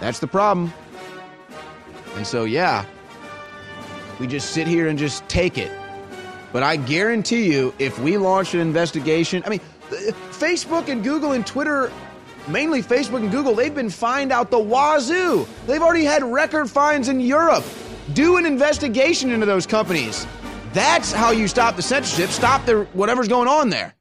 [0.00, 0.72] that's the problem.
[2.16, 2.84] And so, yeah,
[4.20, 5.70] we just sit here and just take it.
[6.52, 9.60] But I guarantee you, if we launch an investigation, I mean,
[9.90, 11.90] Facebook and Google and Twitter,
[12.48, 15.46] mainly Facebook and Google, they've been fined out the wazoo.
[15.66, 17.64] They've already had record fines in Europe.
[18.14, 20.26] Do an investigation into those companies.
[20.72, 23.94] That's how you stop the censorship, stop the whatever's going on there.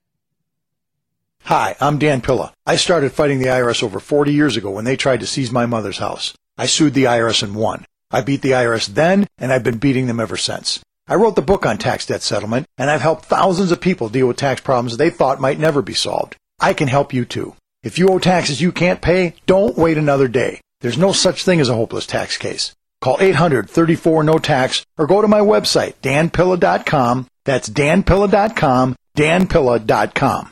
[1.43, 2.53] Hi, I'm Dan Pilla.
[2.65, 5.65] I started fighting the IRS over 40 years ago when they tried to seize my
[5.65, 6.33] mother's house.
[6.57, 7.85] I sued the IRS and won.
[8.11, 10.79] I beat the IRS then, and I've been beating them ever since.
[11.07, 14.27] I wrote the book on tax debt settlement, and I've helped thousands of people deal
[14.27, 16.37] with tax problems they thought might never be solved.
[16.59, 17.55] I can help you too.
[17.83, 20.61] If you owe taxes you can't pay, don't wait another day.
[20.81, 22.75] There's no such thing as a hopeless tax case.
[23.01, 27.27] Call 800-34-NO-TAX or go to my website, danpilla.com.
[27.45, 30.51] That's danpilla.com, danpilla.com.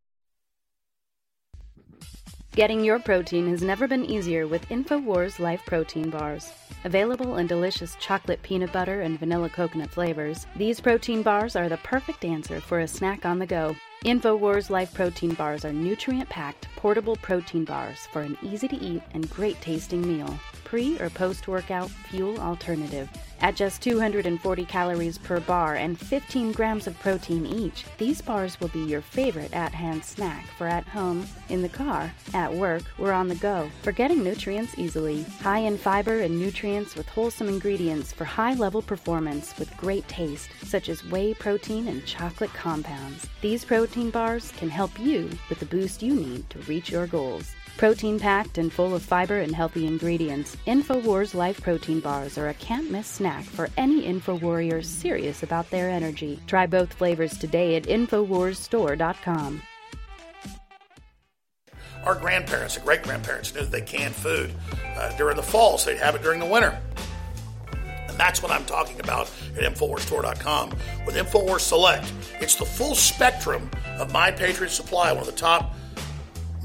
[2.53, 6.51] Getting your protein has never been easier with InfoWars Life Protein Bars.
[6.83, 11.77] Available in delicious chocolate peanut butter and vanilla coconut flavors, these protein bars are the
[11.77, 13.73] perfect answer for a snack on the go.
[14.03, 19.01] InfoWars Life Protein Bars are nutrient packed, portable protein bars for an easy to eat
[19.13, 20.37] and great tasting meal.
[20.71, 23.09] Pre or post workout fuel alternative.
[23.41, 28.69] At just 240 calories per bar and 15 grams of protein each, these bars will
[28.69, 33.11] be your favorite at hand snack for at home, in the car, at work, or
[33.11, 33.69] on the go.
[33.81, 35.23] For getting nutrients easily.
[35.41, 40.51] High in fiber and nutrients with wholesome ingredients for high level performance with great taste,
[40.63, 43.27] such as whey protein and chocolate compounds.
[43.41, 47.55] These protein bars can help you with the boost you need to reach your goals.
[47.77, 52.53] Protein packed and full of fiber and healthy ingredients, InfoWars Life Protein Bars are a
[52.53, 56.39] can't miss snack for any InfoWarrior serious about their energy.
[56.45, 59.61] Try both flavors today at InfoWarsStore.com.
[62.03, 64.53] Our grandparents and great grandparents knew that they canned food
[64.95, 66.79] uh, during the fall, so they'd have it during the winter.
[68.07, 70.69] And that's what I'm talking about at InfoWarsStore.com
[71.05, 72.11] with InfoWars Select.
[72.39, 75.75] It's the full spectrum of My Patriot Supply, one of the top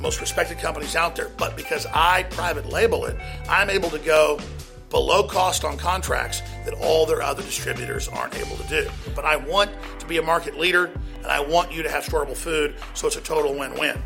[0.06, 1.30] most respected companies out there.
[1.36, 3.16] But because I private label it,
[3.48, 4.38] I'm able to go
[4.88, 8.88] below cost on contracts that all their other distributors aren't able to do.
[9.16, 12.36] But I want to be a market leader and I want you to have storable
[12.36, 14.00] food so it's a total win win.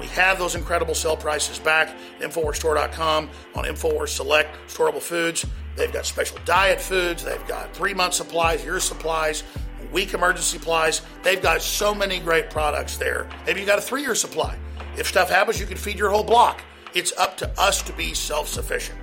[0.00, 5.46] We have those incredible sale prices back at InfoWarsStore.com on InfoWars Select Storable Foods.
[5.76, 9.44] They've got special diet foods, they've got three month supplies, year supplies,
[9.92, 11.02] week emergency supplies.
[11.22, 13.28] They've got so many great products there.
[13.46, 14.58] Maybe you got a three year supply.
[14.96, 16.62] If stuff happens, you can feed your whole block.
[16.94, 18.98] It's up to us to be self sufficient.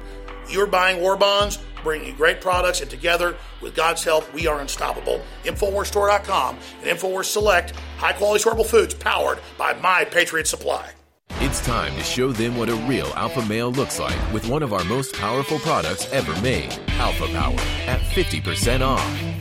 [0.49, 5.22] You're buying war bonds, bringing great products, and together, with God's help, we are unstoppable.
[5.43, 10.89] InfoWarsStore.com and InfoWars Select, high quality storable foods powered by My Patriot Supply.
[11.43, 14.73] It's time to show them what a real alpha male looks like with one of
[14.73, 19.40] our most powerful products ever made, Alpha Power, at 50% off.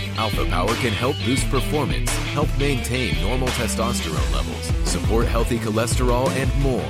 [0.17, 6.53] Alpha Power can help boost performance, help maintain normal testosterone levels, support healthy cholesterol, and
[6.61, 6.85] more.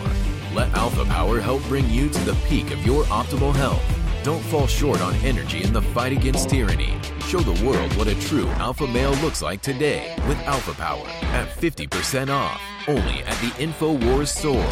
[0.54, 3.84] Let Alpha Power help bring you to the peak of your optimal health.
[4.24, 7.00] Don't fall short on energy in the fight against tyranny.
[7.22, 11.48] Show the world what a true alpha male looks like today with Alpha Power at
[11.48, 14.68] 50% off, only at the InfoWars store.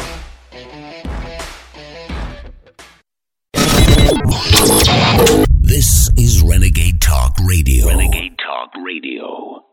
[5.70, 7.86] This is Renegade Talk Radio.
[7.86, 9.64] Renegade Talk Radio.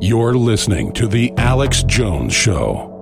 [0.00, 2.97] You're listening to The Alex Jones Show.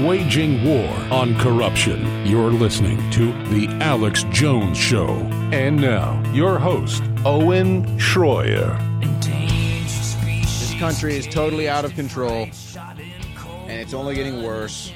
[0.00, 2.26] Waging war on corruption.
[2.26, 5.08] You're listening to The Alex Jones Show.
[5.52, 8.76] And now, your host, Owen Shroyer.
[9.22, 12.46] This country is totally out of control,
[12.76, 14.92] and it's only getting worse.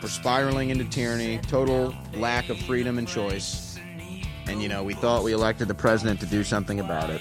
[0.00, 3.78] We're spiraling into tyranny, total lack of freedom and choice.
[4.46, 7.20] And, you know, we thought we elected the president to do something about it.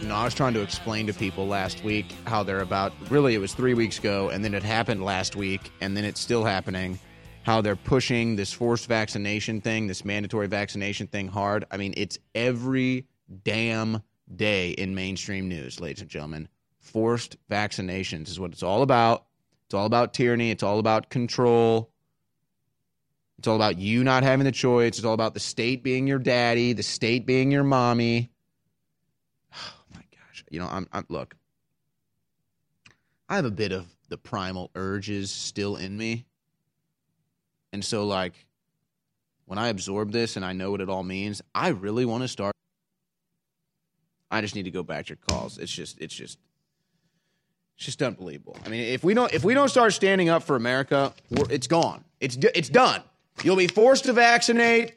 [0.00, 3.34] You know, I was trying to explain to people last week how they're about, really,
[3.34, 6.44] it was three weeks ago, and then it happened last week, and then it's still
[6.44, 6.98] happening.
[7.42, 11.64] How they're pushing this forced vaccination thing, this mandatory vaccination thing hard.
[11.70, 13.06] I mean, it's every
[13.44, 14.02] damn
[14.34, 16.48] day in mainstream news, ladies and gentlemen.
[16.80, 19.24] Forced vaccinations is what it's all about.
[19.66, 20.50] It's all about tyranny.
[20.50, 21.90] It's all about control.
[23.38, 24.98] It's all about you not having the choice.
[24.98, 28.30] It's all about the state being your daddy, the state being your mommy.
[30.54, 31.34] You know, I'm, I'm look.
[33.28, 36.26] I have a bit of the primal urges still in me.
[37.72, 38.34] And so like
[39.46, 42.28] when I absorb this and I know what it all means, I really want to
[42.28, 42.54] start
[44.30, 45.58] I just need to go back to your calls.
[45.58, 46.38] It's just it's just
[47.76, 48.56] it's just unbelievable.
[48.64, 51.12] I mean, if we don't if we don't start standing up for America,
[51.50, 52.04] it's gone.
[52.20, 53.02] It's it's done.
[53.42, 54.94] You'll be forced to vaccinate.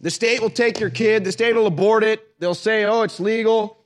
[0.00, 1.24] The state will take your kid.
[1.24, 2.38] The state will abort it.
[2.40, 3.77] They'll say, "Oh, it's legal."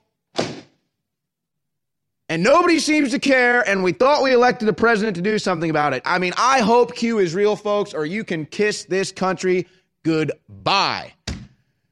[2.33, 5.69] And nobody seems to care, and we thought we elected the president to do something
[5.69, 6.01] about it.
[6.07, 9.69] I mean, I hope Q is real, folks, or you can kiss this country
[10.03, 11.13] goodbye.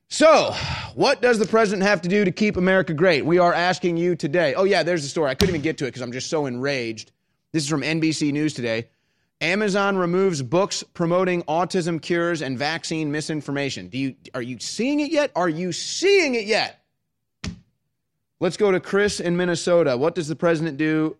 [0.09, 0.55] So,
[0.95, 3.27] what does the president have to do to keep America great?
[3.27, 4.55] We are asking you today.
[4.55, 5.29] Oh, yeah, there's the story.
[5.29, 7.13] I couldn't even get to it because I'm just so enraged.
[7.53, 8.89] This is from NBC News today.
[9.43, 13.89] Amazon removes books promoting autism cures and vaccine misinformation.
[13.89, 15.33] Do you are you seeing it yet?
[15.37, 16.80] Are you seeing it yet?
[18.41, 19.99] Let's go to Chris in Minnesota.
[19.99, 21.19] What does the president do?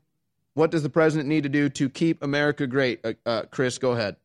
[0.55, 3.01] What does the president need to do to keep America great?
[3.05, 4.17] Uh, uh, Chris, go ahead.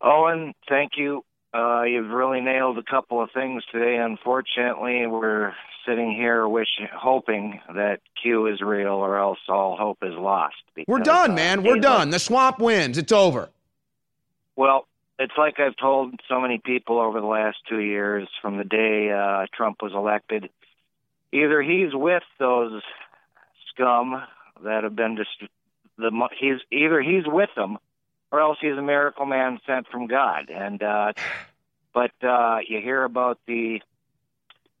[0.00, 1.24] Owen, thank you.
[1.52, 3.96] Uh, you've really nailed a couple of things today.
[3.96, 5.52] Unfortunately, we're
[5.86, 10.56] sitting here wishing, hoping that Q is real, or else all hope is lost.
[10.86, 11.62] We're done, uh, man.
[11.62, 12.10] We're done.
[12.10, 12.96] The swamp wins.
[12.96, 13.50] It's over.
[14.56, 14.86] Well,
[15.18, 19.10] it's like I've told so many people over the last two years from the day
[19.10, 20.48] uh, Trump was elected.
[21.34, 22.80] Either he's with those
[23.70, 24.22] scum
[24.62, 25.50] that have been just
[25.98, 27.76] the he's either he's with them,
[28.30, 30.48] or else he's a miracle man sent from God.
[30.48, 31.12] And uh,
[31.92, 33.80] but uh, you hear about the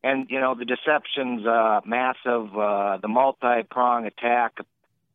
[0.04, 4.58] and you know the deceptions, uh, massive, uh, the multi-prong attack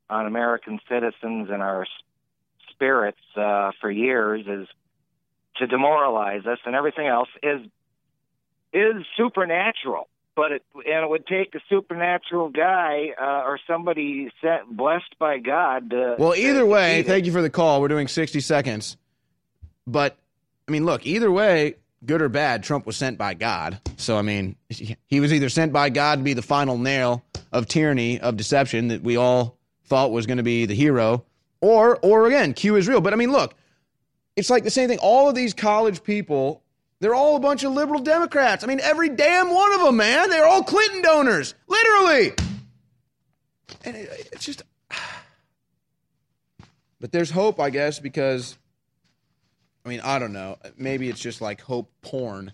[0.09, 1.85] on American citizens and our
[2.71, 4.67] spirits uh, for years is
[5.55, 7.61] to demoralize us, and everything else is
[8.73, 10.09] is supernatural.
[10.35, 15.39] But it and it would take a supernatural guy uh, or somebody sent blessed by
[15.39, 15.89] God.
[15.89, 17.81] To, Well, either way, thank you for the call.
[17.81, 18.95] We're doing 60 seconds.
[19.85, 20.17] But,
[20.67, 21.75] I mean, look, either way,
[22.05, 23.81] good or bad, Trump was sent by God.
[23.97, 27.67] So, I mean, he was either sent by God to be the final nail of
[27.67, 31.25] tyranny, of deception that we all thought was going to be the hero,
[31.61, 33.01] or, or again, Q is real.
[33.01, 33.55] But, I mean, look,
[34.35, 34.99] it's like the same thing.
[34.99, 36.61] All of these college people
[36.99, 38.63] They're all a bunch of liberal Democrats.
[38.63, 40.29] I mean, every damn one of them, man.
[40.29, 42.33] They're all Clinton donors, literally.
[43.85, 44.63] And it, it's just.
[47.01, 48.57] But there's hope, I guess, because,
[49.85, 50.57] I mean, I don't know.
[50.75, 52.51] Maybe it's just like hope porn.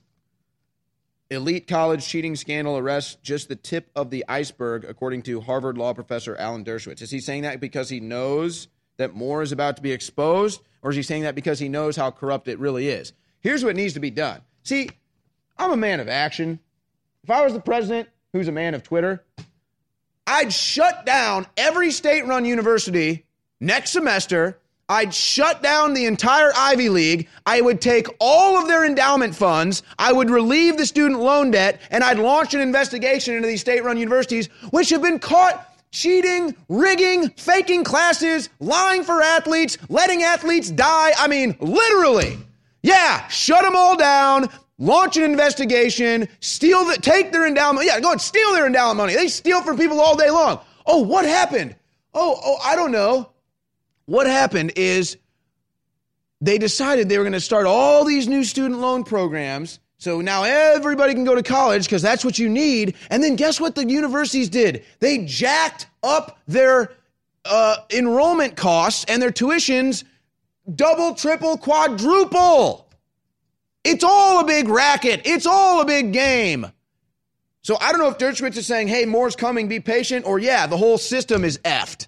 [1.31, 5.93] Elite college cheating scandal arrests just the tip of the iceberg, according to Harvard law
[5.95, 7.01] professor Alan Dershowitz.
[7.01, 8.67] Is he saying that because he knows
[8.97, 11.95] that more is about to be exposed, or is he saying that because he knows
[11.95, 13.13] how corrupt it really is?
[13.45, 14.41] Here's what needs to be done.
[14.63, 14.89] See,
[15.55, 16.57] I'm a man of action.
[17.23, 19.23] If I was the president who's a man of Twitter,
[20.25, 23.23] I'd shut down every state run university
[23.59, 24.57] next semester.
[24.89, 27.29] I'd shut down the entire Ivy League.
[27.45, 29.83] I would take all of their endowment funds.
[29.99, 33.83] I would relieve the student loan debt, and I'd launch an investigation into these state
[33.83, 40.71] run universities, which have been caught cheating, rigging, faking classes, lying for athletes, letting athletes
[40.71, 41.11] die.
[41.15, 42.39] I mean, literally.
[42.85, 44.47] Yeah, shut them all down,
[44.77, 47.87] launch an investigation, steal the, take their endowment.
[47.87, 49.15] Yeah, go and steal their endowment money.
[49.15, 50.59] They steal from people all day long.
[50.85, 51.75] Oh, what happened?
[52.13, 53.31] Oh, oh, I don't know.
[54.05, 55.17] What happened is
[56.41, 59.79] they decided they were going to start all these new student loan programs.
[59.97, 62.93] So now everybody can go to college because that's what you need.
[63.09, 64.85] And then guess what the universities did?
[64.99, 66.91] They jacked up their
[67.45, 70.03] uh, enrollment costs and their tuitions
[70.73, 72.89] double, triple, quadruple.
[73.83, 75.21] It's all a big racket.
[75.25, 76.65] It's all a big game.
[77.61, 80.67] So I don't know if Dershowitz is saying, hey, more's coming, be patient, or yeah,
[80.67, 82.07] the whole system is effed.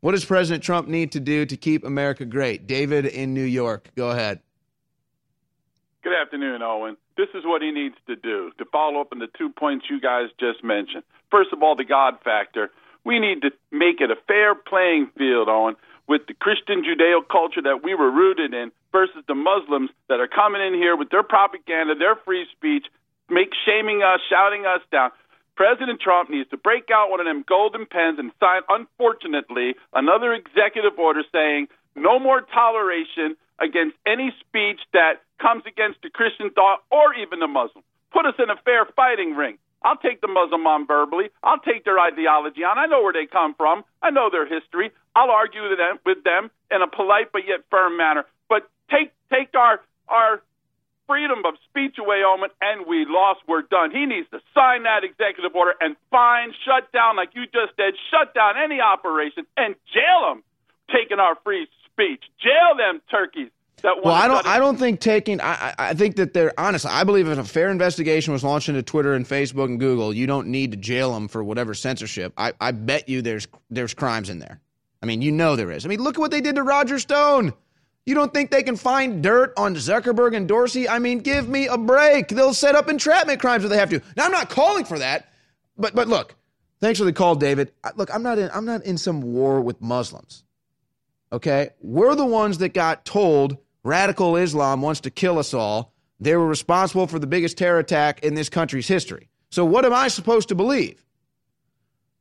[0.00, 2.66] What does President Trump need to do to keep America great?
[2.66, 4.40] David in New York, go ahead.
[6.02, 6.96] Good afternoon, Owen.
[7.18, 10.00] This is what he needs to do to follow up on the two points you
[10.00, 11.02] guys just mentioned.
[11.30, 12.70] First of all, the God factor.
[13.04, 15.76] We need to make it a fair playing field, Owen,
[16.10, 20.26] with the Christian Judeo culture that we were rooted in versus the Muslims that are
[20.26, 22.90] coming in here with their propaganda, their free speech,
[23.30, 25.14] make shaming us, shouting us down.
[25.54, 30.34] President Trump needs to break out one of them golden pens and sign, unfortunately, another
[30.34, 36.82] executive order saying no more toleration against any speech that comes against the Christian thought
[36.90, 37.84] or even the Muslim.
[38.10, 39.58] Put us in a fair fighting ring.
[39.82, 41.30] I'll take the Muslim on verbally.
[41.42, 42.78] I'll take their ideology on.
[42.78, 43.84] I know where they come from.
[44.02, 44.90] I know their history.
[45.16, 48.24] I'll argue with them, with them in a polite but yet firm manner.
[48.48, 50.42] But take take our our
[51.10, 53.40] freedom of speech away, Owen, and we lost.
[53.48, 53.90] We're done.
[53.90, 57.98] He needs to sign that executive order and fine, shut down, like you just said,
[58.14, 60.44] shut down any operation and jail them
[60.94, 62.22] taking our free speech.
[62.38, 63.50] Jail them turkeys.
[63.82, 64.46] Well, I don't.
[64.46, 65.40] I don't think taking.
[65.40, 66.90] I, I think that they're honestly.
[66.90, 70.26] I believe if a fair investigation was launched into Twitter and Facebook and Google, you
[70.26, 72.32] don't need to jail them for whatever censorship.
[72.36, 74.60] I, I bet you there's there's crimes in there.
[75.02, 75.84] I mean, you know there is.
[75.84, 77.52] I mean, look at what they did to Roger Stone.
[78.06, 80.88] You don't think they can find dirt on Zuckerberg and Dorsey?
[80.88, 82.28] I mean, give me a break.
[82.28, 84.00] They'll set up entrapment crimes if they have to.
[84.16, 85.28] Now, I'm not calling for that,
[85.76, 86.34] but but look,
[86.80, 87.72] thanks for the call, David.
[87.96, 90.44] Look, I'm not in I'm not in some war with Muslims.
[91.32, 95.92] Okay, we're the ones that got told radical Islam wants to kill us all.
[96.18, 99.28] They were responsible for the biggest terror attack in this country's history.
[99.50, 101.04] So what am I supposed to believe?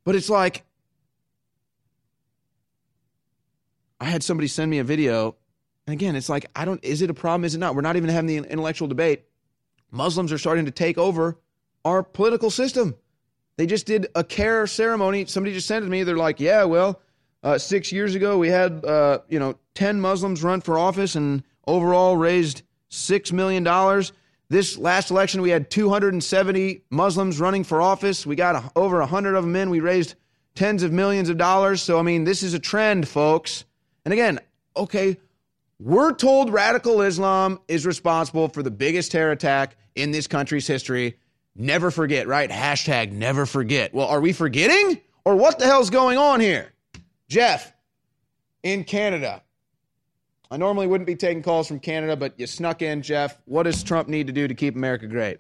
[0.06, 0.64] But it's like
[4.00, 5.36] I had somebody send me a video
[5.90, 7.44] and again, it's like, I don't, is it a problem?
[7.44, 7.74] Is it not?
[7.74, 9.24] We're not even having the intellectual debate.
[9.90, 11.40] Muslims are starting to take over
[11.84, 12.94] our political system.
[13.58, 15.26] They just did a CAIR ceremony.
[15.26, 16.04] Somebody just sent it to me.
[16.04, 17.02] They're like, yeah, well,
[17.42, 21.42] uh, six years ago we had, uh, you know, 10 Muslims run for office and
[21.70, 23.64] overall raised $6 million.
[24.50, 28.26] This last election, we had 270 Muslims running for office.
[28.26, 29.70] We got over 100 of them in.
[29.70, 30.16] We raised
[30.56, 31.82] tens of millions of dollars.
[31.82, 33.66] So, I mean, this is a trend, folks.
[34.04, 34.40] And again,
[34.76, 35.18] okay,
[35.80, 41.20] we're told radical Islam is responsible for the biggest terror attack in this country's history.
[41.56, 42.50] Never forget, right?
[42.50, 43.94] Hashtag never forget.
[43.94, 45.00] Well, are we forgetting?
[45.24, 46.74] Or what the hell's going on here?
[47.28, 47.72] Jeff,
[48.64, 49.44] in Canada.
[50.52, 53.38] I normally wouldn't be taking calls from Canada, but you snuck in, Jeff.
[53.46, 55.40] What does Trump need to do to keep America great?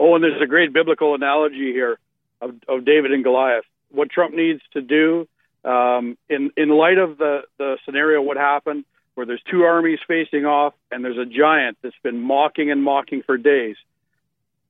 [0.00, 1.98] Oh, and there's a great biblical analogy here
[2.40, 3.64] of, of David and Goliath.
[3.90, 5.28] What Trump needs to do
[5.64, 8.84] um, in in light of the the scenario, what happened,
[9.14, 13.22] where there's two armies facing off, and there's a giant that's been mocking and mocking
[13.22, 13.76] for days.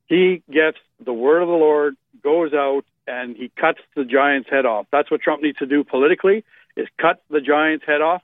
[0.07, 4.67] He gets the word of the Lord, goes out, and he cuts the giant's head
[4.67, 4.87] off.
[4.93, 6.45] That's what Trump needs to do politically:
[6.77, 8.23] is cut the giant's head off.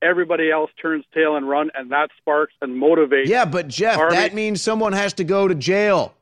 [0.00, 3.26] Everybody else turns tail and run, and that sparks and motivates.
[3.26, 4.16] Yeah, but Jeff, army.
[4.16, 6.14] that means someone has to go to jail.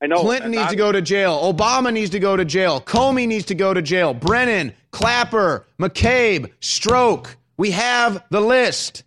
[0.00, 0.20] I know.
[0.20, 1.52] Clinton needs to go to jail.
[1.52, 2.80] Obama needs to go to jail.
[2.80, 4.14] Comey needs to go to jail.
[4.14, 7.34] Brennan, Clapper, McCabe, Strzok.
[7.56, 9.04] We have the list.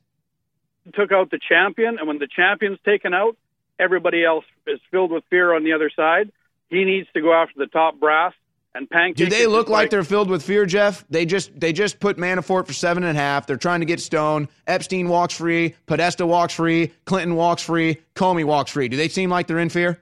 [0.93, 3.37] took out the champion, and when the champion's taken out,
[3.79, 6.31] everybody else is filled with fear on the other side.
[6.69, 8.33] He needs to go after the top brass
[8.75, 9.15] and pancake.
[9.15, 11.05] Do they look just like they're filled with fear, Jeff?
[11.09, 13.47] They just they just put Manafort for seven and a half.
[13.47, 14.49] They're trying to get Stone.
[14.67, 15.75] Epstein walks free.
[15.85, 16.93] Podesta walks free.
[17.05, 17.97] Clinton walks free.
[18.15, 18.87] Comey walks free.
[18.87, 20.01] Do they seem like they're in fear?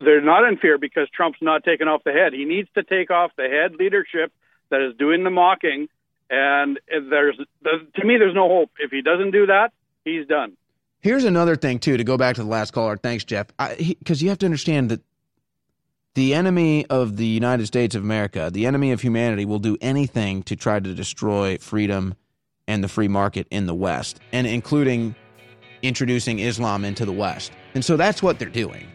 [0.00, 2.32] They're not in fear because Trump's not taking off the head.
[2.32, 4.32] He needs to take off the head leadership
[4.70, 5.88] that is doing the mocking.
[6.30, 8.70] And there's to me, there's no hope.
[8.78, 9.72] If he doesn't do that,
[10.04, 10.56] he's done.
[11.00, 11.96] Here's another thing too.
[11.96, 13.48] To go back to the last caller, thanks, Jeff.
[13.78, 15.00] Because you have to understand that
[16.14, 20.42] the enemy of the United States of America, the enemy of humanity, will do anything
[20.44, 22.14] to try to destroy freedom
[22.66, 25.14] and the free market in the West, and including
[25.82, 27.52] introducing Islam into the West.
[27.74, 28.86] And so that's what they're doing.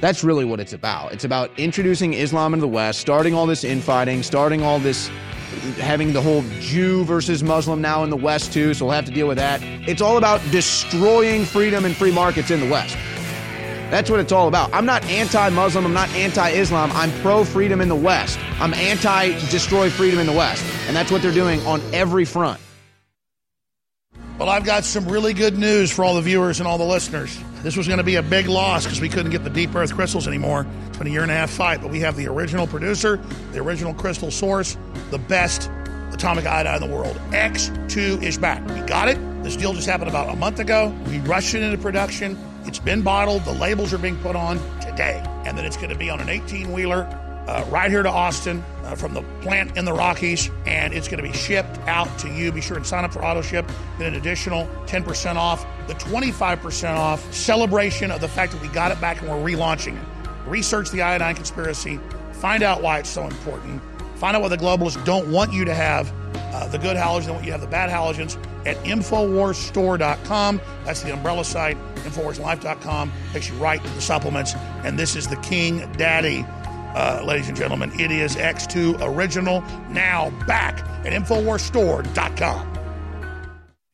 [0.00, 1.12] That's really what it's about.
[1.12, 5.08] It's about introducing Islam into the West, starting all this infighting, starting all this,
[5.78, 9.12] having the whole Jew versus Muslim now in the West too, so we'll have to
[9.12, 9.60] deal with that.
[9.88, 12.96] It's all about destroying freedom and free markets in the West.
[13.90, 14.72] That's what it's all about.
[14.74, 15.84] I'm not anti Muslim.
[15.84, 16.90] I'm not anti Islam.
[16.92, 18.38] I'm pro freedom in the West.
[18.60, 20.64] I'm anti destroy freedom in the West.
[20.86, 22.60] And that's what they're doing on every front.
[24.38, 27.38] Well, I've got some really good news for all the viewers and all the listeners.
[27.62, 29.94] This was going to be a big loss because we couldn't get the deep earth
[29.94, 30.66] crystals anymore.
[30.88, 33.16] It's been a year and a half fight, but we have the original producer,
[33.52, 34.76] the original crystal source,
[35.10, 35.70] the best
[36.12, 37.16] atomic iodine in the world.
[37.30, 38.66] X2 is back.
[38.68, 39.18] We got it.
[39.42, 40.94] This deal just happened about a month ago.
[41.06, 42.38] We rushed it into production.
[42.66, 43.44] It's been bottled.
[43.44, 45.22] The labels are being put on today.
[45.44, 47.04] And then it's going to be on an 18 wheeler
[47.46, 50.50] uh, right here to Austin uh, from the plant in the Rockies.
[50.66, 52.50] And it's going to be shipped out to you.
[52.50, 53.70] Be sure and sign up for auto ship.
[53.98, 58.90] Get an additional 10% off, the 25% off celebration of the fact that we got
[58.90, 60.28] it back and we're relaunching it.
[60.46, 62.00] Research the iodine conspiracy.
[62.32, 63.80] Find out why it's so important.
[64.16, 66.12] Find out why the globalists don't want you to have
[66.56, 68.36] uh, the good halogens, they want you to have the bad halogens
[68.66, 70.60] at InfoWarsStore.com.
[70.84, 71.76] That's the umbrella site.
[71.96, 74.54] InfoWarsLife.com takes you right to the supplements.
[74.82, 77.92] And this is the King Daddy, uh, ladies and gentlemen.
[78.00, 79.60] It is X2 Original,
[79.90, 82.72] now back at InfoWarsStore.com.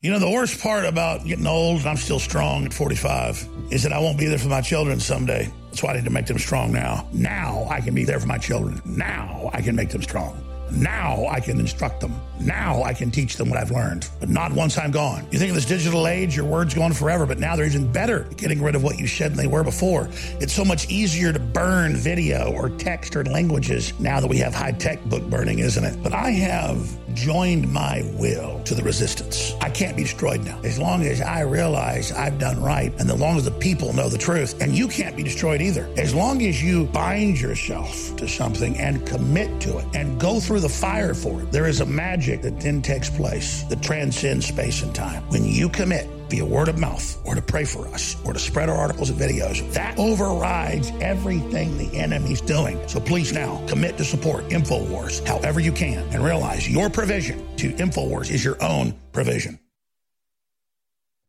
[0.01, 3.83] You know, the worst part about getting old, and I'm still strong at 45, is
[3.83, 5.51] that I won't be there for my children someday.
[5.73, 7.07] That's why I need to make them strong now.
[7.13, 8.79] Now I can be there for my children.
[8.85, 10.42] Now I can make them strong.
[10.73, 12.19] Now I can instruct them.
[12.39, 15.27] Now I can teach them what I've learned, but not once I'm gone.
[15.31, 18.23] You think of this digital age, your word's going forever, but now they're even better
[18.23, 20.09] at getting rid of what you said than they were before.
[20.39, 24.53] It's so much easier to burn video or text or languages now that we have
[24.53, 26.01] high tech book burning, isn't it?
[26.01, 29.53] But I have joined my will to the resistance.
[29.61, 30.59] I can't be destroyed now.
[30.63, 34.09] As long as I realize I've done right, and as long as the people know
[34.09, 35.87] the truth, and you can't be destroyed either.
[35.97, 40.61] As long as you bind yourself to something and commit to it and go through
[40.63, 44.81] the fire for it, there is a magic that then takes place that transcends space
[44.81, 45.21] and time.
[45.29, 48.69] When you commit, via word of mouth or to pray for us or to spread
[48.69, 49.71] our articles and videos.
[49.73, 52.79] That overrides everything the enemy's doing.
[52.87, 57.71] So please now commit to support InfoWars however you can and realize your provision to
[57.73, 59.59] InfoWars is your own provision.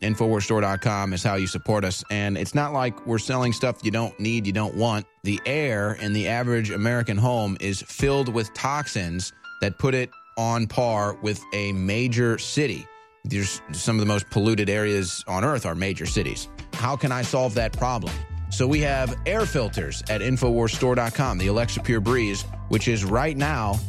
[0.05, 2.05] Infowarsstore.com is how you support us.
[2.11, 5.07] And it's not like we're selling stuff you don't need, you don't want.
[5.23, 9.33] The air in the average American home is filled with toxins
[9.63, 12.87] that put it on par with a major city.
[13.25, 16.49] There's some of the most polluted areas on earth are major cities.
[16.75, 18.13] How can I solve that problem?
[18.51, 23.81] So we have air filters at InfoWarsStore.com, the Alexapure Breeze, which is right now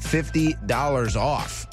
[0.00, 1.66] $50 off.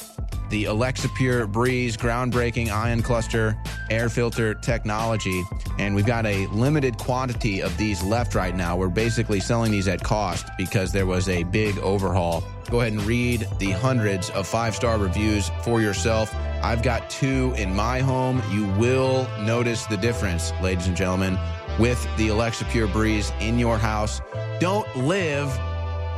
[0.54, 3.58] The Alexapure Breeze groundbreaking ion cluster
[3.90, 5.44] air filter technology.
[5.80, 8.78] And we've got a limited quantity of these left right now.
[8.78, 12.44] We're basically selling these at cost because there was a big overhaul.
[12.70, 16.32] Go ahead and read the hundreds of five star reviews for yourself.
[16.62, 18.40] I've got two in my home.
[18.52, 21.36] You will notice the difference, ladies and gentlemen,
[21.80, 24.22] with the Alexapure Breeze in your house.
[24.60, 25.50] Don't live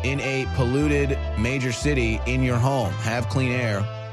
[0.03, 2.91] in a polluted major city in your home.
[2.95, 3.94] Have clean air.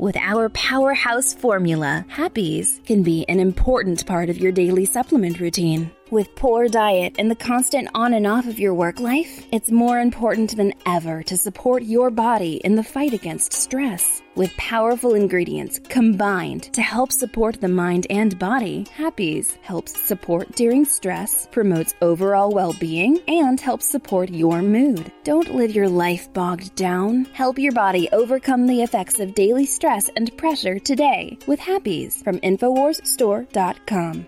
[0.00, 5.90] With our powerhouse formula, Happies can be an important part of your daily supplement routine.
[6.10, 10.00] With poor diet and the constant on and off of your work life, it's more
[10.00, 14.22] important than ever to support your body in the fight against stress.
[14.36, 20.84] With powerful ingredients combined to help support the mind and body, Happies helps support during
[20.84, 25.10] stress, promotes overall well being, and helps support your mood.
[25.24, 27.24] Don't live your life bogged down.
[27.32, 32.38] Help your body overcome the effects of daily stress and pressure today with Happies from
[32.38, 34.26] InfoWarsStore.com.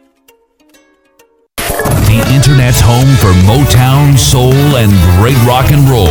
[2.12, 6.09] The Internet's home for Motown, soul, and great rock and roll.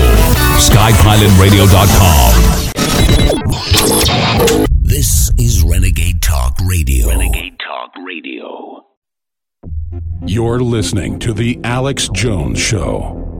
[0.58, 2.51] SkyPilotRadio.com.
[4.82, 7.08] This is Renegade Talk Radio.
[7.10, 8.86] Renegade Talk Radio.
[10.26, 13.32] You're listening to The Alex Jones Show.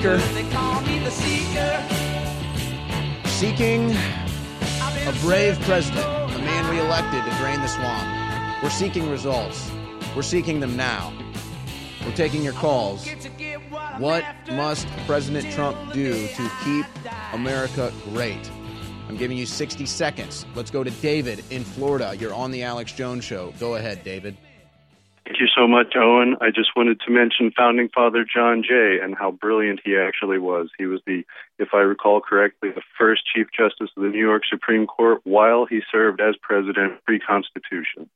[0.00, 0.37] I
[3.38, 8.64] Seeking a brave president, a man we elected to drain the swamp.
[8.64, 9.70] We're seeking results.
[10.16, 11.12] We're seeking them now.
[12.04, 13.08] We're taking your calls.
[13.98, 16.84] What must President Trump do to keep
[17.32, 18.50] America great?
[19.08, 20.44] I'm giving you 60 seconds.
[20.56, 22.16] Let's go to David in Florida.
[22.18, 23.54] You're on the Alex Jones Show.
[23.60, 24.36] Go ahead, David.
[25.28, 26.36] Thank you so much, Owen.
[26.40, 30.70] I just wanted to mention founding father John Jay and how brilliant he actually was.
[30.78, 31.22] He was the,
[31.58, 35.66] if I recall correctly, the first Chief Justice of the New York Supreme Court while
[35.66, 38.08] he served as president pre Constitution.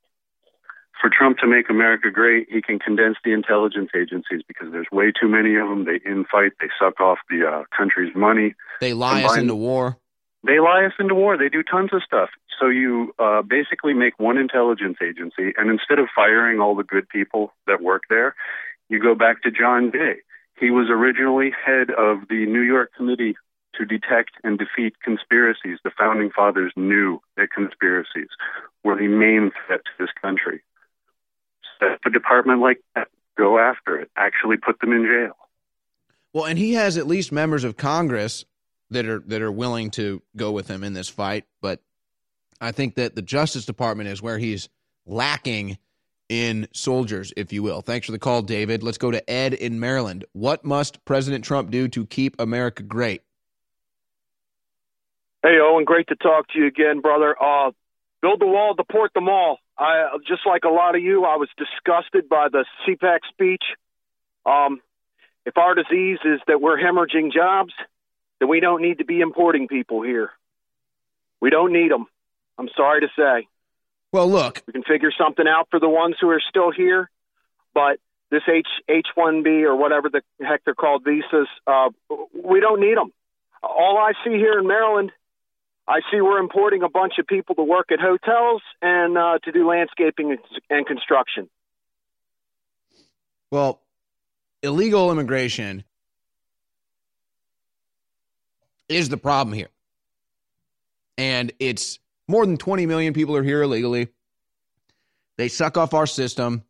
[1.03, 5.13] For Trump to make America great, he can condense the intelligence agencies because there's way
[5.13, 5.85] too many of them.
[5.85, 8.55] They infight, they suck off the uh, country's money.
[8.81, 9.99] They lie us into war.
[10.45, 11.37] They lie us into war.
[11.37, 12.31] They do tons of stuff.
[12.63, 17.09] So you uh, basically make one intelligence agency, and instead of firing all the good
[17.09, 18.37] people that work there,
[18.89, 20.21] you go back to John Jay.
[20.61, 23.35] He was originally head of the New York Committee
[23.75, 25.79] to detect and defeat conspiracies.
[25.83, 28.29] The founding fathers knew that conspiracies
[28.85, 30.63] were the main threat to this country.
[31.81, 33.09] Set up a department like that.
[33.37, 34.09] Go after it.
[34.17, 35.37] Actually put them in jail.
[36.33, 38.45] Well, and he has at least members of Congress
[38.91, 41.81] that are that are willing to go with him in this fight, but
[42.63, 44.69] I think that the Justice Department is where he's
[45.05, 45.79] lacking
[46.29, 47.83] in soldiers, if you will.
[47.83, 48.85] Thanks for the call, David.
[48.85, 50.25] Let's go to Ed in Maryland.
[50.33, 53.23] What must President Trump do to keep America great?
[55.43, 57.35] Hey, Owen, great to talk to you again, brother.
[57.39, 57.73] Uh,
[58.23, 59.59] build the wall, deport them all.
[59.77, 63.65] I just like a lot of you, I was disgusted by the CPAC speech.
[64.47, 64.81] Um,
[65.45, 67.73] if our disease is that we're hemorrhaging jobs,
[68.39, 70.31] then we don't need to be importing people here.
[71.41, 72.07] We don't need them.
[72.63, 73.49] I'm sorry to say.
[74.13, 77.11] Well, look, we can figure something out for the ones who are still here,
[77.75, 77.99] but
[78.31, 81.89] this H H1B or whatever the heck they're called visas, uh,
[82.33, 83.13] we don't need them.
[83.65, 85.11] All I see here in Maryland,
[85.89, 89.51] I see we're importing a bunch of people to work at hotels and uh, to
[89.51, 90.39] do landscaping and,
[90.71, 91.49] and construction.
[93.51, 93.81] Well,
[94.63, 95.83] illegal immigration
[98.89, 99.71] is the problem here.
[101.19, 101.99] And it's
[102.33, 104.09] more than 20 million people are here illegally.
[105.37, 106.65] They suck off our system.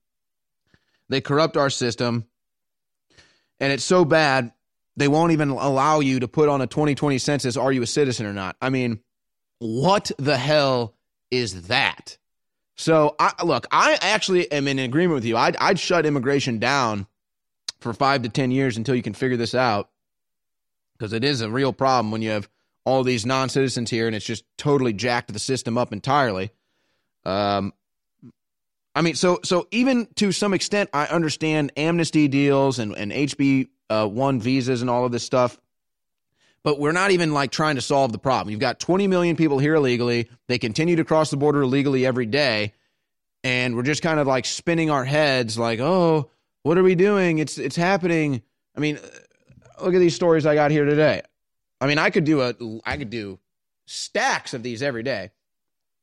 [1.08, 2.26] They corrupt our system.
[3.60, 4.52] And it's so bad,
[4.96, 8.26] they won't even allow you to put on a 2020 census are you a citizen
[8.26, 8.56] or not?
[8.60, 9.00] I mean,
[9.60, 10.96] what the hell
[11.30, 12.18] is that?
[12.74, 15.36] So, I, look, I actually am in agreement with you.
[15.36, 17.06] I'd, I'd shut immigration down
[17.78, 19.90] for five to 10 years until you can figure this out
[20.98, 22.48] because it is a real problem when you have
[22.84, 26.50] all these non citizens here and it's just totally jacked the system up entirely.
[27.24, 27.72] Um,
[28.94, 33.68] I mean, so so even to some extent, I understand amnesty deals and and HB
[33.88, 35.58] uh, one visas and all of this stuff,
[36.62, 38.50] but we're not even like trying to solve the problem.
[38.50, 40.28] You've got 20 million people here illegally.
[40.48, 42.74] They continue to cross the border illegally every day,
[43.42, 46.30] and we're just kind of like spinning our heads, like, oh,
[46.62, 47.38] what are we doing?
[47.38, 48.42] It's it's happening.
[48.76, 48.98] I mean,
[49.80, 51.22] look at these stories I got here today.
[51.82, 52.54] I mean, I could do a
[52.84, 53.40] I could do
[53.86, 55.32] stacks of these every day.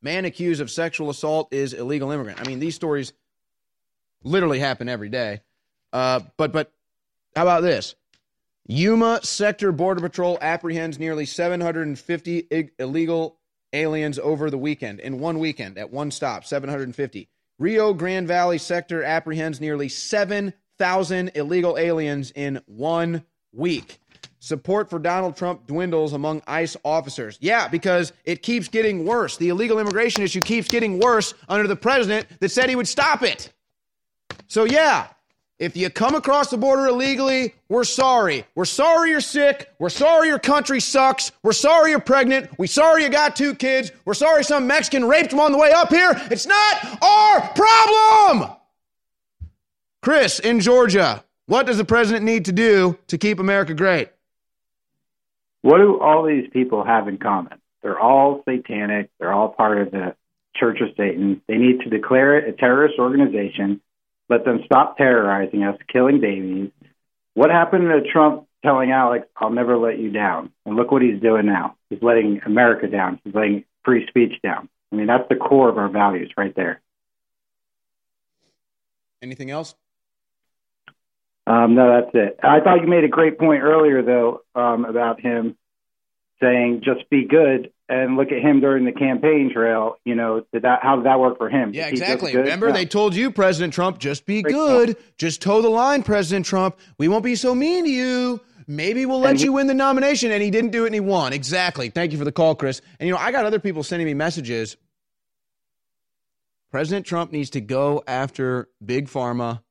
[0.02, 2.38] Man accused of sexual assault is illegal immigrant.
[2.38, 3.14] I mean, these stories
[4.22, 5.40] literally happen every day.
[5.90, 6.70] Uh, but but
[7.34, 7.94] how about this?
[8.66, 13.38] Yuma Sector Border Patrol apprehends nearly 750 ig- illegal
[13.72, 16.44] aliens over the weekend in one weekend at one stop.
[16.44, 17.30] 750.
[17.58, 23.98] Rio Grande Valley Sector apprehends nearly 7,000 illegal aliens in one week.
[24.42, 27.36] Support for Donald Trump dwindles among ICE officers.
[27.42, 29.36] Yeah, because it keeps getting worse.
[29.36, 33.22] The illegal immigration issue keeps getting worse under the president that said he would stop
[33.22, 33.52] it.
[34.48, 35.08] So, yeah,
[35.58, 38.46] if you come across the border illegally, we're sorry.
[38.54, 39.70] We're sorry you're sick.
[39.78, 41.32] We're sorry your country sucks.
[41.42, 42.48] We're sorry you're pregnant.
[42.58, 43.92] We're sorry you got two kids.
[44.06, 46.12] We're sorry some Mexican raped them on the way up here.
[46.30, 48.56] It's not our problem.
[50.00, 54.08] Chris in Georgia, what does the president need to do to keep America great?
[55.62, 57.60] What do all these people have in common?
[57.82, 59.10] They're all satanic.
[59.18, 60.14] They're all part of the
[60.56, 61.42] Church of Satan.
[61.46, 63.80] They need to declare it a terrorist organization.
[64.28, 66.70] Let them stop terrorizing us, killing babies.
[67.34, 70.52] What happened to Trump telling Alex, I'll never let you down?
[70.66, 71.76] And look what he's doing now.
[71.88, 73.20] He's letting America down.
[73.24, 74.68] He's letting free speech down.
[74.92, 76.80] I mean, that's the core of our values right there.
[79.22, 79.74] Anything else?
[81.46, 82.38] Um, no, that's it.
[82.42, 85.56] I thought you made a great point earlier, though, um, about him
[86.40, 89.96] saying just be good and look at him during the campaign trail.
[90.04, 90.80] You know, did that?
[90.82, 91.72] How did that work for him?
[91.74, 92.34] Yeah, exactly.
[92.36, 92.72] Remember, No.
[92.72, 94.96] they told you, President Trump, just be Great good.
[95.18, 96.78] Just toe the line, President Trump.
[96.98, 98.40] We won't be so mean to you.
[98.68, 100.30] Maybe we'll let he- you win the nomination.
[100.30, 101.32] And he didn't do it and he won.
[101.32, 101.88] Exactly.
[101.90, 102.80] Thank you for the call, Chris.
[103.00, 104.76] And, you know, I got other people sending me messages.
[106.70, 109.62] President Trump needs to go after Big Pharma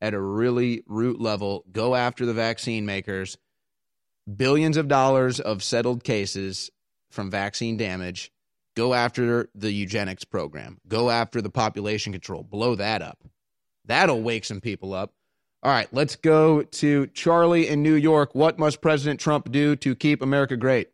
[0.00, 3.36] at a really root level, go after the vaccine makers.
[4.36, 6.70] Billions of dollars of settled cases
[7.10, 8.32] from vaccine damage.
[8.76, 10.78] Go after the eugenics program.
[10.86, 12.42] Go after the population control.
[12.42, 13.18] Blow that up.
[13.84, 15.12] That'll wake some people up.
[15.62, 18.34] All right, let's go to Charlie in New York.
[18.34, 20.88] What must President Trump do to keep America great?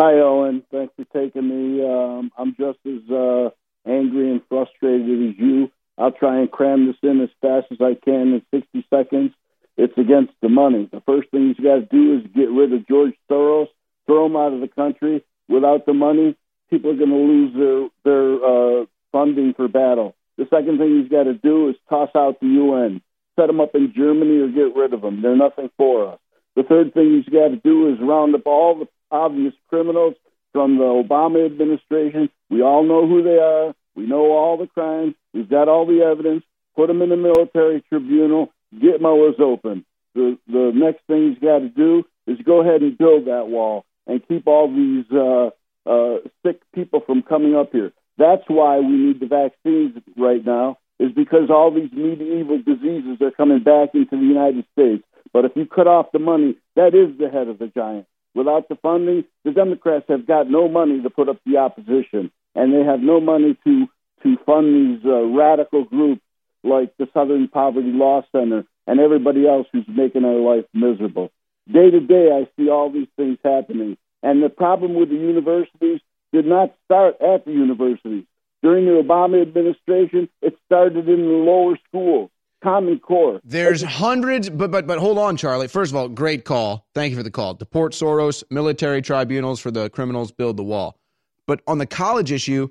[0.00, 0.64] Hi, Owen.
[0.72, 1.84] Thanks for taking me.
[1.84, 3.50] Um, I'm just as uh,
[3.86, 5.70] angry and frustrated as you.
[5.98, 9.32] I'll try and cram this in as fast as I can in 60 seconds.
[9.76, 10.88] It's against the money.
[10.92, 13.68] The first thing he's got to do is get rid of George Soros,
[14.06, 15.24] throw him out of the country.
[15.48, 16.36] Without the money,
[16.70, 20.14] people are going to lose their their uh, funding for battle.
[20.36, 23.00] The second thing he's got to do is toss out the UN,
[23.36, 25.20] set them up in Germany or get rid of them.
[25.22, 26.18] They're nothing for us.
[26.54, 30.14] The third thing he's got to do is round up all the obvious criminals
[30.52, 32.30] from the Obama administration.
[32.50, 33.74] We all know who they are.
[33.94, 35.14] We know all the crimes.
[35.32, 36.44] We've got all the evidence.
[36.76, 38.52] Put them in the military tribunal.
[38.74, 39.84] Gitmo's open.
[40.14, 43.84] The the next thing he's got to do is go ahead and build that wall
[44.06, 45.50] and keep all these uh,
[45.88, 47.92] uh, sick people from coming up here.
[48.16, 50.78] That's why we need the vaccines right now.
[50.98, 55.04] Is because all these medieval diseases are coming back into the United States.
[55.32, 58.06] But if you cut off the money, that is the head of the giant.
[58.34, 62.72] Without the funding, the Democrats have got no money to put up the opposition, and
[62.72, 63.86] they have no money to
[64.22, 66.22] to fund these uh, radical groups
[66.64, 71.30] like the Southern Poverty Law Center and everybody else who's making our life miserable.
[71.72, 76.00] Day to day, I see all these things happening, and the problem with the universities
[76.32, 78.24] did not start at the universities.
[78.62, 82.30] During the Obama administration, it started in the lower schools,
[82.62, 83.40] Common Core.
[83.44, 85.68] There's hundreds, but but but hold on, Charlie.
[85.68, 86.86] First of all, great call.
[86.94, 87.54] Thank you for the call.
[87.54, 90.98] Deport Soros, military tribunals for the criminals, build the wall.
[91.46, 92.68] But on the college issue,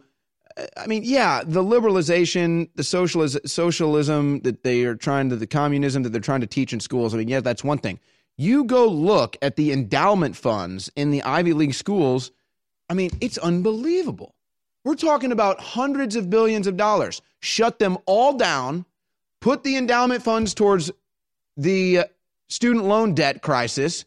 [0.75, 6.03] I mean, yeah, the liberalization, the socialism, socialism that they are trying to, the communism
[6.03, 7.13] that they're trying to teach in schools.
[7.13, 7.99] I mean, yeah, that's one thing.
[8.37, 12.31] You go look at the endowment funds in the Ivy League schools.
[12.89, 14.35] I mean, it's unbelievable.
[14.83, 17.21] We're talking about hundreds of billions of dollars.
[17.41, 18.85] Shut them all down.
[19.41, 20.91] Put the endowment funds towards
[21.55, 22.03] the uh,
[22.49, 24.05] student loan debt crisis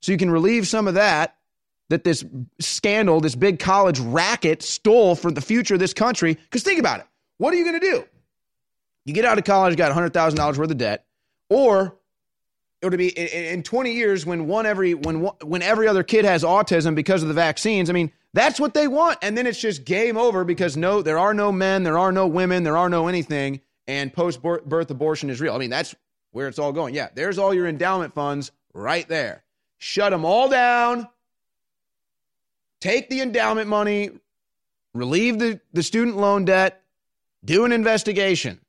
[0.00, 1.36] so you can relieve some of that
[1.88, 2.24] that this
[2.60, 6.34] scandal, this big college racket stole for the future of this country.
[6.34, 7.06] Because think about it.
[7.38, 8.04] What are you going to do?
[9.04, 11.06] You get out of college, got $100,000 worth of debt,
[11.48, 11.96] or
[12.82, 16.02] it would be in, in 20 years when one every when one- when every other
[16.02, 17.88] kid has autism because of the vaccines.
[17.90, 21.18] I mean, that's what they want, and then it's just game over because no, there
[21.18, 25.30] are no men, there are no women, there are no anything, and post birth abortion
[25.30, 25.54] is real.
[25.54, 25.94] I mean, that's
[26.32, 26.94] where it's all going.
[26.94, 29.42] Yeah, there's all your endowment funds right there.
[29.78, 31.08] Shut them all down.
[32.80, 34.10] Take the endowment money,
[34.94, 36.82] relieve the, the student loan debt,
[37.44, 38.60] do an investigation.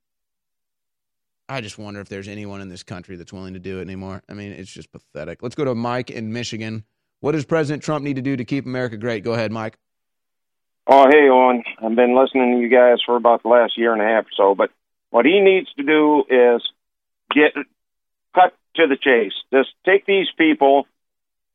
[1.47, 4.21] I just wonder if there's anyone in this country that's willing to do it anymore.
[4.29, 5.41] I mean, it's just pathetic.
[5.41, 6.83] Let's go to Mike in Michigan.
[7.21, 9.23] What does President Trump need to do to keep America great?
[9.23, 9.77] Go ahead, Mike.
[10.87, 11.63] Oh, hey, Owen.
[11.81, 14.29] I've been listening to you guys for about the last year and a half or
[14.35, 14.71] so, but
[15.09, 16.61] what he needs to do is
[17.33, 17.53] get
[18.33, 19.33] cut to the chase.
[19.51, 20.87] Just take these people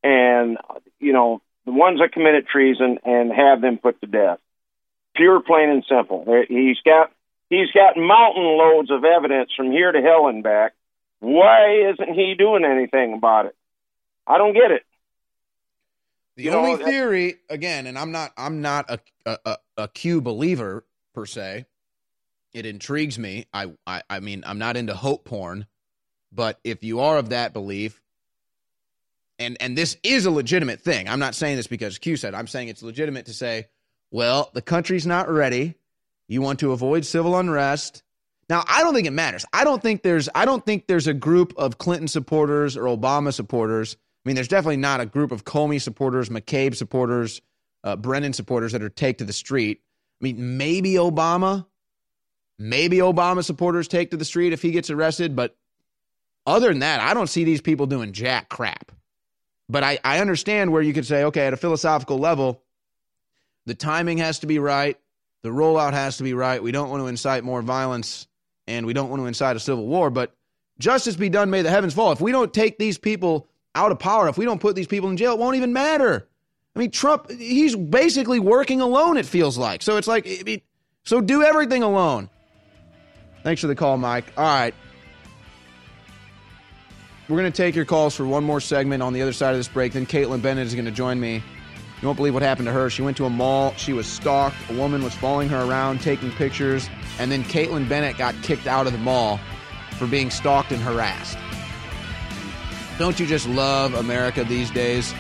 [0.03, 0.59] and,
[1.01, 4.39] you know, the ones that committed treason and have them put to death.
[5.17, 6.25] Pure, plain and simple.
[6.49, 7.13] He's got
[7.49, 10.73] he's got mountain loads of evidence from here to hell and back.
[11.21, 13.57] Why isn't he doing anything about it?
[14.27, 14.83] I don't get it.
[16.37, 19.89] The You only that- theory, again, and I'm not, I'm not a, a, a, a
[19.89, 20.85] Q believer
[21.15, 21.67] per se.
[22.53, 23.47] It intrigues me.
[23.55, 25.67] I, I, I mean, I'm not into hope porn,
[26.33, 28.03] but if you are of that belief,
[29.39, 31.09] and and this is a legitimate thing.
[31.09, 32.35] I'm not saying this because Q said.
[32.35, 33.67] I'm saying it's legitimate to say,
[34.11, 35.75] well, the country's not ready.
[36.29, 38.03] You want to avoid civil unrest.
[38.49, 39.45] Now, I don't think it matters.
[39.53, 43.33] I don't think there's I don't think there's a group of Clinton supporters or Obama
[43.33, 43.97] supporters.
[44.25, 47.43] I mean, there's definitely not a group of Comey supporters, McCabe supporters,
[47.83, 49.81] uh, Brennan supporters that are take to the street.
[50.21, 51.67] I mean, maybe Obama,
[52.59, 55.57] maybe Obama supporters take to the street if he gets arrested, but
[56.47, 58.93] other than that, I don't see these people doing jack crap.
[59.69, 62.63] But I, I understand where you could say, okay, at a philosophical level,
[63.67, 64.99] the timing has to be right,
[65.43, 66.63] the rollout has to be right.
[66.63, 68.27] We don't want to incite more violence
[68.67, 70.11] and we don't want to incite a civil war.
[70.11, 70.35] But
[70.79, 72.13] justice be done, may the heavens fall.
[72.13, 75.11] If we don't take these people out of power, if we don't put these people
[75.11, 76.29] in jail, it won't even matter.
[76.75, 79.83] I mean, Trump, he's basically working alone, it feels like.
[79.83, 80.61] So it's like, I mean,
[81.05, 82.31] so do everything alone.
[83.43, 84.25] Thanks for the call, Mike.
[84.37, 84.75] All right.
[87.27, 89.57] We're going to take your calls for one more segment on the other side of
[89.57, 89.95] this break.
[89.95, 91.43] Then Kaitlin Bennett is going to join me.
[92.03, 92.91] You won't believe what happened to her.
[92.91, 93.73] She went to a mall.
[93.79, 94.57] She was stalked.
[94.69, 96.87] A woman was following her around, taking pictures.
[97.19, 99.41] And then Kaitlin Bennett got kicked out of the mall
[99.93, 101.39] for being stalked and harassed.
[102.99, 105.11] Don't you just love America these days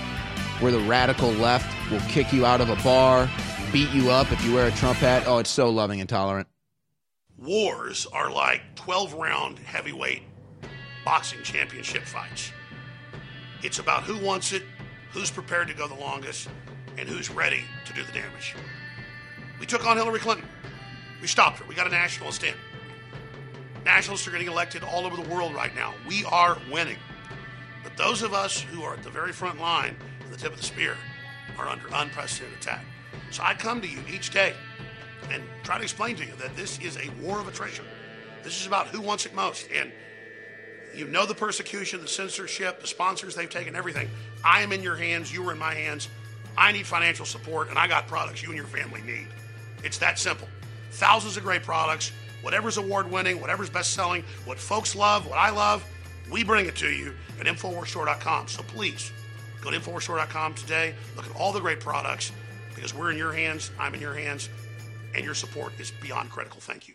[0.61, 3.31] where the radical left will kick you out of a bar,
[3.73, 5.25] beat you up if you wear a Trump hat?
[5.27, 6.49] Oh, it's so loving and tolerant.
[7.39, 10.23] Wars are like 12 round heavyweight
[11.05, 12.51] boxing championship fights.
[13.63, 14.63] It's about who wants it,
[15.13, 16.49] who's prepared to go the longest,
[16.99, 18.55] and who's ready to do the damage.
[19.59, 20.47] We took on Hillary Clinton.
[21.21, 21.65] We stopped her.
[21.67, 22.55] We got a nationalist in.
[23.85, 25.95] Nationalists are getting elected all over the world right now.
[26.09, 26.99] We are winning.
[27.83, 30.59] But those of us who are at the very front line, at the tip of
[30.59, 30.97] the spear,
[31.59, 32.85] are under unprecedented attack.
[33.31, 34.55] So I come to you each day
[35.31, 37.85] and try to explain to you that this is a war of attrition.
[38.43, 39.69] This is about who wants it most.
[39.75, 39.93] And
[40.97, 44.09] you know the persecution, the censorship, the sponsors they've taken, everything.
[44.45, 45.33] I am in your hands.
[45.33, 46.09] You are in my hands.
[46.57, 49.27] I need financial support, and I got products you and your family need.
[49.83, 50.49] It's that simple.
[50.93, 52.13] Thousands of great products,
[52.43, 55.85] whatever's award winning, whatever's best selling, what folks love, what I love,
[56.31, 58.49] we bring it to you at InfoWarsStore.com.
[58.49, 59.13] So please
[59.61, 60.95] go to InfoWarsStore.com today.
[61.17, 62.33] Look at all the great products
[62.75, 64.49] because we're in your hands, I'm in your hands,
[65.15, 66.61] and your support is beyond critical.
[66.61, 66.95] Thank you.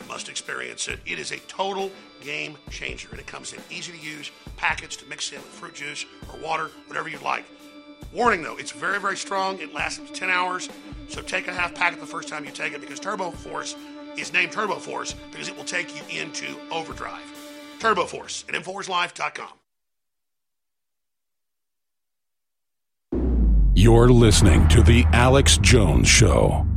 [0.00, 1.00] You must experience it.
[1.06, 5.06] It is a total game changer, and it comes in easy to use packets to
[5.06, 7.44] mix in with fruit juice or water, whatever you'd like.
[8.12, 9.58] Warning though, it's very, very strong.
[9.58, 10.68] It lasts up to 10 hours,
[11.08, 13.76] so take a half packet the first time you take it because Turbo Force
[14.16, 17.22] is named Turbo Force because it will take you into overdrive.
[17.78, 19.48] Turbo Force at InfoWarsLife.com.
[23.74, 26.67] You're listening to The Alex Jones Show.